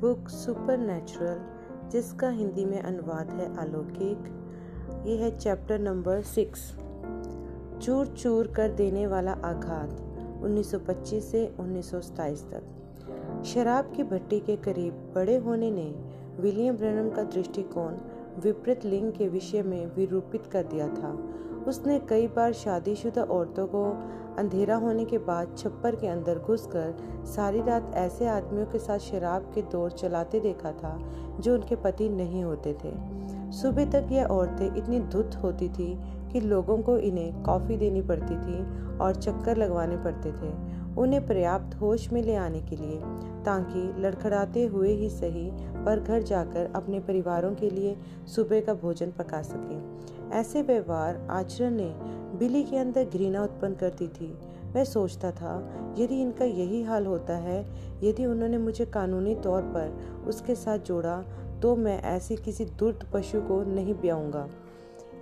बुक 0.02 0.30
सुपर 0.30 0.78
नेचुरल 0.78 1.57
जिसका 1.92 2.30
हिंदी 2.30 2.66
में 2.66 2.82
अनुवाद 2.82 3.30
है 3.30 3.58
अलौकिक। 3.58 4.18
ये 5.08 5.16
है 5.18 5.38
चैप्टर 5.38 5.80
नंबर 5.80 6.22
सिक्स 6.22 6.76
चूर 7.82 8.08
चूर 8.08 8.48
कर 8.48 8.70
देने 8.72 9.08
वाला 9.08 9.32
आघात 9.32 10.02
1925 10.44 11.32
से 11.32 11.56
1927 11.60 12.46
तक। 12.52 12.64
शराब 13.46 13.94
की 13.96 14.04
भट्टी 14.04 14.40
के 14.40 14.56
करीब 14.56 14.94
बड़े 15.16 15.38
होने 15.38 15.72
ने 15.72 15.96
विलियम 16.40 16.76
ब्रनम 16.76 17.10
का 17.10 17.24
दृष्टिकोण 17.24 17.94
विपरीत 18.40 18.86
लिंग 18.86 19.12
के 19.14 19.28
विषय 19.28 19.62
में 19.62 19.96
विरूपित 19.96 20.48
कर 20.48 20.64
दिया 20.64 20.88
था। 20.88 21.18
उसने 21.68 22.00
कई 22.00 22.28
बार 22.28 22.54
शादीशुदा 22.54 23.24
औरतों 23.24 23.66
को 23.68 23.84
अंधेरा 24.40 24.76
होने 24.76 25.06
के 25.06 25.18
बाद 25.18 25.56
छप्पर 25.58 25.96
के 25.96 26.08
अंदर 26.08 26.40
घुसकर 26.40 27.24
सारी 27.26 27.62
रात 27.62 27.92
ऐसे 27.96 28.28
आदमियों 28.28 28.66
के 28.66 28.80
साथ 28.80 29.00
शराब 29.00 29.52
के 29.56 29.62
दौर 29.62 29.92
चलाते 29.92 30.40
देखा 30.40 30.72
था 30.72 30.98
जो 31.40 31.54
उनके 31.54 31.76
पति 31.76 32.10
नहीं 32.10 32.44
होते 32.44 32.74
थे। 32.74 32.94
सुबह 33.52 33.86
तक 33.86 34.08
यह 34.12 34.26
औरतें 34.26 34.76
इतनी 34.76 35.00
धुत 35.00 35.36
होती 35.36 35.70
थी 35.70 35.94
कि 36.32 36.40
लोगों 36.42 36.78
को 36.78 36.98
इन्हें 36.98 37.44
कॉफ़ी 37.44 37.78
देनी 37.78 38.02
पड़ती 38.02 38.36
थी 38.36 38.60
और 38.98 39.16
चक्कर 39.16 39.58
लगवाने 39.58 39.98
पड़ते 39.98 40.32
थे। 40.32 40.52
उन्हें 41.02 41.28
पर्याप्त 41.28 41.76
होश 41.82 42.12
में 42.12 42.22
ले 42.24 42.36
आने 42.36 42.62
के 42.62 42.76
लिए 42.76 43.00
ताकि 43.48 44.02
लड़खड़ाते 44.02 44.66
हुए 44.66 44.92
ही 44.92 45.10
सही, 45.10 45.50
पर 45.86 46.00
घर 46.00 46.22
जाकर 46.24 46.72
अपने 46.76 47.00
परिवारों 47.00 47.54
के 47.56 47.70
लिए 47.70 47.96
सुबह 48.36 48.62
का 48.62 48.74
भोजन 48.74 49.12
पका 49.12 49.42
सकें। 49.42 50.32
ऐसे 50.32 50.62
व्यवहार 50.62 51.26
आचरण 51.30 51.72
ने 51.72 51.90
बिली 52.40 52.64
के 52.64 52.78
अंदर 52.78 53.06
घृणा 53.06 53.44
उत्पन्न 53.44 53.76
कर 53.76 53.90
दी 53.90 54.08
थी। 54.10 54.28
वह 54.68 54.84
सोचता 54.84 55.32
था, 55.32 55.54
यदि 55.98 56.22
इनका 56.22 56.46
यही 56.46 56.84
हाल 56.84 57.06
होता 57.06 57.36
है, 57.38 57.62
यदि 58.04 58.26
उन्होंने 58.26 58.58
मुझे 58.58 58.86
कानूनी 58.86 59.36
तौर 59.36 59.62
पर 59.76 60.26
उसके 60.28 60.56
साथ 60.56 60.80
जोड़ा 60.80 61.22
तो 61.62 61.76
मैं 61.76 62.02
ऐसे 62.06 62.36
किसी 62.36 62.66
दुर्द 62.80 63.10
पशु 63.14 63.42
को 63.42 63.62
नहीं 63.66 63.94
ब्याऊँगा। 63.94 64.48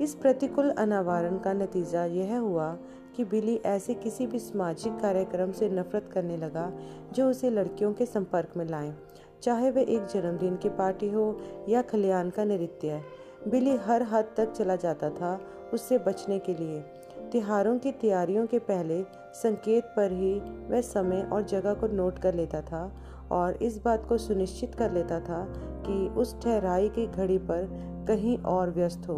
इस 0.01 0.15
प्रतिकूल 0.15 0.69
अनावरण 0.69 1.37
का 1.37 1.53
नतीजा 1.53 2.03
यह 2.05 2.37
हुआ 2.39 2.67
कि 3.15 3.23
बिली 3.23 3.55
ऐसे 3.65 3.93
किसी 3.93 4.27
भी 4.27 4.39
सामाजिक 4.39 4.99
कार्यक्रम 4.99 5.51
से 5.51 5.69
नफरत 5.69 6.09
करने 6.13 6.37
लगा, 6.37 6.71
जो 7.13 7.29
उसे 7.29 7.49
लड़कियों 7.49 7.93
के 7.93 8.05
संपर्क 8.05 8.57
में 8.57 8.65
लाए। 8.65 8.93
चाहे 9.43 9.71
वह 9.71 9.81
एक 9.81 10.05
जन्मदिन 10.05 10.55
की 10.55 10.69
पार्टी 10.69 11.09
हो 11.09 11.39
या 11.69 11.81
खलियान 11.81 12.29
का 12.29 12.43
नृत्य 12.43 13.01
बिली 13.47 13.75
हर 13.75 14.03
हद 14.03 14.33
तक 14.37 14.51
चला 14.51 14.75
जाता 14.75 15.09
था 15.09 15.39
उससे 15.73 15.97
बचने 15.97 16.39
के 16.39 16.53
लिए। 16.53 16.79
त्योहारों 17.31 17.77
की 17.79 17.91
तैयारियों 17.91 18.45
के 18.47 18.59
पहले 18.59 19.03
संकेत 19.33 19.83
पर 19.83 20.11
ही 20.11 20.33
वह 20.69 20.81
समय 20.81 21.29
और 21.33 21.41
जगह 21.41 21.73
को 21.73 21.87
नोट 21.87 22.19
कर 22.19 22.33
लेता 22.33 22.61
था 22.61 22.91
और 23.31 23.63
इस 23.63 23.77
बात 23.85 24.05
को 24.09 24.17
सुनिश्चित 24.17 24.75
कर 24.75 24.91
लेता 24.91 25.19
था 25.19 25.45
कि 25.87 26.07
उस 26.09 26.35
ठहराई 26.41 26.89
की 26.89 27.07
घड़ी 27.07 27.37
पर 27.37 27.67
कहीं 28.07 28.37
और 28.37 28.71
व्यस्त 28.71 29.07
हो। 29.09 29.17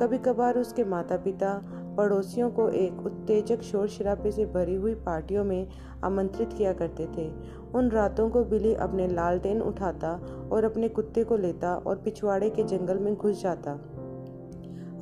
कभी 0.00 0.18
कभार 0.18 0.58
उसके 0.58 0.84
माता 0.84 1.16
पिता 1.16 1.52
पड़ोसियों 1.96 2.50
को 2.50 2.68
एक 2.68 3.06
उत्तेजक 3.06 3.62
शोर 3.62 3.88
शराबे 3.88 4.32
से 4.32 4.46
भरी 4.46 4.74
हुई 4.74 4.94
पार्टियों 4.94 5.44
में 5.44 5.68
आमंत्रित 6.04 6.52
किया 6.52 6.72
करते 6.72 7.06
थे। 7.06 7.30
उन 7.74 7.90
रातों 7.90 8.30
को 8.30 8.44
बिली 8.44 8.74
अपने 8.74 9.08
लालटेन 9.08 9.62
उठाता 9.62 10.12
और 10.52 10.64
अपने 10.64 10.88
कुत्ते 10.88 11.24
को 11.24 11.36
लेता 11.36 11.74
और 11.76 11.96
पिछवाड़े 11.96 12.50
के 12.50 12.62
जंगल 12.62 12.98
में 12.98 13.14
घुस 13.14 13.42
जाता। 13.42 13.80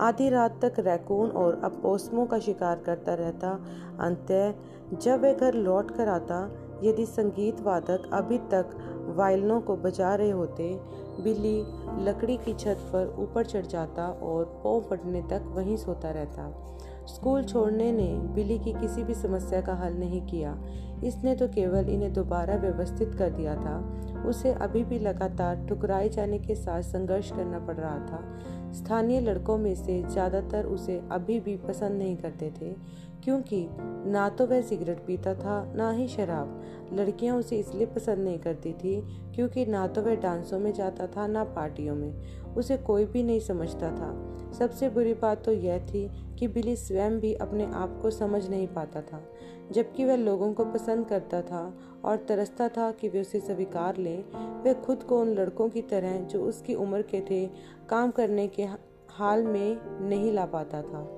आधी 0.01 0.29
रात 0.29 0.65
तक 0.65 0.79
रैकून 0.79 1.31
और 1.31 1.61
अपोस्मों 1.65 2.27
का 2.27 2.39
शिकार 2.39 2.79
करता 2.79 3.15
रहता। 3.15 3.51
अंत 4.01 4.27
जब 5.03 5.23
वह 5.23 5.33
घर 5.33 5.55
लौट 5.55 5.91
कर 5.91 6.09
आता, 6.09 6.51
यदि 6.85 7.07
संगीत 7.07 7.61
वादक 7.61 8.11
अभी 8.13 8.39
तक 8.39 8.71
वायलनों 9.17 9.61
को 9.61 9.77
बजा 9.77 10.15
रहे 10.15 10.31
होते 10.31 10.81
बिल्ली 11.21 11.65
लकड़ी 12.05 12.37
की 12.37 12.55
छत 12.55 12.79
पर 12.93 13.15
ऊपर 13.19 13.45
चढ़ 13.45 13.67
जाता 13.67 14.09
और 14.09 14.61
पौ 14.63 14.81
पड़ने 14.81 15.23
तक 15.23 15.43
वहीं 15.47 15.77
सोता 15.77 16.11
रहता। 16.11 16.43
स्कूल 17.07 17.45
छोड़ने 17.45 17.91
ने 17.93 18.09
बिली 18.35 18.59
की 18.59 18.73
किसी 18.73 19.03
भी 19.03 19.15
समस्या 19.15 19.61
का 19.61 19.75
हल 19.75 19.95
नहीं 19.95 20.21
किया। 20.23 20.57
इसने 21.05 21.35
तो 21.35 21.49
केवल 21.49 21.89
इन्हें 21.89 22.13
दोबारा 22.13 22.57
व्यवस्थित 22.57 23.15
कर 23.15 23.31
दिया 23.31 23.55
था। 23.57 23.79
उसे 24.29 24.53
अभी 24.53 24.83
भी 24.85 24.99
लगातार 24.99 25.67
ठुकराए 25.69 26.09
जाने 26.09 26.39
के 26.39 26.55
साथ 26.55 26.83
संघर्ष 26.83 27.31
करना 27.31 27.59
पड़ 27.59 27.77
रहा 27.77 27.99
था। 28.07 28.73
स्थानीय 28.73 29.21
लड़कों 29.21 29.57
में 29.59 29.75
से 29.75 30.03
ज़्यादातर 30.03 30.67
उसे 30.67 31.01
अभी 31.13 31.39
भी 31.41 31.57
पसंद 31.59 31.99
नहीं 31.99 32.17
करते 32.17 32.51
थे, 32.61 32.73
क्योंकि 33.25 33.67
ना 34.07 34.29
तो 34.29 34.47
वह 34.47 34.61
सिगरेट 34.61 35.01
पीता 35.07 35.35
था, 35.35 35.73
ना 35.77 35.91
ही 35.91 36.07
शराब। 36.09 36.61
लड़कियाँ 36.93 37.37
उसे 37.37 37.59
इसलिए 37.59 37.87
पसंद 37.87 38.19
नहीं 38.19 38.39
करती 38.39 38.73
थी, 38.73 39.01
क्योंकि 39.35 39.65
ना 39.67 39.87
तो 39.87 40.03
वह 40.03 40.15
डांसों 40.15 40.59
में 40.59 40.73
जाता 40.73 41.07
था, 41.07 41.27
ना 41.27 41.45
पार्टियों 41.47 41.95
में। 41.97 42.13
उसे 42.57 42.77
कोई 42.77 43.05
भी 43.05 43.23
नहीं 43.23 43.41
समझता 43.41 43.91
था। 43.91 44.11
सबसे 44.59 44.89
बुरी 44.89 45.15
बात 45.15 45.45
तो 45.45 45.53
यह 45.53 45.79
थी 45.87 46.09
कि 46.39 46.49
बिली 46.49 46.75
स्वयं 46.77 47.19
भी 47.21 47.33
अपने 47.37 47.67
आप 47.75 47.99
को 48.03 48.11
समझ 48.11 48.49
नहीं 48.49 48.67
पाता 48.69 49.01
था, 49.03 49.23
जबकि 49.73 50.05
वह 50.05 50.17
लोगों 50.17 50.53
को 50.53 50.65
पसंद 50.65 51.07
करता 51.07 51.41
था 51.43 51.63
और 52.05 52.17
तरसता 52.29 52.69
था 52.69 52.91
कि 52.93 53.09
वे 53.09 53.21
उसे 53.21 53.41
स्वीकार 53.41 53.97
लें। 53.97 54.25
वह 54.65 54.73
खुद 54.83 55.03
को 55.03 55.21
उन 55.21 55.35
लड़कों 55.35 55.69
की 55.69 55.83
तरह 55.83 56.19
जो 56.23 56.43
उसकी 56.43 56.75
उम्र 56.77 57.03
के 57.03 57.21
थे, 57.21 57.47
काम 57.89 58.11
करने 58.11 58.47
के 58.49 58.65
हाल 59.11 59.43
में 59.45 59.79
नहीं 60.09 60.33
ला 60.33 60.47
पाता 60.47 60.83
था। 60.83 61.09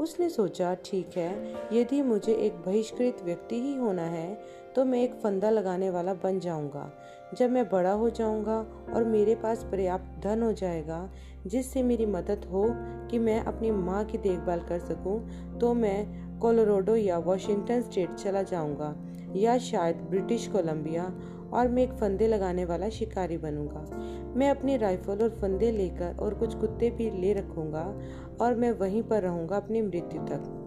उसने 0.00 0.28
सोचा, 0.28 0.74
ठीक 0.84 1.16
है, 1.16 1.54
यदि 1.72 2.02
मुझे 2.02 2.34
एक 2.34 2.56
बहिष्कृत 2.56 3.22
व्यक्ति 3.24 3.60
ही 3.60 3.74
होना 3.76 4.02
है 4.02 4.38
तो 4.74 4.84
मैं 4.84 5.02
एक 5.02 5.14
फंदा 5.14 5.50
लगाने 5.50 5.90
वाला 5.90 6.14
बन 6.14 6.38
जाऊँगा। 6.40 6.90
जब 7.34 7.50
मैं 7.50 7.68
बड़ा 7.68 7.92
हो 7.92 8.10
जाऊँगा 8.10 8.58
और 8.94 9.04
मेरे 9.04 9.34
पास 9.34 9.64
पर्याप्त 9.64 10.20
धन 10.24 10.42
हो 10.42 10.52
जाएगा 10.52 11.08
जिससे 11.46 11.82
मेरी 11.82 12.06
मदद 12.06 12.44
हो 12.52 12.64
कि 13.10 13.18
मैं 13.18 13.40
अपनी 13.40 13.70
माँ 13.70 14.04
की 14.04 14.18
देखभाल 14.18 14.60
कर 14.60 14.78
सकूँ, 14.78 15.20
तो 15.58 15.74
मैं 15.74 16.38
कोलोराडो 16.38 16.96
या 16.96 17.18
वॉशिंगटन 17.18 17.82
स्टेट 17.82 18.14
चला 18.14 18.42
जाऊँगा 18.42 18.94
या 19.36 19.58
शायद 19.58 19.96
ब्रिटिश 19.96 20.48
कोलंबिया 20.48 21.12
और 21.52 21.68
मैं 21.68 21.82
एक 21.82 21.92
फंदे 21.92 22.28
लगाने 22.28 22.64
वाला 22.64 22.88
शिकारी 22.88 23.38
बनूँगा। 23.38 23.84
मैं 24.36 24.50
अपनी 24.50 24.76
राइफल 24.76 25.22
और 25.22 25.38
फंदे 25.40 25.70
लेकर 25.70 26.16
और 26.20 26.34
कुछ 26.34 26.54
कुत्ते 26.54 26.90
भी 26.90 27.10
ले 27.10 27.32
रखूँगा 27.32 27.84
और 28.40 28.54
मैं 28.54 28.72
वहीं 28.72 29.02
पर 29.02 29.22
रहूँगा 29.22 29.56
अपनी 29.56 29.82
मृत्यु 29.82 30.22
तक। 30.22 30.63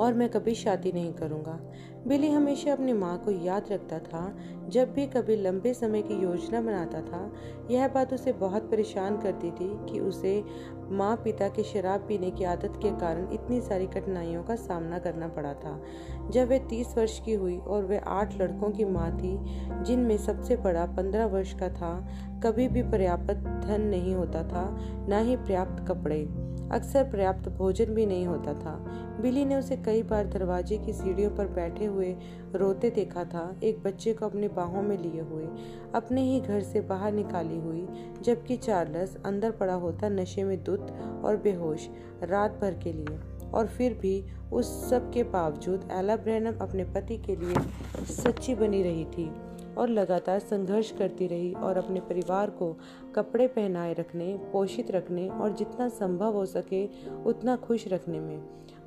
और 0.00 0.14
मैं 0.14 0.28
कभी 0.28 0.54
शादी 0.54 0.92
नहीं 0.92 1.12
करूँगा। 1.12 1.60
बिली 2.06 2.30
हमेशा 2.30 2.72
अपनी 2.72 2.92
माँ 2.92 3.18
को 3.18 3.30
याद 3.30 3.64
रखता 3.72 3.98
था। 3.98 4.38
जब 4.68 4.92
भी 4.92 5.06
कभी 5.06 5.36
लंबे 5.36 5.74
समय 5.74 6.02
की 6.02 6.14
योजना 6.14 6.60
बनाता 6.60 7.00
था, 7.00 7.32
यह 7.70 7.88
बात 7.88 8.12
उसे 8.12 8.32
बहुत 8.32 8.70
परेशान 8.70 9.16
करती 9.16 9.50
थी 9.50 9.92
कि 9.92 10.00
उसे 10.00 10.44
माँ 10.90 11.16
पिता 11.16 11.48
के 11.48 11.62
शराब 11.62 12.00
पीने 12.00 12.30
की 12.30 12.44
आदत 12.44 12.72
के 12.82 12.90
कारण 12.90 13.32
इतनी 13.32 13.60
सारी 13.60 13.86
कठिनाइयों 13.86 14.44
का 14.44 14.56
सामना 14.56 14.98
करना 14.98 15.28
पड़ा 15.28 15.54
था। 15.54 15.82
जब 16.30 16.48
वह 16.48 16.58
तीस 16.58 16.94
वर्ष 16.98 17.20
की 17.20 17.32
हुई 17.32 17.58
और 17.58 17.84
वह 17.84 18.00
आठ 18.06 18.40
लड़कों 18.40 18.70
की 18.70 18.84
माँ 18.84 19.16
थी, 19.16 19.38
जिनमें 19.84 20.16
सबसे 20.16 20.56
बड़ा 20.56 20.86
पंद्रह 20.86 21.26
वर्ष 21.26 21.52
का 21.52 21.68
था, 21.68 22.08
कभी 22.44 22.68
भी 22.68 22.82
पर्याप्त 22.82 23.34
धन 23.66 23.80
नहीं 23.80 24.14
होता 24.14 24.42
था, 24.48 24.78
न 25.08 25.22
ही 25.26 25.36
पर्याप्त 25.36 25.84
कपड़े। 25.88 26.50
अक्सर 26.72 27.04
पर्याप्त 27.04 27.48
भोजन 27.48 27.84
भी 27.84 28.06
नहीं 28.06 28.26
होता 28.26 28.54
था। 28.54 28.74
बिली 29.20 29.44
ने 29.44 29.56
उसे 29.56 29.76
कई 29.76 30.02
बार 30.02 30.26
दरवाजे 30.26 30.78
की 30.78 30.92
सीढ़ियों 30.92 31.30
पर 31.30 31.46
बैठे 31.46 31.84
हुए 31.84 32.16
रोते 32.54 32.90
देखा 32.90 33.24
था। 33.24 33.56
एक 33.62 33.82
बच्चे 33.82 34.12
को 34.12 34.26
अपने 34.26 34.48
बाहों 34.48 34.82
में 34.82 34.98
लिए 34.98 35.20
हुए, 35.20 35.48
अपने 35.94 36.22
ही 36.22 36.40
घर 36.40 36.60
से 36.60 36.80
बाहर 36.80 37.12
निकाली 37.12 37.58
हुई, 37.58 37.88
जबकि 38.22 38.56
चार्लस 38.56 39.16
अंदर 39.24 39.50
पड़ा 39.50 39.74
होता 39.74 40.08
नशे 40.08 40.44
में 40.44 40.64
दुत 40.64 40.96
और 41.24 41.36
बेहोश 41.36 41.88
रात 42.22 42.58
भर 42.60 42.74
के 42.74 42.92
लिए। 42.92 43.18
और 43.54 43.66
फिर 43.66 43.94
भी 43.94 44.24
उस 44.52 44.90
सब 44.90 45.12
के 45.12 45.22
बावजूद 45.22 45.88
एला 45.92 46.16
ब्रैनम 46.16 46.58
अपने 46.60 46.84
पति 46.84 47.16
के 47.18 47.36
लिए 47.36 47.54
सच्ची 48.04 48.54
बनी 48.54 48.82
रही 48.82 49.04
थी। 49.04 49.30
और 49.80 49.88
लगातार 49.88 50.38
संघर्ष 50.40 50.90
करती 50.90 51.26
रही 51.26 51.52
और 51.54 51.76
अपने 51.76 52.00
परिवार 52.00 52.50
को 52.52 52.72
कपड़े 53.14 53.46
पहनाए 53.48 53.92
रखने, 53.94 54.36
पोषित 54.52 54.90
रखने 54.90 55.28
और 55.28 55.54
जितना 55.56 55.88
संभव 55.88 56.34
हो 56.34 56.46
सके 56.46 56.86
उतना 57.24 57.56
खुश 57.58 57.86
रखने 57.88 58.20
में। 58.20 58.42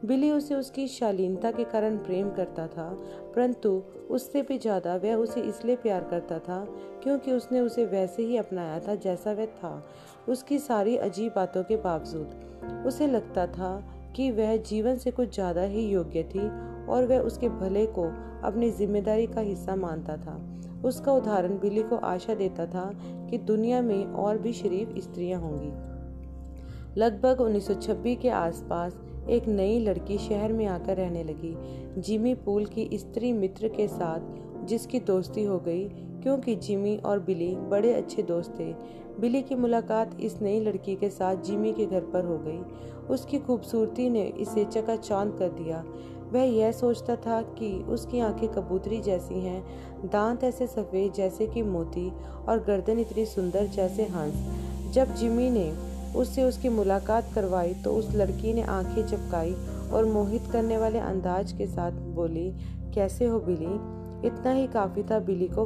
बिली 0.05 0.29
उसे 0.31 0.55
उसकी 0.55 0.87
शालीनता 0.87 1.51
के 1.51 1.63
कारण 1.63 1.97
प्रेम 1.97 2.29
करता 2.29 2.67
था, 2.67 2.89
परंतु 3.35 3.69
उससे 4.09 4.41
भी 4.41 4.57
ज़्यादा 4.57 4.95
वह 4.95 5.15
उसे 5.15 5.41
इसलिए 5.41 5.75
प्यार 5.75 6.03
करता 6.03 6.39
था 6.39 6.63
क्योंकि 7.03 7.31
उसने 7.31 7.59
उसे 7.59 7.85
वैसे 7.85 8.23
ही 8.23 8.37
अपनाया 8.37 8.79
था 8.79 8.95
जैसा 8.95 9.31
वह 9.31 9.45
था, 9.45 9.83
उसकी 10.29 10.59
सारी 10.59 10.95
अजीब 10.97 11.31
बातों 11.35 11.63
के 11.63 11.75
बावजूद। 11.77 12.83
उसे 12.87 13.07
लगता 13.07 13.47
था 13.47 13.71
कि 14.15 14.29
वह 14.31 14.55
जीवन 14.63 14.97
से 14.97 15.11
कुछ 15.11 15.33
ज़्यादा 15.33 15.61
ही 15.61 15.87
योग्य 15.87 16.23
थी 16.25 16.47
और 16.87 17.05
वह 17.05 17.19
उसके 17.19 17.49
भले 17.49 17.85
को 17.89 18.03
अपनी 18.47 18.69
ज़िम्मेदारी 18.71 19.27
का 19.27 19.41
हिस्सा 19.41 19.75
मानता 19.75 20.17
था। 20.17 20.37
उसका 20.85 21.13
उदाहरण 21.13 21.59
बिली 21.59 21.83
को 21.83 21.95
आशा 21.95 22.33
देता 22.33 22.65
था 22.65 22.93
कि 23.29 23.37
दुनिया 23.37 23.81
में 23.81 24.05
और 24.05 24.37
भी 24.37 24.53
शरीफ 24.53 24.93
स्त्रियाँ 24.97 25.41
होंगी। 25.41 25.93
लगभग 26.99 27.41
1926 27.41 28.15
के 28.15 28.29
आसपास 28.29 28.99
एक 29.29 29.47
नई 29.47 29.79
लड़की 29.79 30.17
शहर 30.17 30.53
में 30.53 30.65
आकर 30.65 30.97
रहने 30.97 31.23
लगी। 31.23 31.57
जिमी 32.01 32.35
पूल 32.35 32.65
की 32.65 32.89
स्त्री 32.93 33.33
मित्र 33.33 33.67
के 33.67 33.87
साथ, 33.87 34.19
जिसकी 34.65 34.99
दोस्ती 34.99 35.43
हो 35.43 35.59
गई, 35.59 35.89
क्योंकि 36.23 36.55
जिमी 36.55 36.97
और 36.97 37.19
बिली 37.19 37.55
बड़े 37.55 37.93
अच्छे 37.93 38.23
दोस्त 38.23 38.59
थे। 38.59 38.75
बिली 39.19 39.41
की 39.41 39.55
मुलाकात 39.55 40.17
इस 40.21 40.41
नई 40.41 40.59
लड़की 40.59 40.95
के 40.95 41.09
साथ 41.09 41.35
जिमी 41.35 41.73
के 41.73 41.85
घर 41.85 42.01
पर 42.01 42.25
हो 42.25 42.37
गई। 42.37 42.61
उसकी 43.09 43.39
खूबसूरती 43.39 44.09
ने 44.09 44.23
इसे 44.23 44.65
चकाचौंध 44.65 45.33
कर 45.33 45.49
दिया। 45.49 45.85
वह 46.33 46.43
यह 46.43 46.71
सोचता 46.71 47.15
था 47.15 47.41
कि 47.41 47.71
उसकी 47.89 48.19
आँखें 48.19 48.49
कबूतरी 48.49 48.99
जैसी 49.01 49.39
हैं, 49.39 49.63
दांत 50.05 50.43
ऐसे 50.43 50.67
सफ़ेद 50.67 51.13
जैसे 51.13 51.47
कि 51.47 51.61
मोती 51.61 52.11
और 52.49 52.63
गर्दन 52.63 52.99
इतनी 52.99 53.25
सुंदर 53.25 53.65
जैसे 53.65 54.03
हंस। 54.03 54.93
जब 54.93 55.13
जिमी 55.15 55.49
ने 55.49 55.71
उससे 56.15 56.43
उसकी 56.43 56.69
मुलाकात 56.69 57.29
करवाई 57.35 57.73
तो 57.73 57.93
उस 57.93 58.15
लड़की 58.15 58.53
ने 58.53 58.61
आँखें 58.61 59.07
चपकाई 59.07 59.53
और 59.93 60.05
मोहित 60.05 60.43
करने 60.51 60.77
वाले 60.77 60.99
अंदाज 60.99 61.51
के 61.51 61.67
साथ 61.67 61.91
बोली, 61.91 62.51
कैसे 62.93 63.25
हो 63.25 63.39
बिली? 63.39 63.75
इतना 64.27 64.51
ही 64.51 64.67
काफ़ी 64.67 65.03
था, 65.03 65.19
बिली 65.19 65.47
को 65.47 65.65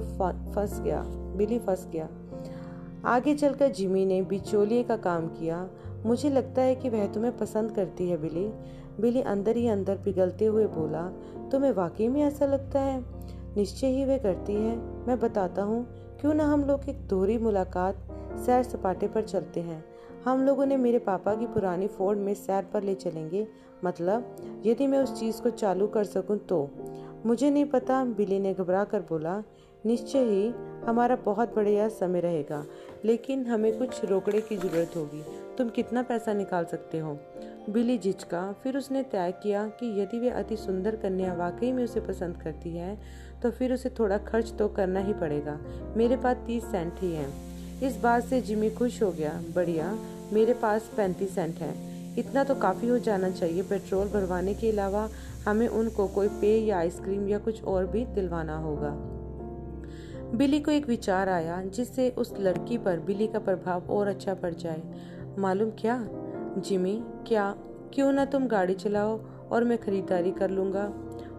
फंस 0.55 0.79
गया, 0.79 1.03
बिली 1.37 1.59
फंस 1.59 1.87
गया। 1.91 2.09
आगे 3.05 3.35
चलकर 3.35 3.67
जिमी 3.67 4.05
ने 4.05 4.21
बिचौलिए 4.21 4.83
का 4.83 4.97
काम 4.97 5.27
किया। 5.27 5.69
मुझे 6.05 6.29
लगता 6.29 6.61
है 6.61 6.75
कि 6.75 6.89
वह 6.89 7.05
तुम्हें 7.07 7.37
पसंद 7.37 7.71
करती 7.71 8.09
है 8.09 8.17
बिली। 8.17 8.47
बिली 8.99 9.21
अंदर 9.21 9.55
ही 9.55 9.67
अंदर 9.67 9.97
पिघलते 9.97 10.45
हुए 10.45 10.65
बोला, 10.65 11.03
तुम्हें 11.51 11.71
वाकई 11.71 12.07
में 12.07 12.21
ऐसा 12.21 12.45
लगता 12.45 12.79
है? 12.79 13.05
निश्चय 13.57 13.87
ही 13.87 14.05
वे 14.05 14.19
करती 14.19 14.53
है। 14.53 14.77
मैं 15.07 15.19
बताता 15.19 15.63
हूँ, 15.63 15.85
क्यों 16.21 16.33
ना 16.33 16.45
हम 16.45 16.63
लोग 16.63 16.89
एक 16.89 17.07
दोहरी 17.07 17.37
मुलाकात 17.37 18.07
सैर 18.45 18.63
सपाटे 18.63 19.07
पर 19.07 19.21
चलते 19.21 19.59
हैं। 19.59 19.85
हम 20.25 20.45
लोगों 20.45 20.65
ने 20.65 20.77
मेरे 20.77 20.99
पापा 20.99 21.35
की 21.35 21.45
पुरानी 21.45 21.87
फोर्ड 21.87 22.19
में 22.19 22.33
सैर 22.33 22.63
पर 22.63 22.83
ले 22.83 22.95
चलेंगे। 22.95 23.47
मतलब 23.85 24.35
यदि 24.65 24.87
मैं 24.87 24.99
उस 24.99 25.19
चीज़ 25.19 25.41
को 25.41 25.49
चालू 25.49 25.87
कर 25.87 26.03
सकूँ 26.03 26.37
तो? 26.37 26.69
मुझे 27.25 27.49
नहीं 27.49 27.65
पता, 27.65 28.05
बिली 28.05 28.39
ने 28.39 28.53
घबरा 28.53 28.83
कर 28.83 28.99
बोला। 28.99 29.43
निश्चय 29.85 30.19
ही, 30.19 30.53
हमारा 30.85 31.15
बहुत 31.15 31.55
बढ़िया 31.55 31.87
समय 31.89 32.19
रहेगा, 32.19 32.63
लेकिन 33.05 33.45
हमें 33.45 33.77
कुछ 33.79 34.05
रोकड़े 34.05 34.41
की 34.41 34.57
ज़रूरत 34.57 34.91
होगी। 34.97 35.23
तुम 35.57 35.69
कितना 35.69 36.01
पैसा 36.03 36.33
निकाल 36.33 36.65
सकते 36.65 36.99
हो? 36.99 37.17
बिली 37.69 37.97
झिझका 37.97 38.41
फिर 38.63 38.77
उसने 38.77 39.01
तय 39.03 39.33
किया 39.43 39.67
कि 39.79 39.87
यदि 40.01 40.19
वे 40.19 40.29
अति 40.29 40.55
सुंदर 40.57 40.95
कन्या 40.95 41.33
वाकई 41.33 41.71
में 41.71 41.83
उसे 41.83 41.99
पसंद 41.99 42.37
करती 42.37 42.69
है 42.69 42.97
तो 43.43 43.51
फिर 43.51 43.73
उसे 43.73 43.89
थोड़ा 43.89 44.17
खर्च 44.17 44.53
तो 44.59 44.67
करना 44.67 44.99
ही 44.99 45.13
पड़ेगा। 45.13 45.57
मेरे 45.97 46.17
पास 46.17 46.37
तीस 46.47 46.63
सेंट 46.63 46.93
ही 46.99 47.11
हैं। 47.13 47.81
इस 47.81 47.97
बात 47.97 48.23
से 48.23 48.41
जिमी 48.41 48.69
खुश 48.69 49.01
हो 49.03 49.11
गया। 49.11 49.41
बढ़िया, 49.55 49.97
मेरे 50.33 50.53
पास 50.53 50.89
पैंतीस 50.97 51.35
सेंट 51.35 51.55
है। 51.55 51.73
इतना 52.19 52.43
तो 52.43 52.55
काफ़ी 52.55 52.87
हो 52.87 52.99
जाना 52.99 53.29
चाहिए 53.29 53.63
पेट्रोल 53.63 54.07
भरवाने 54.07 54.53
के 54.53 54.71
अलावा 54.71 55.09
हमें 55.45 55.67
उनको 55.67 56.07
कोई 56.07 56.27
पेय 56.27 56.65
या 56.65 56.77
आइसक्रीम 56.77 57.27
या 57.29 57.39
कुछ 57.39 57.63
और 57.63 57.85
भी 57.85 58.05
दिलवाना 58.05 58.57
होगा। 58.57 58.93
बिली 60.37 60.59
को 60.59 60.71
एक 60.71 60.87
विचार 60.87 61.29
आया 61.29 61.61
जिससे 61.63 62.09
उस 62.09 62.33
लड़की 62.39 62.77
पर, 62.77 62.99
बिली 62.99 63.27
का 63.27 63.39
प्रभाव 63.39 63.83
और 63.89 64.07
अच्छा 64.07 64.33
पड़ 64.33 64.53
जाए। 64.53 64.81
मालूम 65.39 65.69
क्या? 65.69 65.97
जिमी, 66.61 67.03
क्या? 67.27 67.55
क्यों 67.93 68.11
ना 68.11 68.25
तुम 68.25 68.47
गाड़ी 68.47 68.73
चलाओ 68.73 69.19
और 69.51 69.63
मैं 69.63 69.77
खरीदारी 69.77 70.31
कर 70.31 70.49
लूँगा? 70.49 70.93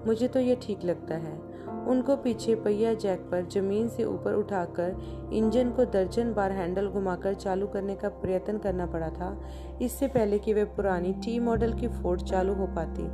मुझे 0.07 0.29
तो 0.29 0.41
यह 0.41 0.57
ठीक 0.63 0.85
लगता 0.85 1.15
है। 1.15 1.49
उनको 1.87 2.17
पीछे 2.17 2.55
पहिया 2.55 2.95
जैक 2.95 3.21
पर 3.21 3.49
ज़मीन 3.49 3.89
से 3.89 4.05
ऊपर 4.05 4.35
उठाकर 4.35 4.97
इंजन 5.33 5.71
को 5.71 5.85
दर्जन 5.85 6.35
बार 6.35 6.53
हैंडल 6.53 6.89
घुमाकर 6.89 7.35
चालू 7.35 7.67
करने 7.67 7.95
का 7.95 8.09
प्रयत्न 8.09 8.59
करना 8.59 8.87
पड़ा 8.87 9.11
था। 9.11 9.41
इससे 9.83 10.09
पहले 10.09 10.39
कि 10.39 10.53
वे 10.53 10.65
पुरानी 10.65 11.13
टी 11.13 11.39
मॉडल 11.39 11.73
की 11.73 11.89
फोर्ड 11.89 12.23
चालू 12.23 12.55
हो 12.55 12.67
पाती। 12.67 13.09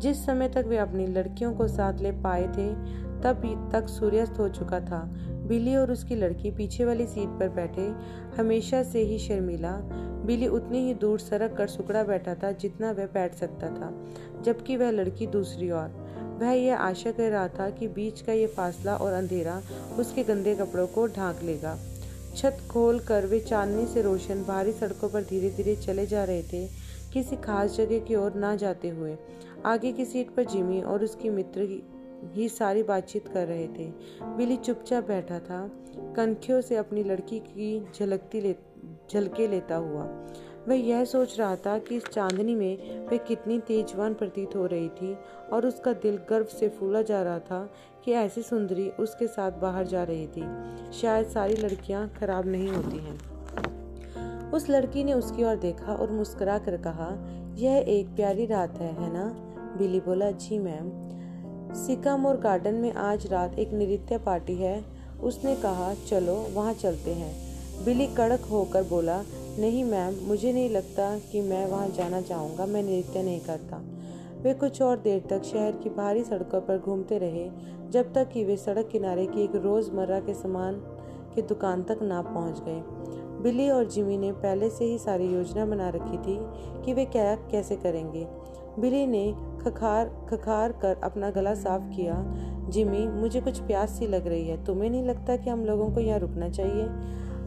जिस 0.00 0.26
समय 0.26 0.48
तक 0.48 0.64
वे 0.68 0.76
अपनी 0.76 1.06
लड़कियों 1.06 1.52
को 1.52 1.68
साथ 1.68 1.98
ले 1.98 2.12
पाए 2.12 2.42
थे, 2.42 2.74
तब 3.20 3.68
तक 3.72 3.88
सूर्यास्त 3.88 4.38
हो 4.38 4.48
चुका 4.48 4.80
था। 4.80 5.12
बिली 5.50 5.74
और 5.76 5.92
उसकी 5.92 6.14
लड़की 6.14 6.50
पीछे 6.50 6.84
वाली 6.84 7.06
सीट 7.06 7.28
पर 7.40 7.48
बैठे 7.48 7.86
हमेशा 8.36 8.82
से 8.82 9.02
ही 9.02 9.18
शर्मिला। 9.18 9.72
बिली 10.26 10.46
उतनी 10.48 10.78
ही 10.78 10.94
दूर 10.94 11.18
सरक 11.20 11.56
कर 11.56 11.66
सुकड़ा 11.68 12.02
बैठा 12.04 12.34
था 12.34 12.50
जितना 12.54 12.90
वह 12.90 13.06
बैठ 13.06 13.34
सकता 13.34 13.68
था, 13.68 13.92
जबकि 14.42 14.76
वह 14.76 14.90
लड़की 14.90 15.26
दूसरी 15.26 15.70
ओर। 15.70 16.38
वह 16.40 16.50
यह 16.50 16.76
आशा 16.78 17.10
कर 17.10 17.30
रहा 17.30 17.48
था 17.48 17.68
कि 17.70 17.88
बीच 17.88 18.20
का 18.20 18.32
ये 18.32 18.46
फासला 18.46 18.96
और 18.96 19.12
अंधेरा 19.12 19.60
उसके 19.98 20.24
गंदे 20.24 20.54
कपड़ों 20.54 20.86
को 20.86 21.06
ढांक 21.08 21.42
लेगा। 21.42 21.76
छत 22.36 22.58
खोल 22.70 22.98
कर 23.00 23.26
वे 23.26 23.40
चांदनी 23.40 23.86
से 23.86 24.02
रोशन 24.02 24.42
भारी 24.44 24.72
सड़कों 24.72 25.08
पर 25.08 25.22
धीरे 25.22 25.50
धीरे 25.50 25.76
चले 25.76 26.06
जा 26.06 26.24
रहे 26.24 26.42
थे, 26.42 26.66
किसी 27.12 27.36
खास 27.36 27.76
जगह 27.76 27.98
की 27.98 28.14
ओर 28.14 28.34
ना 28.34 28.54
जाते 28.56 28.88
हुए। 28.88 29.16
आगे 29.66 29.92
की 29.92 30.04
सीट 30.04 30.30
पर 30.30 30.44
जिमी 30.44 30.80
और 30.82 31.04
उसकी 31.04 31.30
मित्र 31.30 31.62
ही 32.24 32.48
सारी 32.48 32.82
बातचीत 32.82 33.28
कर 33.28 33.46
रहे 33.46 33.68
थे। 33.68 33.92
बिली 34.22 34.56
चुपचाप 34.56 35.06
बैठा 35.06 35.38
था। 35.38 35.70
कनखियों 36.16 36.60
से 36.60 36.76
अपनी 36.76 37.02
लड़की 37.02 37.38
की 37.38 37.86
झलकती 37.98 38.40
ले, 38.40 38.56
झलके 39.12 39.48
लेता 39.48 39.76
हुआ। 39.76 40.26
वह 40.68 40.74
यह 40.74 41.04
सोच 41.04 41.38
रहा 41.38 41.56
था 41.56 41.78
कि 41.78 41.96
इस 41.96 42.04
चांदनी 42.04 42.54
में 42.54 43.06
वह 43.06 43.16
कितनी 43.16 43.58
तेजवान 43.58 44.14
प्रतीत 44.14 44.56
हो 44.56 44.66
रही 44.66 44.88
थी 44.88 45.16
और 45.52 45.66
उसका 45.66 45.92
दिल 45.92 46.16
गर्व 46.30 46.44
से 46.44 46.68
फूला 46.68 47.02
जा 47.02 47.22
रहा 47.22 47.38
था 47.38 47.72
कि 48.04 48.12
ऐसी 48.12 48.42
सुंदरी 48.42 48.90
उसके 48.90 49.26
साथ 49.26 49.52
बाहर 49.52 49.86
जा 49.86 50.02
रही 50.02 50.26
थी। 50.26 50.44
शायद 50.92 51.26
सारी 51.26 51.56
लड़कियाँ 51.56 52.08
खराब 52.08 52.46
नहीं 52.46 52.68
होती 52.68 52.98
हैं। 52.98 53.30
उस 54.50 54.70
लड़की 54.70 55.04
ने 55.04 55.12
उसकी 55.12 55.44
ओर 55.44 55.56
देखा 55.56 55.94
और 55.94 56.10
मुस्कुरा 56.10 56.58
कर 56.58 56.76
कहा, 56.76 57.08
यह 57.54 57.84
एक 57.88 58.06
प्यारी 58.06 58.46
रात 58.46 58.78
है 58.78 58.92
है 58.92 59.12
ना? 59.12 59.24
बिली 59.78 60.00
बोला, 60.00 60.30
जी 60.30 60.58
मैम। 60.58 61.09
सिकामोर 61.74 62.36
गार्डन 62.36 62.74
में 62.74 62.92
आज 62.92 63.26
रात 63.26 63.58
एक 63.58 63.72
नृत्य 63.72 64.18
पार्टी 64.18 64.54
है। 64.54 64.84
उसने 65.22 65.56
कहा, 65.56 65.94
चलो, 65.94 66.34
वहाँ 66.54 66.72
चलते 66.72 67.10
हैं। 67.10 67.34
बिली 67.84 68.06
कड़क 68.06 68.40
होकर 68.40 68.82
बोला, 68.82 69.22
नहीं 69.58 69.84
मैम, 69.84 70.14
मुझे 70.28 70.52
नहीं 70.52 70.70
लगता 70.70 71.18
कि 71.18 71.40
मैं 71.40 71.66
वहाँ 71.66 71.88
जाना 71.88 72.20
चाहूँगा, 72.20 72.66
मैं 72.66 72.82
नृत्य 72.82 73.22
नहीं 73.22 73.40
करता। 73.40 73.82
वे 74.42 74.54
कुछ 74.54 74.82
और 74.82 74.98
देर 74.98 75.26
तक 75.30 75.42
शहर 75.42 75.72
की 75.72 75.88
बाहरी 75.88 76.24
सड़कों 76.24 76.60
पर 76.60 76.78
घूमते 76.78 77.18
रहे, 77.18 77.50
जब 77.90 78.12
तक 78.12 78.28
कि 78.28 78.44
वे 78.44 78.56
सड़क 78.56 78.88
किनारे 78.92 79.26
की 79.26 79.44
एक 79.44 79.54
रोज़मर्रा 79.54 80.20
के 80.20 80.34
सामान 80.34 80.74
की 81.34 81.42
दुकान 81.42 81.82
तक 81.82 81.98
ना 82.02 82.22
पहुँच 82.22 82.60
गए। 82.60 82.82
बिली 83.42 83.70
और 83.70 83.84
जिमी 83.84 84.16
ने 84.16 84.32
पहले 84.32 84.70
से 84.70 84.84
ही 84.84 84.98
सारी 84.98 85.26
योजना 85.26 85.66
बना 85.66 85.88
रखी 85.88 86.18
थी 86.18 86.38
कि 86.84 86.92
वे 86.92 87.04
क्या 87.04 87.34
कैसे 87.34 87.76
करेंगे। 87.76 88.26
बिली 88.78 89.06
ने 89.06 89.34
खखार 89.64 90.26
खखार 90.30 90.72
कर 90.72 90.96
अपना 91.04 91.30
गला 91.30 91.54
साफ़ 91.54 91.96
किया। 91.96 92.24
जिमी, 92.68 93.06
मुझे 93.06 93.40
कुछ 93.40 93.60
प्यास 93.60 93.90
सी 93.90 94.06
लग 94.06 94.26
रही 94.26 94.48
है। 94.48 94.64
तुम्हें 94.64 94.90
नहीं 94.90 95.02
लगता 95.02 95.36
कि 95.36 95.50
हम 95.50 95.64
लोगों 95.64 95.90
को 95.90 96.00
यहाँ 96.00 96.18
रुकना 96.18 96.48
चाहिए? 96.48 96.86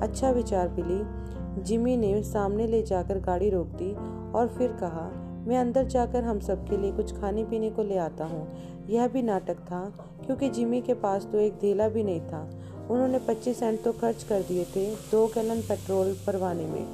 अच्छा 0.02 0.30
विचार, 0.30 0.68
बिली। 0.68 1.24
जिमी 1.64 1.98
ने 1.98 2.24
सामने 2.24 2.68
ले 2.68 2.84
जाकर 2.84 3.20
गाड़ी 3.20 3.50
रोक 3.50 3.68
दी 3.68 3.94
और 4.32 4.48
फिर 4.58 4.72
कहा, 4.72 5.12
मैं 5.48 5.58
अंदर 5.58 5.84
जाकर 5.84 6.24
हम 6.24 6.40
सब 6.40 6.70
के 6.70 6.78
लिए 6.78 6.92
कुछ 6.92 7.20
खाने 7.20 7.44
पीने 7.44 7.70
को 7.70 7.84
ले 7.84 7.98
आता 7.98 8.26
हूँ। 8.26 8.48
यह 8.90 9.08
भी 9.08 9.22
नाटक 9.22 9.56
था, 9.56 9.94
क्योंकि 10.26 10.50
जिमी 10.50 10.82
के 10.82 10.94
पास 10.94 11.28
तो 11.32 11.40
एक 11.40 11.54
धेला 11.54 11.90
भी 11.90 12.04
नहीं 12.04 12.22
था। 12.22 12.50
उन्होंने 12.90 13.20
25 13.20 13.60
सेंट 13.60 13.84
तो 13.84 13.92
खर्च 13.92 14.24
कर 14.24 14.42
दिए 14.42 14.64
थे 14.64 14.96
दो 15.12 15.28
गैलन 15.28 15.62
पेट्रोल 15.62 16.16
भरवाने 16.28 16.66
में, 16.66 16.88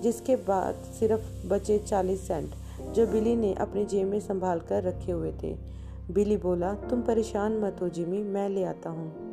जिसके 0.00 0.36
बाद 0.36 0.74
सिर्फ़ 0.74 1.48
बचे 1.48 1.78
40 1.78 2.28
सेंट। 2.28 2.50
जो 2.88 3.06
बिली 3.06 3.36
ने 3.36 3.54
अपनी 3.54 3.84
जेब 3.84 4.08
में 4.08 4.20
संभाल 4.20 4.60
कर 4.60 4.82
रखे 4.82 5.12
हुए 5.12 5.32
थे। 5.42 5.56
बिली 6.10 6.36
बोला, 6.36 6.74
तुम 6.74 7.02
परेशान 7.02 7.58
मत 7.58 7.76
हो, 7.82 7.88
जिमी, 7.88 8.22
मैं 8.22 8.48
ले 8.48 8.64
आता 8.64 8.90
हूँ। 8.90 9.28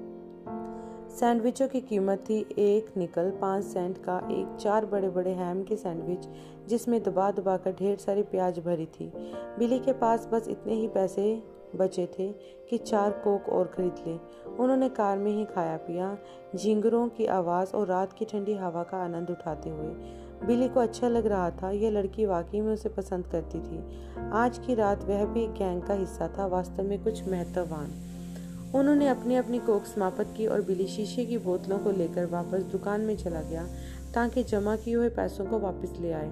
सैंडविचों 1.09 1.67
की 1.67 1.81
कीमत 1.81 2.25
थी 2.29 2.45
एक 2.57 2.97
निकल 2.97 3.29
पाँच 3.31 3.63
सेंट 3.63 3.97
का 3.97 4.17
एक 4.31 4.57
चार 4.59 4.85
बड़े 4.85 5.09
बड़े 5.09 5.31
हैम 5.31 5.63
के 5.63 5.75
सैंडविच, 5.75 6.27
जिसमें 6.67 7.03
दबा 7.03 7.31
दबा 7.31 7.57
कर 7.57 7.71
ढेर 7.71 7.97
सारी 7.97 8.23
प्याज 8.23 8.59
भरी 8.59 8.85
थी। 8.85 9.11
बिली 9.59 9.79
के 9.79 9.93
पास 9.93 10.29
बस 10.33 10.47
इतने 10.47 10.73
ही 10.73 10.87
पैसे 10.87 11.43
बचे 11.75 12.05
थे 12.19 12.31
कि 12.69 12.77
चार 12.77 13.11
कोक 13.11 13.49
और 13.49 13.65
खरीद 13.65 13.95
ले। 14.07 14.17
उन्होंने 14.57 14.89
कार 14.89 15.17
में 15.17 15.31
ही 15.31 15.45
खाया 15.45 15.77
पिया 15.77 16.17
झिंगरों 16.55 17.09
की 17.09 17.25
आवाज़ 17.25 17.73
और 17.73 17.87
रात 17.87 18.13
की 18.13 18.25
ठंडी 18.25 18.53
हवा 18.53 18.83
का 18.83 18.97
आनंद 18.97 19.29
उठाते 19.29 19.69
हुए 19.69 19.93
बिली 20.43 20.67
को 20.67 20.79
अच्छा 20.79 21.07
लग 21.07 21.25
रहा 21.25 21.51
था, 21.51 21.71
यह 21.71 21.91
लड़की 21.91 22.25
वाकई 22.25 22.61
में 22.61 22.73
उसे 22.73 22.89
पसंद 22.89 23.27
करती 23.27 23.59
थी। 23.59 23.83
आज 24.31 24.57
की 24.57 24.75
रात 24.75 25.03
वह 25.03 25.25
भी 25.25 25.47
गैंग 25.47 25.81
का 25.81 25.93
हिस्सा 25.93 26.27
था, 26.27 26.45
वास्तव 26.45 26.83
में 26.83 27.03
कुछ 27.03 27.27
महत्ववान। 27.27 27.93
उन्होंने 28.75 29.07
अपनी 29.07 29.35
अपनी 29.35 29.59
कोक 29.59 29.85
समाप्त 29.85 30.33
की 30.37 30.47
और 30.47 30.61
बिली 30.61 30.87
शीशे 30.87 31.25
की 31.25 31.37
बोतलों 31.37 31.79
को 31.79 31.91
लेकर 31.91 32.25
वापस 32.25 32.63
दुकान 32.63 33.01
में 33.01 33.17
चला 33.17 33.41
गया, 33.41 33.67
ताकि 34.15 34.43
जमा 34.43 34.75
किए 34.75 34.95
हुए 34.95 35.09
पैसों 35.09 35.45
को 35.45 35.59
वापस 35.59 35.93
ले 35.99 36.11
आए। 36.11 36.31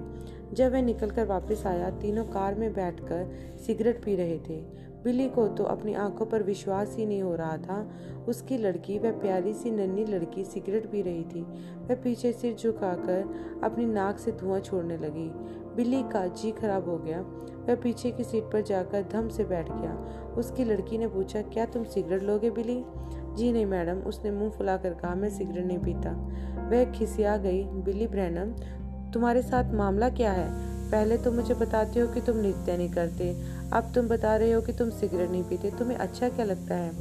जब 0.52 0.72
वह 0.72 0.82
निकलकर 0.82 1.26
वापस 1.26 1.66
आया, 1.66 1.90
तीनों 1.90 2.24
कार 2.24 2.54
में 2.54 2.74
बैठकर 2.74 3.30
सिगरेट 3.66 4.04
पी 4.04 4.16
रहे 4.16 4.38
थे। 4.38 4.83
बिली 5.04 5.28
को 5.28 5.48
तो 5.48 5.64
अपनी 5.64 5.94
आँखों 5.94 6.26
पर 6.26 6.42
विश्वास 6.42 6.96
ही 6.96 7.06
नहीं 7.06 7.22
हो 7.22 7.34
रहा 7.34 7.56
था। 7.56 7.90
उसकी 8.28 8.58
लड़की, 8.58 8.98
वह 8.98 9.10
प्यारी 9.10 9.54
सी 9.54 9.70
नन्ही 9.70 10.04
लड़की, 10.04 10.44
सिगरेट 10.44 10.90
पी 10.90 11.02
रही 11.02 11.24
थी। 11.24 11.42
वह 11.86 11.94
पीछे 11.94 12.32
सिर 12.32 12.54
झुकाकर 12.54 13.60
अपनी 13.64 13.86
नाक 13.86 14.18
से 14.18 14.32
धुआँ 14.32 14.60
छोड़ने 14.60 14.96
लगी। 14.96 15.30
बिल्ली 15.76 16.02
का 16.02 16.26
जी 16.26 16.50
खराब 16.50 16.88
हो 16.88 16.98
गया। 16.98 17.20
वह 17.68 17.74
पीछे 17.74 18.10
की 18.10 18.24
सीट 18.24 18.44
पर 18.44 18.60
जाकर 18.60 19.02
धम 19.02 19.28
से 19.28 19.44
बैठ 19.44 19.68
गया। 19.68 19.94
उसकी 20.38 20.64
लड़की 20.64 20.98
ने 20.98 21.06
पूछा, 21.06 21.42
क्या 21.42 21.66
तुम 21.66 21.84
सिगरेट 21.84 22.22
लोगे 22.22 22.50
बिली 22.50 22.84
जी 23.34 23.52
नहीं 23.52 23.66
मैडम, 23.66 23.98
उसने 23.98 24.30
मुँह 24.30 24.50
फुलाकर 24.50 24.94
कहा, 24.94 25.14
मैं 25.14 25.30
सिगरेट 25.30 25.66
नहीं 25.66 25.78
पीता। 25.78 26.10
वह 26.70 26.92
खिसिया 26.92 27.36
गई 27.36 27.64
बिली 27.64 28.06
ब्रैनम, 28.06 28.52
तुम्हारे 29.10 29.42
साथ 29.42 29.72
मामला 29.74 30.08
क्या 30.08 30.32
है? 30.32 30.74
पहले 30.90 31.16
तो 31.18 31.32
मुझे 31.32 31.54
बताते 31.54 32.00
हो 32.00 32.12
कि 32.12 32.20
तुम 32.20 32.36
नृत्य 32.36 32.76
नहीं 32.76 32.90
करते। 32.90 33.53
अब 33.72 33.92
तुम 33.94 34.08
बता 34.08 34.36
रहे 34.36 34.52
हो 34.52 34.60
कि 34.62 34.72
तुम 34.72 34.90
सिगरेट 34.90 35.30
नहीं 35.30 35.44
पीते, 35.44 35.70
तुम्हें 35.70 35.98
अच्छा 35.98 36.28
क्या 36.28 36.44
लगता 36.44 36.74
है? 36.74 36.92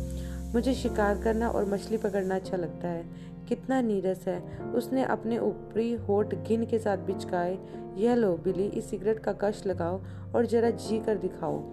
मुझे 0.54 0.74
शिकार 0.74 1.18
करना 1.18 1.50
और 1.50 1.66
मछली 1.66 1.98
पकड़ना 1.98 2.36
अच्छा 2.36 2.58
लगता 2.58 2.88
है। 2.88 3.34
कितना 3.50 3.82
नीरस 3.82 4.28
है। 4.28 4.60
उसने 4.60 5.04
अपने 5.04 5.38
ऊपरी 5.40 5.94
होठ 5.94 6.36
घिन 6.36 6.66
के 6.66 6.80
साथ 6.80 6.98
बिचकाए, 6.98 7.60
यह 7.98 8.16
लो, 8.16 8.38
बिली, 8.38 8.66
इस 8.66 8.90
सिगरेट 8.90 9.20
का 9.20 9.34
कश 9.34 9.66
लगाओ 9.66 10.02
और 10.36 10.46
जरा 10.46 10.70
जी 10.70 11.00
कर 11.00 11.18
दिखाओ। 11.18 11.64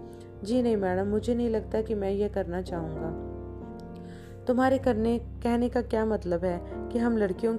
जी 0.43 0.61
नहीं, 0.61 0.77
मैडम, 0.77 1.07
मुझे 1.07 1.35
नहीं 1.35 1.49
लगता 1.49 1.81
कि 1.81 1.95
मैं 1.95 2.11
यह 2.11 2.27
करना 2.27 2.61
चाहूँगा। 2.61 3.31
तुम्हारे 4.47 4.77
करने, 4.77 5.19
कहने 5.19 5.69
का 5.69 5.81
क्या 5.81 6.05
मतलब 6.05 6.45
है 6.45 6.61
कि 6.89 6.99
हम 6.99 7.17
लड़कियों 7.17 7.57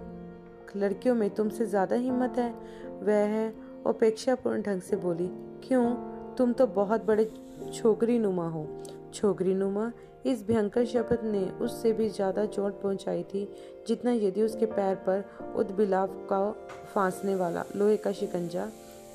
लड़कियों 0.76 1.14
में 1.14 1.30
तुमसे 1.30 1.66
ज़्यादा 1.66 1.96
हिम्मत 1.96 2.34
है? 2.38 2.54
वह 3.02 3.48
अपेक्षापूर्ण 3.86 4.62
ढंग 4.62 4.80
से 4.80 4.96
बोली, 4.96 5.28
क्यों? 5.68 6.11
तुम 6.38 6.52
तो 6.52 6.66
बहुत 6.68 7.04
बड़े 7.04 7.30
छोकरी 7.74 8.18
नुमा 8.18 8.48
हो। 8.48 8.66
छोकरी 9.14 9.54
नुमा 9.54 9.90
इस 10.26 10.46
भयंकर 10.46 10.84
शब्द 10.86 11.20
ने 11.24 11.44
उससे 11.60 11.92
भी 11.92 12.08
ज़्यादा 12.08 12.44
चोट 12.46 12.80
पहुंचाई 12.82 13.22
थी, 13.24 13.48
जितना 13.88 14.12
यदि 14.12 14.42
उसके 14.42 14.66
पैर 14.66 14.94
पर 15.08 15.24
उदबिलाव 15.56 16.06
का 16.30 16.50
फांसने 16.94 17.34
वाला 17.34 17.64
लोहे 17.76 17.96
का 17.96 18.12
शिकंजा 18.12 18.68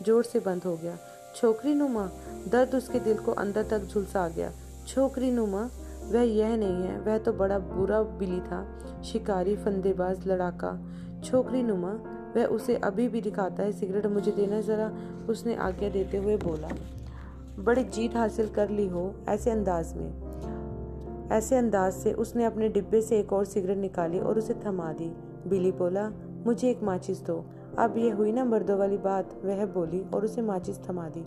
ज़ोर 0.06 0.24
से 0.24 0.40
बंद 0.40 0.64
हो 0.64 0.76
गया। 0.78 0.98
छोकरी 1.36 1.74
नुमा 1.76 2.10
दर्द 2.48 2.76
उसके 2.76 3.00
दिल 3.00 3.18
को 3.18 3.32
अंदर 3.34 3.64
तक 3.64 3.86
झुलसा 3.86 4.28
गया। 4.28 4.52
छोकरी 4.88 5.32
नुमा 5.32 5.70
वह 6.04 6.22
यह 6.22 6.56
नहीं 6.58 6.84
है, 6.84 7.00
वह 7.00 7.18
तो 7.18 7.34
बड़ा 7.34 7.58
बुरा 7.60 8.02
बिली 8.20 8.40
था, 8.42 8.66
शिकारी, 9.04 9.56
फंदेबाज, 9.56 10.28
लड़ाका। 10.28 10.78
छोकरी 11.24 11.64
नुमा 11.64 11.92
वह 12.36 12.46
उसे 12.48 12.76
अभी 12.78 13.08
भी 13.08 13.22
दिखाता 13.22 13.64
है, 13.64 13.72
सिगरेट 13.72 14.06
मुझे 14.06 14.32
देना 14.32 14.62
ज़रा 14.62 14.92
उसने 15.30 15.56
आज्ञा 15.58 15.90
देते 15.90 16.18
हुए 16.18 16.38
बोला। 16.38 16.70
बड़ी 17.60 17.84
जीत 17.84 18.16
हासिल 18.16 18.48
कर 18.48 18.70
ली 18.70 18.88
हो 18.88 19.16
ऐसे 19.30 19.52
अंदाज 19.52 19.94
में। 19.94 20.28
ऐसे 21.32 21.56
अंदाज 21.56 21.94
से 21.94 22.14
उसने 22.14 22.46
अपने 22.46 22.70
डिब्बे 22.70 23.02
से 23.02 23.20
एक 23.20 23.34
और 23.34 23.46
सिगरेट 23.46 23.78
निकाली 23.78 24.20
और 24.20 24.38
उसे 24.38 24.54
थमा 24.54 24.94
दी। 24.94 25.16
बिली 25.48 25.72
बोला, 25.72 26.10
मुझे 26.46 26.70
एक 26.70 26.84
माचिस 26.84 27.22
दो। 27.22 27.46
अब 27.78 27.98
यह 27.98 28.16
हुई 28.16 28.32
ना 28.32 28.46
मर्दों 28.46 28.80
वाली 28.80 28.98
बात। 28.98 29.42
वह 29.46 29.66
बोली 29.66 30.06
और 30.14 30.26
उसे 30.26 30.42
माचिस 30.42 30.90
थमा 30.90 31.10
दी। 31.10 31.26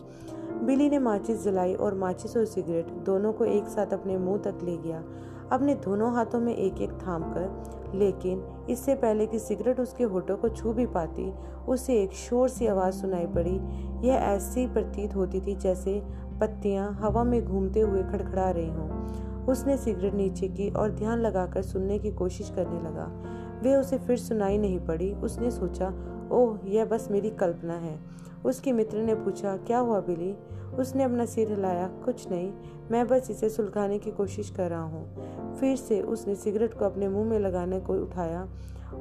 बिली 0.67 0.91
ने 0.91 0.99
माचिस 0.99 1.45
जलाई 1.45 1.75
और 1.75 1.95
माचिस 1.95 2.37
और 2.37 2.45
सिगरेट 2.45 2.87
दोनों 2.87 3.33
को 3.33 3.45
एक 3.45 3.65
साथ 3.65 3.87
अपने 3.87 4.19
मुँह 4.19 4.39
तक 4.39 4.59
ले 4.63 4.77
गया। 4.77 5.05
अपने 5.53 5.75
दोनों 5.75 6.15
हाथों 6.15 6.41
में 6.41 6.57
एक 6.57 6.81
एक 6.81 6.93
थाम 6.93 7.23
कर 7.23 7.81
लेकिन 7.95 8.67
इससे 8.71 8.95
पहले 8.95 9.27
कि 9.27 9.39
सिगरेट 9.39 9.81
उसके 9.81 10.05
होठों 10.05 10.37
को 10.37 10.49
छू 10.49 10.73
भी 10.73 10.87
पाती, 10.87 11.33
उसे 11.69 12.03
एक 12.03 12.13
शोर 12.13 12.49
सी 12.49 12.67
आवाज़ 12.67 12.95
सुनाई 12.95 13.27
पड़ी। 13.27 13.61
यह 14.09 14.15
ऐसी 14.15 14.67
प्रतीत 14.67 15.17
होती 15.17 15.41
थी 15.41 15.57
जैसे 15.57 16.03
पत्तियाँ 16.41 16.93
हवा 16.93 17.25
में 17.25 17.45
घूमते 17.45 17.81
हुए 17.81 18.03
खड़खड़ा 18.03 18.51
रही 18.51 18.69
हों। 18.69 19.01
उसने 19.47 19.77
सिगरेट 19.77 20.15
नीचे 20.15 20.49
की 20.49 20.71
और 20.71 20.91
ध्यान 20.91 21.19
लगाकर 21.19 21.63
सुनने 21.63 21.99
की 21.99 22.13
कोशिश 22.13 22.51
करने 22.51 22.81
लगा। 22.81 23.23
वे 23.63 23.77
उसे 23.77 23.99
फिर 23.99 24.17
सुनाई 24.17 24.59
नहीं 24.59 24.81
पड़ी। 24.81 25.13
उसने 25.13 25.51
सोचा, 25.51 25.93
ओह, 26.33 26.59
यह 26.65 26.85
बस 26.85 27.09
मेरी 27.11 27.31
कल्पना 27.31 27.75
है। 27.75 28.01
उसके 28.45 28.73
मित्र 28.73 28.99
ने 28.99 29.15
पूछा, 29.15 29.57
क्या 29.57 29.79
हुआ 29.79 30.01
बिली? 30.01 30.35
उसने 30.79 31.03
अपना 31.03 31.25
सिर 31.25 31.49
हिलाया, 31.49 31.89
कुछ 31.89 32.31
नहीं, 32.31 32.53
मैं 32.91 33.09
बस 33.09 33.31
इसे 33.31 33.49
सुलझाने 33.49 33.99
की 33.99 34.11
कोशिश 34.11 34.51
कर 34.51 34.71
रहा 34.71 34.83
हूँ। 34.83 35.57
फिर 35.57 35.77
से 35.77 36.01
उसने 36.01 36.35
सिगरेट 36.35 36.75
को 36.75 36.85
अपने 36.85 37.09
मुँह 37.09 37.29
में 37.29 37.39
लगाने 37.39 37.81
को 37.81 37.95
उठाया। 37.95 38.49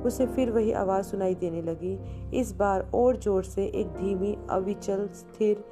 उसे 0.06 0.28
फिर 0.28 0.52
वही 0.52 0.72
आवाज़ 0.72 1.06
सुनाई 1.06 1.36
देने 1.36 1.62
लगी। 1.62 2.00
इस 2.40 2.56
बार 2.56 2.92
और 2.96 3.18
ज़ोर 3.18 3.44
से 3.44 3.66
एक 3.66 3.88
धीमी, 3.88 4.38
अविचल, 4.50 5.10
स्थिर, 5.14 5.64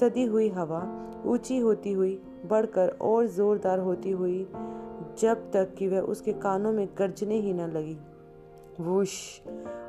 सदी 0.00 0.24
हुई 0.24 0.48
हवा 0.48 1.10
ऊँची 1.26 1.58
होती 1.58 1.92
हुई, 1.92 2.22
बढ़कर 2.46 2.88
और 2.88 3.26
जोरदार 3.26 3.78
होती 3.78 4.10
हुई, 4.10 4.48
जब 5.18 5.50
तक 5.52 5.74
कि 5.74 5.88
वह 5.88 6.00
उसके 6.00 6.32
कानों 6.32 6.72
में 6.72 6.88
गर्जने 6.98 7.34
ही 7.34 7.52
न 7.52 7.60
लगी। 7.60 7.98
वुश। 8.80 9.42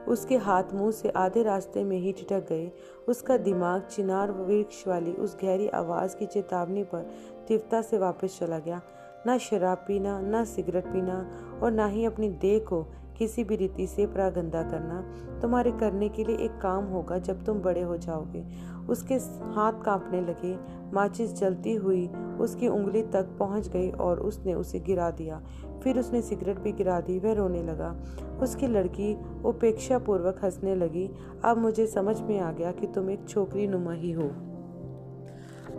उसके 0.08 0.38
हाथ 0.38 0.64
मुँह 0.74 0.92
से 0.92 1.10
आधे 1.10 1.44
रास्ते 1.44 1.84
में 1.84 1.98
ही 1.98 2.12
ठिठक 2.12 2.48
गए। 2.50 2.72
उसका 3.10 3.38
दिमाग 3.38 3.82
चिनार 3.82 4.32
वृक्ष 4.32 4.88
वाली 4.88 5.14
उस 5.14 5.38
गहरी 5.44 5.68
आवाज़ 5.68 6.16
की 6.16 6.26
चेतावनी 6.26 6.84
पर 6.84 7.10
तीव्रता 7.48 7.82
से 7.82 7.98
वापस 7.98 8.40
चला 8.40 8.60
गया। 8.60 8.82
ना 9.26 9.38
शराब 9.38 9.78
पीना, 9.78 10.22
ना 10.22 10.46
सिगरेट 10.46 10.86
पीना 10.86 11.32
और 11.64 11.72
ना 11.72 11.86
ही 11.86 12.06
अपनी 12.06 12.30
देह 12.30 12.60
को 12.60 12.84
किसी 13.18 13.44
भी 13.44 13.56
रीति 13.56 13.88
से 13.88 14.06
प्रागंदा 14.08 14.64
करना। 14.64 15.02
तुम्हारे 15.42 15.72
करने 15.72 16.10
के 16.10 16.24
लिए 16.24 16.38
एक 16.38 16.52
काम 16.52 16.86
होगा, 16.86 17.18
जब 17.18 17.46
तुम 17.46 17.60
बड़े 17.60 17.82
हो 17.82 17.98
जाओगे। 17.98 18.46
उसके 18.90 19.16
हाथ 19.54 19.74
कांपने 19.84 20.22
लगे। 20.22 20.58
माचिस 20.94 21.34
जलती 21.34 21.74
हुई 21.74 22.08
उसकी 22.40 22.68
उंगली 22.68 23.04
तक 23.04 23.26
पहुँच 23.40 23.68
गई 23.68 23.92
और 23.92 24.20
उसने 24.20 24.54
उसे 24.54 24.80
गिरा 24.80 25.12
दिया। 25.12 25.44
फिर 25.88 26.00
उसने 26.00 26.22
सिगरेट 26.22 26.58
भी 26.60 26.72
गिरा 26.72 27.00
दी, 27.02 27.20
वह 27.20 27.34
रोने 27.34 27.62
लगा। 27.64 27.96
उसकी 28.42 28.68
लड़की 28.68 29.14
उपेक्षा 29.46 29.98
पूर्वक 29.98 30.40
हंसने 30.44 30.76
लगी। 30.76 31.10
अब 31.46 31.58
मुझे 31.58 31.86
समझ 31.88 32.20
में 32.22 32.40
आ 32.40 32.52
गया 32.52 32.72
कि 32.72 32.88
तुम 32.88 33.10
एक 33.10 33.28
छोकरी 33.30 33.68
नुमा 33.68 33.94
ही 33.94 34.12
हो। 34.12 34.30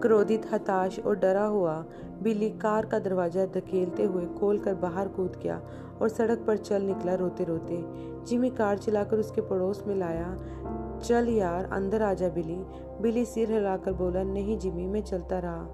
क्रोधित, 0.02 0.46
हताश 0.52 0.98
और 0.98 1.16
डरा 1.16 1.44
हुआ, 1.44 1.74
बिल्ली 2.22 2.48
कार 2.50 2.86
का 2.86 2.98
दरवाज़ा 2.98 3.44
धकेलते 3.46 4.04
हुए 4.04 4.24
खोल 4.38 4.58
कर 4.58 4.74
बाहर 4.74 5.08
कूद 5.08 5.36
गया 5.42 5.60
और 6.02 6.08
सड़क 6.08 6.44
पर 6.46 6.56
चल 6.56 6.82
निकला 6.82 7.14
रोते 7.14 7.44
रोते 7.44 7.82
जिमी 8.26 8.50
कार 8.50 8.78
चलाकर 8.78 9.18
उसके 9.18 9.40
पड़ोस 9.40 9.84
में 9.86 9.94
लाया। 9.96 10.34
चल 11.04 11.28
यार, 11.28 11.64
अंदर 11.64 12.02
आ 12.02 12.14
जा 12.14 12.28
बिली 12.28 12.58
बिली 13.02 13.24
सिर 13.24 13.52
हिलाकर 13.52 13.92
बोला, 13.92 14.22
नहीं 14.22 14.58
जिमी 14.58 14.86
मैं 14.86 15.02
चलता 15.02 15.38
रहा। 15.38 15.66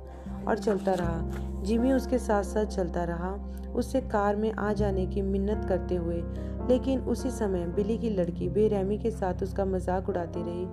और 0.44 0.58
चलता 0.58 0.94
रहा। 0.94 1.62
जिमी 1.62 1.92
उसके 1.92 2.18
साथ 2.18 2.42
साथ 2.42 2.66
चलता 2.66 3.04
रहा। 3.04 3.32
उससे 3.74 4.00
कार 4.00 4.36
में 4.36 4.52
आ 4.52 4.72
जाने 4.72 5.06
की 5.06 5.22
मिन्नत 5.22 5.64
करते 5.68 5.94
हुए 5.94 6.22
लेकिन 6.68 7.00
उसी 7.02 7.30
समय 7.30 7.64
बिली 7.66 7.96
की 7.98 8.10
लड़की 8.10 8.48
बेरहमी 8.48 8.98
के 8.98 9.10
साथ 9.10 9.42
उसका 9.42 9.64
मज़ाक 9.64 10.08
उड़ाती 10.08 10.42
रही। 10.42 10.66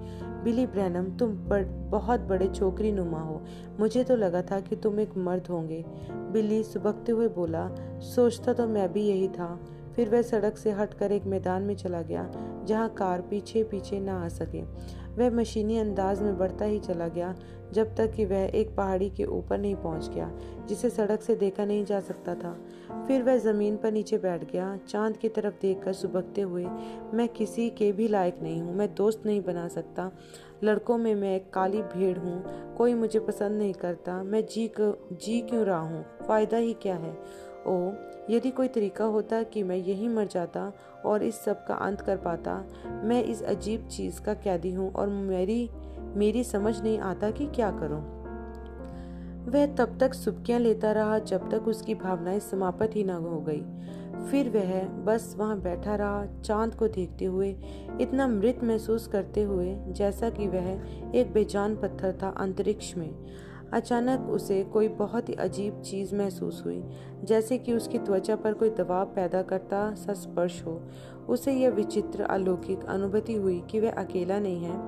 बिली 0.43 0.65
ब्रैनम 0.65 1.05
तुम 1.17 1.31
बड़, 1.49 1.63
बहुत 1.63 2.19
बड़े 2.19 2.47
छोकरी 2.47 2.91
नुमा 2.91 3.19
हो। 3.19 3.41
मुझे 3.79 4.03
तो 4.03 4.15
लगा 4.15 4.41
था 4.41 4.59
कि 4.59 4.75
तुम 4.75 4.99
एक 4.99 5.17
मर्द 5.17 5.47
होंगे। 5.47 5.83
बिल्ली 6.11 6.61
सुबकते 6.63 7.11
हुए 7.11 7.27
बोला 7.29 7.67
सोचता 8.05 8.53
तो 8.53 8.67
मैं 8.67 8.91
भी 8.93 9.01
यही 9.01 9.27
था। 9.27 9.57
फिर 9.95 10.09
वह 10.09 10.21
सड़क 10.21 10.57
से 10.57 10.71
हटकर 10.71 11.11
एक 11.11 11.25
मैदान 11.25 11.61
में 11.61 11.75
चला 11.75 12.01
गया 12.01 12.29
जहाँ 12.65 12.89
कार 12.89 13.21
पीछे 13.21 13.63
पीछे 13.63 13.99
ना 13.99 14.23
आ 14.25 14.27
सके। 14.29 14.61
वह 15.17 15.29
मशीनी 15.29 15.77
अंदाज 15.77 16.21
में 16.21 16.37
बढ़ता 16.37 16.65
ही 16.65 16.79
चला 16.79 17.07
गया, 17.07 17.35
जब 17.73 17.95
तक 17.95 18.11
कि 18.11 18.25
वह 18.25 18.51
एक 18.55 18.75
पहाड़ी 18.75 19.09
के 19.09 19.25
ऊपर 19.25 19.57
नहीं 19.57 19.75
पहुँच 19.75 20.09
गया, 20.09 20.31
जिसे 20.67 20.89
सड़क 20.89 21.21
से 21.21 21.35
देखा 21.35 21.65
नहीं 21.65 21.85
जा 21.85 21.99
सकता 21.99 22.35
था। 22.35 22.53
फिर 23.07 23.23
वह 23.23 23.37
ज़मीन 23.37 23.77
पर 23.77 23.91
नीचे 23.91 24.17
बैठ 24.17 24.51
गया, 24.51 24.75
चाँद 24.89 25.17
की 25.17 25.29
तरफ़ 25.29 25.53
देखकर 25.61 25.93
सुबकते 25.93 26.41
हुए, 26.41 26.65
मैं 27.13 27.27
किसी 27.27 27.69
के 27.69 27.91
भी 27.91 28.07
लायक 28.07 28.39
नहीं 28.41 28.61
हूँ, 28.61 28.75
मैं 28.75 28.93
दोस्त 28.95 29.23
नहीं 29.25 29.41
बना 29.41 29.67
सकता। 29.67 30.11
लड़कों 30.63 30.97
में 30.97 31.13
मैं 31.15 31.35
एक 31.35 31.49
काली 31.53 31.81
भीड़ 31.81 32.17
हूँ, 32.17 32.43
कोई 32.75 32.93
मुझे 32.93 33.19
पसंद 33.19 33.57
नहीं 33.57 33.73
करता, 33.73 34.23
मैं 34.23 34.45
जी 34.45 34.67
क्यों 34.67 34.93
जी 35.17 35.39
क्यों 35.41 35.63
रहा 35.65 35.79
हूँ, 35.79 36.05
फ़ायदा 36.27 36.57
ही 36.57 36.73
क्या 36.73 36.95
है? 36.95 37.17
ओ 37.67 37.91
यदि 38.29 38.49
कोई 38.49 38.67
तरीका 38.67 39.05
होता 39.05 39.43
कि 39.43 39.63
मैं 39.63 39.75
यहीं 39.75 40.09
मर 40.09 40.27
जाता 40.27 40.71
और 41.05 41.23
इस 41.23 41.35
सब 41.35 41.65
का 41.65 41.73
अंत 41.75 42.01
कर 42.01 42.17
पाता, 42.17 42.65
मैं 43.03 43.23
इस 43.23 43.43
अजीब 43.43 43.87
चीज़ 43.87 44.21
का 44.21 44.33
कैदी 44.33 44.73
हूँ 44.73 44.93
और 44.93 45.07
मेरी 45.07 45.69
मेरी 46.15 46.43
समझ 46.43 46.81
नहीं 46.81 46.99
आता 46.99 47.31
कि 47.31 47.45
क्या 47.45 47.71
करूँ। 47.71 48.01
वह 49.45 49.65
तब 49.75 49.97
तक 49.99 50.13
सुबकियाँ 50.13 50.59
लेता 50.59 50.91
रहा 50.91 51.19
जब 51.19 51.49
तक 51.51 51.67
उसकी 51.67 51.95
भावनाएँ 51.95 52.39
समाप्त 52.39 52.95
ही 52.95 53.03
न 53.03 53.09
हो 53.09 53.39
गई। 53.41 53.63
फिर 54.31 54.49
वह 54.49 54.83
बस 54.83 55.35
वहाँ 55.37 55.59
बैठा 55.59 55.95
रहा, 55.95 56.25
चाँद 56.41 56.75
को 56.75 56.87
देखते 56.87 57.25
हुए, 57.25 57.55
इतना 58.01 58.27
मृत 58.27 58.59
महसूस 58.63 59.07
करते 59.07 59.43
हुए, 59.43 59.75
जैसा 59.87 60.29
कि 60.29 60.47
वह 60.47 60.69
एक 61.15 61.33
बेजान 61.33 61.75
पत्थर 61.75 62.17
था 62.23 62.29
अंतरिक्ष 62.29 62.95
में। 62.97 63.15
अचानक 63.73 64.29
उसे 64.29 64.63
कोई 64.63 64.87
बहुत 64.87 65.29
ही 65.29 65.33
अजीब 65.33 65.81
चीज़ 65.81 66.15
महसूस 66.15 66.61
हुई, 66.65 66.83
जैसे 67.23 67.57
कि 67.57 67.73
उसकी 67.73 67.97
त्वचा 67.97 68.35
पर 68.35 68.53
कोई 68.53 68.69
दबाव 68.69 69.05
पैदा 69.05 69.41
करता 69.41 69.93
सा 69.95 70.13
स्पर्श 70.13 70.61
हो। 70.63 70.81
उसे 71.29 71.53
यह 71.53 71.69
विचित्र 71.69 72.23
अलौकिक 72.23 72.83
अनुभूति 72.85 73.33
हुई 73.33 73.63
कि 73.71 73.79
वह 73.79 73.91
अकेला 73.91 74.39
नहीं 74.39 74.63
है। 74.63 74.79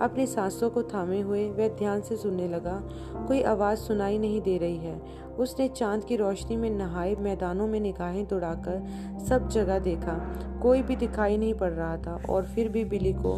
अपनी 0.00 0.26
सांसों 0.26 0.70
को 0.70 0.82
थामे 0.82 1.20
हुए 1.20 1.50
वह 1.50 1.68
ध्यान 1.68 2.00
से 2.00 2.16
सुनने 2.16 2.48
लगा, 2.48 2.82
कोई 3.28 3.42
आवाज़ 3.42 3.78
सुनाई 3.78 4.18
नहीं 4.18 4.40
दे 4.40 4.58
रही 4.58 4.76
है। 4.76 5.00
उसने 5.38 5.68
चाँद 5.68 6.04
की 6.04 6.16
रोशनी 6.16 6.56
में 6.56 6.70
नहाए 6.70 7.14
मैदानों 7.14 7.66
में 7.66 7.80
निगाहें 7.80 8.26
दौड़ाकर 8.28 8.86
सब 9.28 9.48
जगह 9.48 9.78
देखा। 9.78 10.18
कोई 10.62 10.82
भी 10.82 10.96
दिखाई 10.96 11.36
नहीं 11.36 11.54
पड़ 11.54 11.72
रहा 11.72 11.96
था 11.96 12.22
और 12.30 12.44
फिर 12.44 12.68
भी 12.68 12.84
बिली 12.84 13.12
को 13.12 13.32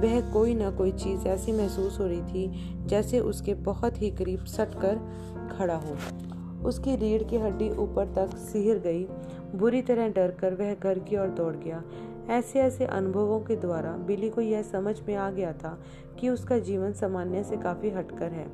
वह 0.00 0.32
कोई 0.32 0.54
ना 0.54 0.70
कोई 0.70 0.92
चीज़ 0.92 1.26
ऐसी 1.28 1.52
महसूस 1.52 2.00
हो 2.00 2.06
रही 2.06 2.22
थी 2.22 2.76
जैसे 2.86 3.20
उसके 3.20 3.54
बहुत 3.54 4.02
ही 4.02 4.10
करीब 4.10 4.44
सट 4.44 4.74
कर 4.74 5.00
खड़ा 5.58 5.76
हो। 5.76 5.96
उसकी 6.68 6.96
रीढ़ 6.96 7.22
की 7.22 7.36
हड्डी 7.36 7.70
ऊपर 7.70 8.06
तक 8.06 8.36
सिहर 8.36 8.78
गई 8.78 9.04
बुरी 9.54 9.82
तरह 9.82 10.08
डर 10.08 10.30
कर 10.30 10.54
वह 10.54 10.74
घर 10.74 10.98
की 10.98 11.16
ओर 11.16 11.26
दौड़ 11.26 11.56
गया। 11.56 11.84
ऐसे 12.30 12.60
ऐसे 12.60 12.84
अनुभवों 12.84 13.40
के 13.40 13.56
द्वारा 13.56 13.92
बिली 13.92 14.30
को 14.30 14.40
यह 14.40 14.62
समझ 14.62 15.00
में 15.08 15.14
आ 15.14 15.30
गया 15.30 15.52
था 15.52 15.78
कि 16.20 16.28
उसका 16.28 16.58
जीवन 16.58 16.92
सामान्य 16.92 17.44
से 17.44 17.56
काफ़ी 17.56 17.90
हटकर 17.90 18.32
है। 18.32 18.46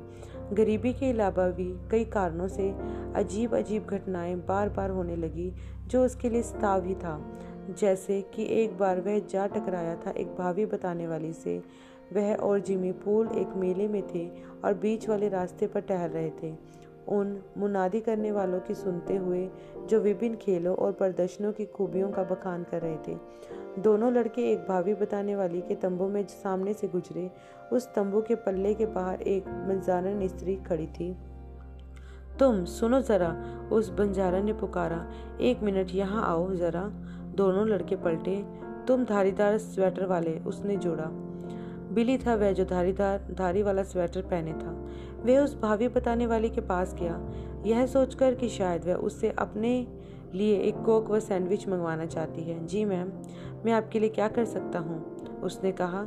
गरीबी 0.53 0.93
के 0.93 1.11
अलावा 1.11 1.47
भी 1.47 1.75
कई 1.91 2.05
कारणों 2.05 2.47
से 2.47 2.75
अजीब 3.15 3.55
अजीब 3.55 3.85
घटनाएँ 3.85 4.35
बार 4.35 4.69
बार 4.69 4.89
होने 4.89 5.15
लगी, 5.15 5.53
जो 5.87 6.05
उसके 6.05 6.29
लिए 6.29 6.41
स्ताव 6.41 6.85
ही 6.85 6.95
था। 6.95 7.39
जैसे 7.79 8.21
कि 8.21 8.45
एक 8.49 8.77
बार 8.77 9.01
वह 9.01 9.19
जा 9.19 9.47
टकराया 9.47 9.95
था 9.95 10.11
एक 10.11 10.27
भावी 10.27 10.65
बताने 10.65 11.07
वाली 11.07 11.33
से। 11.33 11.63
वह 12.13 12.35
और 12.35 12.59
जिमी 12.59 12.91
पूल 12.91 13.27
एक 13.27 13.47
मेले 13.55 13.87
में 13.87 14.03
थे 14.15 14.29
और 14.65 14.73
बीच 14.73 15.09
वाले 15.09 15.29
रास्ते 15.29 15.67
पर 15.67 15.81
टहल 15.81 16.09
रहे 16.09 16.31
थे। 16.43 16.76
उन 17.09 17.41
मुनादी 17.57 17.99
करने 17.99 18.31
वालों 18.31 18.59
की 18.59 18.75
सुनते 18.75 19.15
हुए 19.15 19.49
जो 19.85 19.99
विभिन्न 19.99 20.35
खेलों 20.35 20.75
और 20.75 20.91
प्रदर्शनों 20.91 21.51
की 21.51 21.65
खूबियों 21.65 22.11
का 22.11 22.23
बखान 22.23 22.63
कर 22.63 22.81
रहे 22.81 22.97
थे। 23.07 23.17
दोनों 23.79 24.13
लड़के 24.13 24.51
एक 24.51 24.59
भावी 24.59 24.93
बताने 24.93 25.35
वाली 25.35 25.61
के 25.61 25.75
तंबू 25.75 26.07
में 26.07 26.27
सामने 26.27 26.73
से 26.73 26.87
गुजरे। 26.87 27.31
उस 27.73 27.93
तंबू 27.93 28.21
के 28.21 28.35
पल्ले 28.35 28.73
के 28.73 28.85
बाहर 28.85 29.21
एक 29.21 29.47
बंजारन 29.47 30.27
स्त्री 30.27 30.55
खड़ी 30.55 30.87
थी। 30.87 31.17
तुम 32.39 32.65
सुनो 32.65 33.01
जरा, 33.01 33.35
उस 33.71 33.89
बंजारा 33.89 34.41
ने 34.41 34.53
पुकारा। 34.53 35.11
एक 35.41 35.61
मिनट, 35.63 35.87
यहाँ 35.91 36.25
आओ 36.25 36.53
जरा। 36.53 36.89
दोनों 37.35 37.67
लड़के 37.67 37.95
पलटे। 37.95 38.45
तुम 38.87 39.05
धारीदार 39.05 39.57
स्वेटर 39.57 40.05
वाले, 40.05 40.39
उसने 40.39 40.77
जोड़ा। 40.77 41.05
बिली 41.93 42.17
था 42.17 42.35
वह 42.35 42.51
जो 42.51 42.65
धारीदार, 42.65 43.27
धारी 43.31 43.63
वाला 43.63 43.83
स्वेटर 43.83 44.21
पहने 44.21 44.53
था। 44.53 44.87
वह 45.25 45.39
उस 45.39 45.61
भाभी 45.61 45.87
बताने 45.87 46.27
वाले 46.27 46.49
के 46.49 46.61
पास 46.61 46.95
गया। 46.99 47.29
यह 47.65 47.85
सोचकर 47.85 48.35
कि 48.35 48.49
शायद 48.49 48.85
वह 48.85 48.93
उससे 48.93 49.29
अपने 49.29 49.87
लिए 50.35 50.59
एक 50.59 50.75
कोक 50.75 51.11
व 51.11 51.19
सैंडविच 51.19 51.67
मंगवाना 51.67 52.05
चाहती 52.05 52.41
है। 52.41 52.65
जी 52.65 52.85
मैम, 52.85 53.09
मैं 53.65 53.71
आपके 53.71 53.99
लिए 53.99 54.09
क्या 54.09 54.27
कर 54.27 54.45
सकता 54.45 54.79
हूँ? 54.79 55.17
उसने 55.43 55.71
कहा, 55.71 56.03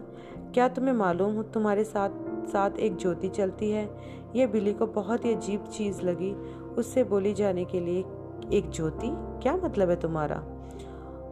क्या 0.54 0.68
तुम्हें 0.68 0.94
मालूम 0.94 1.34
हो 1.34 1.42
तुम्हारे 1.42 1.84
साथ 1.84 2.10
साथ 2.48 2.70
एक 2.70 2.96
ज्योति 2.96 3.28
चलती 3.28 3.70
है? 3.70 3.90
यह 4.36 4.46
बिली 4.46 4.72
को 4.72 4.86
बहुत 4.86 5.24
ही 5.24 5.34
अजीब 5.34 5.64
चीज़ 5.64 6.02
लगी। 6.02 6.32
उससे 6.78 7.04
बोली 7.04 7.34
जाने 7.34 7.64
के 7.64 7.80
लिए, 7.80 8.04
एक 8.52 8.70
ज्योति? 8.70 9.08
क्या 9.14 9.56
मतलब 9.56 9.90
है 9.90 9.96
तुम्हारा? 9.96 10.42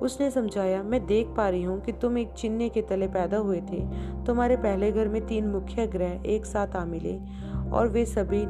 उसने 0.02 0.30
समझाया, 0.30 0.82
मैं 0.82 1.06
देख 1.06 1.26
पा 1.36 1.48
रही 1.48 1.62
हूँ 1.62 1.80
कि 1.80 1.92
तुम 1.92 2.18
एक 2.18 2.28
चिन्ह 2.28 2.68
के 2.68 2.82
तले 2.82 3.08
पैदा 3.08 3.36
हुए 3.36 3.60
थे। 3.60 3.80
तुम्हारे 4.26 4.56
पहले 4.56 4.92
घर 4.92 5.08
में 5.08 5.26
तीन 5.26 5.48
मुख्य 5.48 5.86
ग्रह 5.86 6.22
एक 6.26 6.46
साथ 6.46 6.76
आ 6.76 6.84
मिले। 6.84 7.20
और 7.72 7.88
वे 7.88 8.06
सभी 8.06 8.44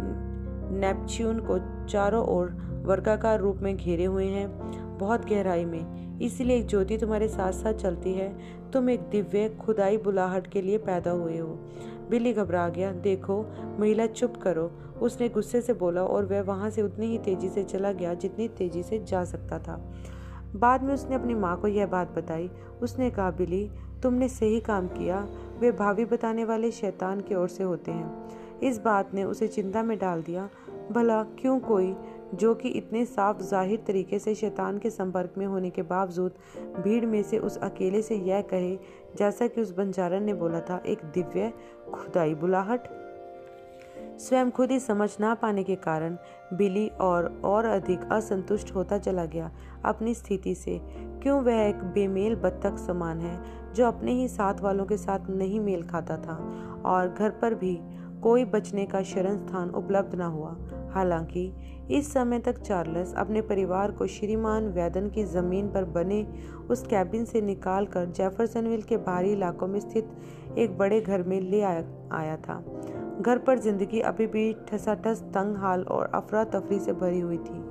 नेपच्यून 0.79 1.41
को 1.51 1.87
चारों 1.87 2.27
ओर 2.27 2.51
वर्गाकार 2.85 3.41
रूप 3.41 3.57
में 3.57 3.77
घेरे 3.77 4.05
हुए 4.05 4.27
हैं, 4.27 4.59
बहुत 4.99 5.29
गहराई 5.29 5.65
में। 5.65 5.99
इसलिए 6.21 6.57
एक 6.57 6.67
ज्योति 6.67 6.99
तुम्हारे 6.99 7.29
साथ 7.29 7.53
साथ 7.53 7.75
चलती 7.75 8.13
है। 8.15 8.39
तुम 8.73 8.91
एक 8.91 9.01
दिव्य, 9.01 9.49
खुदाई 9.49 9.97
बुलाहट 9.97 10.47
के 10.47 10.63
लिए 10.63 10.79
पैदा 10.79 11.11
हुए 11.11 11.39
हो। 11.39 11.59
बिल्ली 12.11 12.33
घबरा 12.33 12.69
गया। 12.69 12.93
देखो, 12.93 13.47
महिला 13.81 14.07
चुप 14.07 14.37
करो। 14.37 14.71
उसने 15.03 15.29
गुस्से 15.29 15.61
से 15.61 15.73
बोला 15.73 16.03
और 16.03 16.25
वह 16.25 16.43
वहाँ 16.43 16.71
से 16.71 16.83
उतनी 16.83 17.07
ही 17.07 17.19
तेज़ी 17.19 17.49
से 17.49 17.65
चला 17.65 17.93
गया 17.93 18.15
जितनी 18.15 18.49
तेज़ी 18.49 18.83
से 18.83 18.99
जा 18.99 19.25
सकता 19.25 19.59
था। 19.59 19.93
बाद 20.57 20.83
में 20.83 20.95
उसने 20.95 21.15
अपनी 21.15 21.35
माँ 21.35 21.61
को 21.61 21.69
यह 21.69 21.87
बात 21.87 22.19
बताई। 22.19 22.51
उसने 22.83 23.11
कहा 23.11 23.31
बिली 23.31 23.71
तुमने 24.03 24.29
सही 24.29 24.61
काम 24.61 24.87
किया। 24.87 25.27
वे 25.59 25.73
भाभी 25.73 26.05
बताने 26.05 26.45
वाले 26.45 26.71
शैतान 26.71 27.21
की 27.21 27.35
ओर 27.35 27.49
से 27.49 27.65
होते 27.65 27.91
हैं। 27.91 28.29
इस 28.63 28.79
बात 28.79 29.15
ने 29.15 29.25
उसे 29.25 29.49
चिंता 29.49 29.83
में 29.83 29.99
डाल 29.99 30.23
दिया, 30.23 30.49
भला 30.93 31.23
क्यों 31.39 31.59
कोई, 31.61 31.95
जो 32.35 32.55
कि 32.55 32.69
इतने 32.69 33.05
साफ़ 33.05 33.43
ज़ाहिर 33.43 33.83
तरीके 33.87 34.19
से 34.19 34.35
शैतान 34.35 34.79
के 34.79 34.91
संपर्क 34.91 35.35
में 35.39 35.47
होने 35.47 35.71
के 35.71 35.83
बावजूद 35.83 36.35
भीड़ 36.85 37.05
में 37.07 37.23
से 37.23 37.39
उस 37.39 37.57
अकेले 37.59 38.03
से 38.03 38.17
यह 38.17 38.41
कहे, 38.43 38.77
जैसा 39.17 39.47
कि 39.47 39.61
उस 39.61 39.75
बंजारन 39.77 40.23
ने 40.23 40.35
बोला 40.35 40.61
था, 40.61 40.83
एक 40.87 41.05
दिव्य 41.05 41.53
खुदाई 41.95 42.35
बुलाहट। 42.35 42.89
स्वयं 44.21 44.51
खुद 44.51 44.71
ही 44.71 44.79
समझ 44.81 45.11
ना 45.21 45.35
पाने 45.35 45.63
के 45.65 45.75
कारण 45.77 46.17
बिली 46.53 46.87
और 47.01 47.41
और 47.45 47.65
अधिक 47.65 48.01
असंतुष्ट 48.13 48.75
होता 48.75 48.99
चला 48.99 49.25
गया 49.25 49.51
अपनी 49.85 50.15
स्थिति 50.15 50.55
से। 50.55 50.81
क्यों 51.23 51.41
वह 51.43 51.61
एक 51.61 51.85
बेमेल 51.85 52.35
बत्तख 52.37 52.79
समान 52.79 53.21
है, 53.21 53.43
जो 53.75 53.87
अपने 53.87 54.13
ही 54.13 54.27
साथ 54.29 54.61
वालों 54.61 54.87
के 54.87 54.97
साथ 54.97 55.29
नहीं 55.31 55.61
मेल 55.61 55.83
खाता 55.83 56.17
था 56.17 56.37
और 56.87 57.09
घर 57.09 57.31
पर 57.31 57.55
भी 57.55 57.79
कोई 58.23 58.45
बचने 58.45 58.85
का 58.87 59.03
शरण 59.03 59.37
स्थान 59.39 59.71
उपलब्ध 59.71 60.15
न 60.15 60.23
हुआ। 60.23 60.57
हालाँकि 60.93 61.53
इस 61.91 62.13
समय 62.13 62.39
तक 62.39 62.59
चार्ल्स 62.59 63.15
अपने 63.15 63.41
परिवार 63.43 63.91
को 63.91 64.07
श्रीमान 64.07 64.69
वैदन 64.69 65.09
की 65.11 65.25
ज़मीन 65.25 65.69
पर 65.69 65.85
बने 65.85 66.27
उस 66.71 66.87
कैबिन 66.87 67.25
से 67.25 67.41
निकालकर 67.41 68.07
जेफरसनविल 68.07 68.83
के 68.83 68.97
बाहरी 68.97 69.33
इलाकों 69.33 69.67
में 69.67 69.79
स्थित 69.81 70.11
एक 70.59 70.77
बड़े 70.79 71.01
घर 71.01 71.23
में 71.23 71.41
ले 71.41 71.61
आया, 71.61 71.85
आया 72.13 72.37
था। 72.37 72.63
घर 73.21 73.39
पर 73.39 73.59
ज़िंदगी 73.59 74.01
अभी 74.01 74.27
भी 74.27 74.53
ठसाठस 74.69 75.23
तंग 75.35 75.57
हाल 75.57 75.83
और 75.83 76.11
अफरा 76.15 76.45
तफरी 76.45 76.79
से 76.79 76.93
भरी 76.93 77.21
हुई 77.21 77.39
थी। 77.39 77.63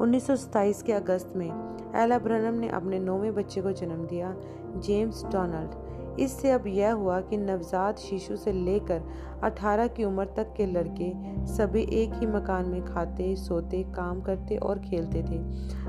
उन्नीस 0.00 0.26
सौ 0.26 0.36
सताइस 0.36 0.82
के 0.82 0.92
अगस्त 0.92 1.32
में 1.36 1.50
एला 1.96 2.18
ब्रनम 2.18 2.54
ने 2.54 2.68
अपने 2.68 2.98
नौवें 2.98 3.34
बच्चे 3.34 3.60
को 3.60 3.72
जन्म 3.72 4.06
दिया 4.06 4.34
जेम्स 4.76 5.24
डोनाल्ड। 5.24 5.89
इससे 6.20 6.50
अब 6.50 6.66
यह 6.66 6.92
हुआ 6.92 7.20
कि 7.20 7.36
नवजात 7.36 7.98
शिशु 7.98 8.36
से 8.36 8.52
लेकर 8.52 9.02
18 9.44 9.86
की 9.86 10.04
उम्र 10.04 10.24
तक 10.24 10.54
के 10.56 10.66
लड़के 10.66 11.12
सभी 11.46 11.82
एक 11.82 12.14
ही 12.14 12.26
मकान 12.26 12.68
में 12.68 12.84
खाते, 12.84 13.36
सोते, 13.36 13.82
काम 13.82 14.20
करते 14.20 14.56
और 14.56 14.78
खेलते 14.78 15.22
थे। 15.22 15.38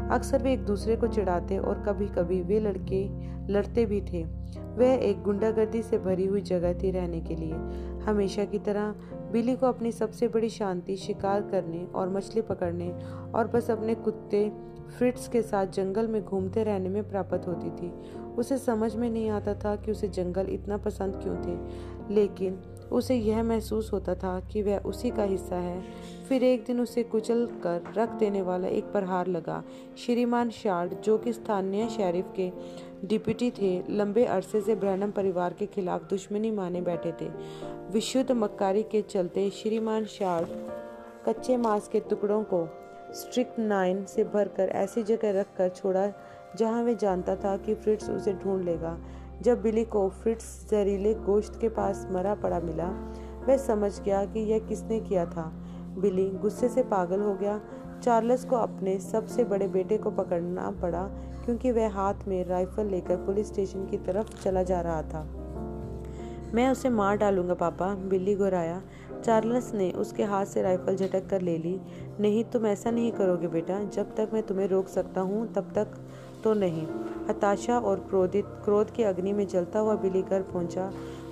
अक्सर 0.09 0.43
वे 0.43 0.53
एक 0.53 0.65
दूसरे 0.65 0.95
को 0.95 1.07
चिढ़ाते 1.07 1.57
और 1.57 1.83
कभी 1.87 2.07
कभी 2.07 2.41
वे 2.41 2.59
लड़के, 2.59 3.05
लड़ते 3.53 3.85
भी 3.85 4.01
थे। 4.01 4.23
वह 4.77 4.93
एक 4.93 5.21
गुंडागर्दी 5.21 5.81
से 5.81 5.97
भरी 5.97 6.25
हुई 6.25 6.41
जगह 6.41 6.73
थी 6.73 6.91
रहने 6.91 7.21
के 7.21 7.35
लिए। 7.35 7.53
हमेशा 8.03 8.45
की 8.45 8.59
तरह 8.59 8.95
बिली 9.31 9.55
को 9.55 9.65
अपनी 9.65 9.91
सबसे 9.91 10.27
बड़ी 10.27 10.49
शांति, 10.49 10.95
शिकार 10.95 11.41
करने 11.41 11.85
और 11.95 12.09
मछली 12.09 12.41
पकड़ने 12.41 12.91
और 13.35 13.47
बस 13.47 13.71
अपने 13.71 13.95
कुत्ते 13.95 14.51
फ्रिट्स 14.97 15.27
के 15.27 15.41
साथ 15.41 15.67
जंगल 15.67 16.07
में 16.07 16.23
घूमते 16.23 16.63
रहने 16.63 16.89
में 16.89 17.09
प्राप्त 17.09 17.47
होती 17.47 17.69
थी। 17.69 17.91
उसे 18.37 18.57
समझ 18.57 18.95
में 18.95 19.09
नहीं 19.09 19.29
आता 19.29 19.53
था 19.53 19.75
कि 19.75 19.91
उसे 19.91 20.07
जंगल 20.07 20.49
इतना 20.49 20.77
पसंद 20.77 21.15
क्यों 21.15 21.35
थे, 21.37 22.13
लेकिन 22.13 22.61
उसे 22.91 23.15
यह 23.15 23.43
महसूस 23.43 23.91
होता 23.93 24.15
था 24.15 24.39
कि 24.51 24.61
वह 24.61 24.77
उसी 24.77 25.09
का 25.09 25.23
हिस्सा 25.23 25.55
है। 25.55 25.81
फिर 26.29 26.43
एक 26.43 26.65
दिन 26.65 26.79
उसे 26.79 27.03
कुचल 27.03 27.45
कर 27.63 27.93
रख 27.97 28.09
देने 28.09 28.41
वाला 28.41 28.67
एक 28.67 28.91
प्रहार 28.91 29.27
लगा। 29.27 29.63
श्रीमान 29.97 30.49
शार्ड, 30.49 30.93
जो 31.01 31.17
कि 31.17 31.33
स्थानीय 31.33 31.87
शेरिफ 31.89 32.33
के 32.35 32.51
डिप्टी 33.07 33.51
थे, 33.51 33.81
लंबे 33.89 34.25
अरसे 34.25 34.61
से 34.61 34.75
ब्रहणम 34.75 35.11
परिवार 35.11 35.53
के 35.53 35.65
खिलाफ 35.65 36.09
दुश्मनी 36.09 36.51
माने 36.51 36.81
बैठे 36.81 37.11
थे। 37.11 37.29
विशुद्ध 37.91 38.31
मक्कारी 38.31 38.83
के 38.83 39.01
चलते 39.01 39.49
श्रीमान 39.49 40.05
शार्ड 40.05 40.47
कच्चे 41.27 41.57
मांस 41.57 41.87
के 41.87 41.99
टुकड़ों 41.99 42.43
को 42.43 42.67
स्ट्रिक्ट 43.13 43.59
नाइन 43.59 44.03
से 44.05 44.23
भरकर 44.23 44.69
ऐसी 44.75 45.03
जगह 45.03 45.39
रखकर 45.39 45.69
छोड़ा 45.69 46.05
जहाँ 46.57 46.83
वे 46.83 46.95
जानता 46.95 47.35
था 47.35 47.57
कि 47.57 47.75
फ्रिट्स 47.75 48.09
उसे 48.09 48.33
ढूंढ 48.33 48.63
लेगा। 48.63 48.97
जब 49.41 49.61
बिली 49.61 49.85
को 49.85 50.09
फ्रिट्स 50.09 50.69
जहरीले 50.71 51.13
गोश्त 51.13 51.57
के 51.61 51.69
पास 51.69 52.07
मरा 52.11 52.35
पड़ा 52.35 52.59
मिला, 52.59 52.87
वह 53.47 53.57
समझ 53.57 54.01
गया 54.01 54.25
कि 54.25 54.39
यह 54.39 54.59
किसने 54.59 54.99
किया 54.99 55.25
था। 55.25 55.51
बिली 55.97 56.29
गुस्से 56.29 56.69
से 56.69 56.83
पागल 56.83 57.21
हो 57.21 57.33
गया। 57.33 57.61
चार्ल्स 58.03 58.45
को 58.45 58.55
अपने 58.55 58.99
सबसे 58.99 59.43
बड़े 59.43 59.67
बेटे 59.67 59.97
को 59.97 60.11
पकड़ना 60.11 60.71
पड़ा, 60.71 61.03
क्योंकि 61.45 61.71
वह 61.71 61.91
हाथ 61.91 62.13
में 62.27 62.45
राइफल 62.45 62.85
लेकर 62.85 63.15
पुलिस 63.15 63.47
स्टेशन 63.47 63.85
की 63.85 63.97
तरफ़ 63.97 64.43
चला 64.43 64.63
जा 64.63 64.81
रहा 64.81 65.01
था। 65.01 65.37
मैं 66.53 66.69
उसे 66.69 66.89
मार 66.89 67.17
डालूँगा, 67.17 67.53
पापा 67.53 67.95
बिल्ली 67.95 68.35
घुराया। 68.35 68.81
चार्ल्स 69.25 69.73
ने 69.73 69.91
उसके 69.91 70.23
हाथ 70.23 70.45
से 70.45 70.61
राइफल 70.61 70.95
झटक 70.95 71.29
कर 71.29 71.41
ले 71.41 71.57
ली। 71.57 71.81
नहीं, 72.19 72.43
तुम 72.43 72.65
ऐसा 72.65 72.91
नहीं 72.91 73.11
करोगे 73.11 73.47
बेटा। 73.47 73.83
जब 73.83 74.15
तक 74.15 74.29
मैं 74.33 74.43
तुम्हें 74.43 74.67
रोक 74.67 74.87
सकता 74.87 75.21
हूँ, 75.21 75.53
तब 75.53 75.71
तक 75.75 75.87
तो 76.43 76.53
नहीं। 76.53 76.87
हताशा 77.29 77.79
और 77.79 77.99
क्रोधित, 77.99 78.45
क्रोध 78.45 78.91
की 78.91 79.03
अग्नि 79.03 79.33
में 79.33 79.47
जलता 79.47 79.79
हुआ 79.79 79.95
बिली 79.95 80.21
घर 80.21 80.41
पहुँचा। 80.41 80.91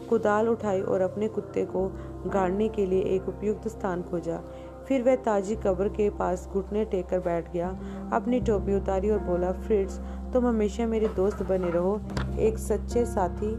कुदाल 0.09 0.49
उठाई 0.49 0.81
और 0.81 1.01
अपने 1.01 1.27
कुत्ते 1.27 1.65
को 1.65 1.87
गाड़ने 2.27 2.69
के 2.69 2.85
लिए 2.85 3.01
एक 3.01 3.29
उपयुक्त 3.29 3.67
स्थान 3.67 4.01
खोजा। 4.01 4.41
फिर 4.87 5.03
वह 5.03 5.15
ताजी 5.15 5.55
कब्र 5.55 5.89
के 5.89 6.09
पास 6.09 6.49
घुटने 6.53 6.85
टेक 6.85 7.05
कर 7.05 7.19
बैठ 7.19 7.51
गया। 7.53 7.69
अपनी 8.13 8.39
टोपी 8.39 8.75
उतारी 8.75 9.09
और 9.09 9.19
बोला 9.19 9.51
फ्रिट्स 9.51 9.99
तुम 10.33 10.47
हमेशा 10.47 10.85
मेरे 10.87 11.07
दोस्त 11.07 11.43
बने 11.43 11.69
रहो। 11.71 12.01
एक 12.39 12.57
सच्चे 12.57 13.05
साथी। 13.05 13.55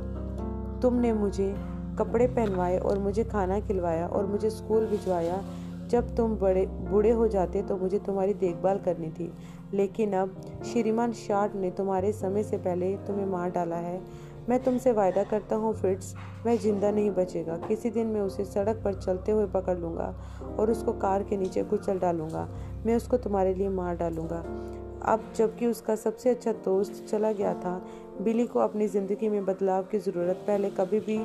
तुमने 0.80 1.12
मुझे 1.12 1.54
कपड़े 1.98 2.26
पहनवाए 2.26 2.78
और 2.78 2.98
मुझे 2.98 3.24
खाना 3.24 3.60
खिलवाया 3.60 4.06
और 4.06 4.26
मुझे 4.26 4.50
स्कूल 4.50 4.86
भिजवाया। 4.86 5.42
जब 5.88 6.16
तुम 6.16 6.36
बड़े, 6.36 6.66
बूढ़े 6.66 7.10
हो 7.10 7.28
जाते 7.28 7.62
तो 7.62 7.76
मुझे 7.76 7.98
तुम्हारी 7.98 8.34
देखभाल 8.34 8.78
करनी 8.78 9.10
थी। 9.10 9.32
लेकिन 9.74 10.12
अब 10.12 10.40
श्रीमान 10.64 11.12
शार्ट 11.12 11.54
ने 11.54 11.70
तुम्हारे 11.70 12.12
समय 12.12 12.42
से 12.42 12.58
पहले 12.58 12.96
तुम्हें 12.96 13.26
मार 13.26 13.50
डाला 13.50 13.76
है। 13.76 14.00
मैं 14.48 14.62
तुमसे 14.62 14.92
वायदा 14.92 15.22
करता 15.22 15.56
हूँ, 15.56 15.72
फिट्स। 15.74 16.14
वह 16.46 16.56
ज़िंदा 16.56 16.90
नहीं 16.90 17.10
बचेगा। 17.10 17.56
किसी 17.58 17.90
दिन 17.90 18.06
मैं 18.06 18.20
उसे 18.20 18.44
सड़क 18.44 18.80
पर 18.84 18.94
चलते 18.94 19.32
हुए 19.32 19.46
पकड़ 19.46 19.76
लूँगा 19.78 20.14
और 20.58 20.70
उसको 20.70 20.92
कार 20.92 21.22
के 21.22 21.36
नीचे 21.36 21.62
कुचल 21.64 21.98
डालूँगा। 21.98 22.48
मैं 22.86 22.96
उसको 22.96 23.16
तुम्हारे 23.16 23.54
लिए 23.54 23.68
मार 23.68 23.96
डालूँगा। 23.96 24.44
अब 25.02 25.32
जबकि 25.36 25.66
उसका 25.66 25.94
सबसे 25.96 26.30
अच्छा 26.30 26.52
दोस्त 26.54 27.04
चला 27.08 27.32
गया 27.32 27.54
था, 27.54 27.80
बिली 28.20 28.46
को 28.46 28.58
अपनी 28.58 28.88
ज़िंदगी 28.88 29.28
में 29.28 29.44
बदलाव 29.44 29.82
की 29.82 29.98
ज़रूरत 29.98 30.44
पहले 30.46 30.70
कभी 30.70 31.00
भी 31.00 31.16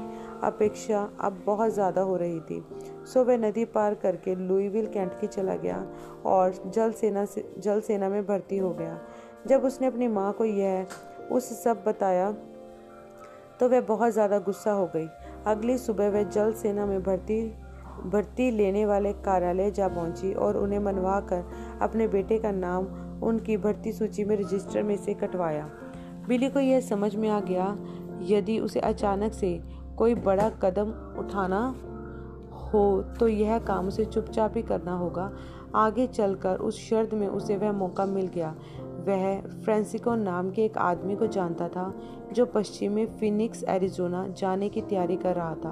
अपेक्षा 0.43 1.09
अब 1.19 1.41
बहुत 1.45 1.73
ज़्यादा 1.73 2.01
हो 2.01 2.15
रही 2.17 2.39
थी। 2.39 2.63
सो 3.05 3.23
वह 3.23 3.37
नदी 3.37 3.65
पार 3.67 3.93
करके 3.93 4.35
लुईविल 4.37 4.87
कैंट 4.87 5.19
की 5.19 5.27
चला 5.27 5.55
गया 5.55 5.85
और 6.25 6.53
जल 6.67 6.91
सेना 6.91 7.25
से 7.25 7.43
जल 7.59 7.81
सेना 7.81 8.09
में 8.09 8.25
भर्ती 8.25 8.57
हो 8.57 8.69
गया। 8.73 8.99
जब 9.47 9.63
उसने 9.63 9.87
अपनी 9.87 10.07
माँ 10.07 10.31
को 10.33 10.45
यह 10.45 10.87
उस 11.31 11.49
सब 11.63 11.83
बताया 11.87 12.31
तो 13.59 13.69
वह 13.69 13.81
बहुत 13.81 14.13
ज़्यादा 14.13 14.39
गुस्सा 14.39 14.71
हो 14.71 14.89
गई। 14.95 15.07
अगली 15.47 15.77
सुबह 15.77 16.09
वह 16.09 16.23
जल 16.23 16.51
सेना 16.53 16.85
में 16.85 17.01
भर्ती 17.03 17.41
भर्ती 18.05 18.49
लेने 18.51 18.85
वाले 18.85 19.11
कार्यालय 19.25 19.71
जा 19.71 19.87
पहुँची 19.87 20.33
और 20.33 20.57
उन्हें 20.57 20.79
मनवा 20.79 21.19
कर 21.21 21.43
अपने 21.81 22.07
बेटे 22.07 22.37
का 22.39 22.51
नाम 22.51 22.85
उनकी 23.23 23.57
भर्ती 23.57 23.91
सूची 23.93 24.23
में 24.23 24.35
रजिस्टर 24.37 24.83
में 24.83 24.95
से 24.97 25.13
कटवाया। 25.13 25.69
बिली 26.27 26.49
को 26.49 26.59
यह 26.59 26.81
समझ 26.81 27.15
में 27.15 27.29
आ 27.29 27.39
गया, 27.39 27.65
यदि 28.21 28.59
उसे 28.59 28.79
अचानक 28.79 29.33
से 29.33 29.59
कोई 29.97 30.15
बड़ा 30.15 30.49
कदम 30.63 30.91
उठाना 31.19 31.59
हो 32.75 33.01
तो 33.19 33.27
यह 33.27 33.57
काम 33.67 33.87
उसे 33.87 34.05
चुपचाप 34.05 34.55
ही 34.55 34.61
करना 34.63 34.95
होगा। 34.97 35.31
आगे 35.75 36.07
चलकर 36.07 36.57
उस 36.59 36.79
शर्त 36.79 37.13
में 37.13 37.27
उसे 37.27 37.57
वह 37.57 37.71
मौका 37.73 38.05
मिल 38.05 38.27
गया। 38.27 38.55
वह 39.07 39.41
फ्रेंसिको 39.63 40.15
नाम 40.15 40.49
के 40.51 40.63
एक 40.65 40.77
आदमी 40.77 41.15
को 41.15 41.27
जानता 41.27 41.67
था, 41.67 41.93
जो 42.33 42.45
पश्चिमी 42.45 43.05
फिनिक्स, 43.05 43.63
एरिजोना 43.63 44.27
जाने 44.29 44.69
की 44.69 44.81
तैयारी 44.81 45.15
कर 45.17 45.35
रहा 45.35 45.55
था। 45.55 45.71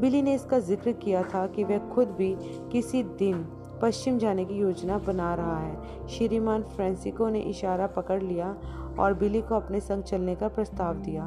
बिली 0.00 0.22
ने 0.22 0.34
इसका 0.34 0.58
ज़िक्र 0.60 0.92
किया 0.94 1.22
था 1.24 1.46
कि 1.46 1.64
वह 1.64 1.88
खुद 1.88 2.14
भी 2.18 2.34
किसी 2.72 3.02
दिन 3.18 3.44
पश्चिम 3.82 4.18
जाने 4.18 4.44
की 4.44 4.54
योजना 4.54 4.98
बना 4.98 5.34
रहा 5.34 5.58
है। 5.58 6.06
श्रीमान 6.08 6.62
फ्रेंसिको 6.66 7.28
ने 7.28 7.40
इशारा 7.40 7.86
पकड़ 7.86 8.22
लिया 8.22 8.56
और 8.98 9.14
बिली 9.14 9.40
को 9.42 9.54
अपने 9.54 9.80
संग 9.80 10.02
चलने 10.02 10.34
का 10.34 10.48
प्रस्ताव 10.48 10.96
दिया। 10.96 11.24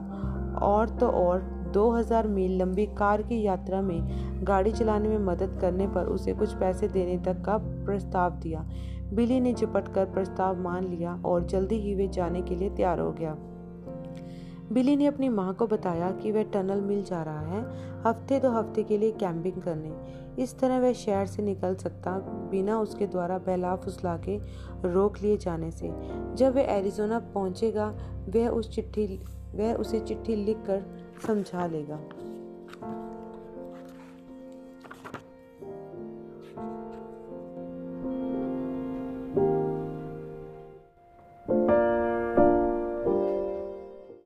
और 0.61 0.89
तो 0.89 1.07
और 1.09 1.39
2000 1.71 2.27
मील 2.27 2.57
लंबी 2.57 2.85
कार 2.85 3.21
की 3.21 3.41
यात्रा 3.41 3.81
में 3.81 4.01
गाड़ी 4.47 4.71
चलाने 4.71 5.09
में 5.09 5.17
मदद 5.17 5.57
करने 5.61 5.87
पर 5.87 6.05
उसे 6.05 6.33
कुछ 6.33 6.53
पैसे 6.53 6.87
देने 6.87 7.17
तक 7.17 7.41
का 7.41 7.57
प्रस्ताव 7.57 8.31
दिया। 8.31 8.65
बिली 9.13 9.39
ने 9.39 9.53
चिपट 9.53 9.93
कर 9.93 10.05
प्रस्ताव 10.05 10.61
मान 10.61 10.83
लिया 10.83 11.21
और 11.25 11.45
जल्दी 11.45 11.75
ही 11.75 11.95
वे 11.95 12.07
जाने 12.07 12.41
के 12.41 12.55
लिए 12.55 12.69
तैयार 12.69 12.99
हो 12.99 13.11
गया। 13.11 13.37
बिली 14.71 14.95
ने 14.95 15.05
अपनी 15.05 15.29
माँ 15.29 15.53
को 15.53 15.67
बताया 15.67 16.11
कि 16.11 16.31
वह 16.31 16.43
टनल 16.43 16.81
मिल 16.81 17.03
जा 17.03 17.23
रहा 17.23 17.39
है, 17.39 17.61
हफ़्ते 18.01 18.39
दो 18.39 18.49
हफ़्ते 18.49 18.83
के 18.83 18.97
लिए 18.97 19.11
कैंपिंग 19.11 19.61
करने। 19.61 19.91
इस 20.43 20.59
तरह 20.59 20.79
वह 20.79 20.93
शहर 20.93 21.25
से 21.25 21.43
निकल 21.43 21.75
सकता 21.75 22.11
बिना 22.51 22.79
उसके 22.79 23.07
द्वारा 23.07 23.37
बहला 23.37 23.75
फुसला 23.75 24.17
के 24.17 24.37
रोक 24.91 25.17
लिए 25.21 25.37
जाने 25.37 25.71
से। 25.71 25.91
जब 26.35 26.55
वह 26.55 26.61
एरिजोना 26.61 27.19
पहुंचेगा, 27.19 27.87
वह 28.35 28.47
उस 28.47 28.69
चिट्ठी, 28.69 29.19
वह 29.55 29.73
उसे 29.73 29.99
चिट्ठी 29.99 30.35
लिखकर 30.35 30.83
समझा 31.27 31.67
लेगा। 31.67 31.99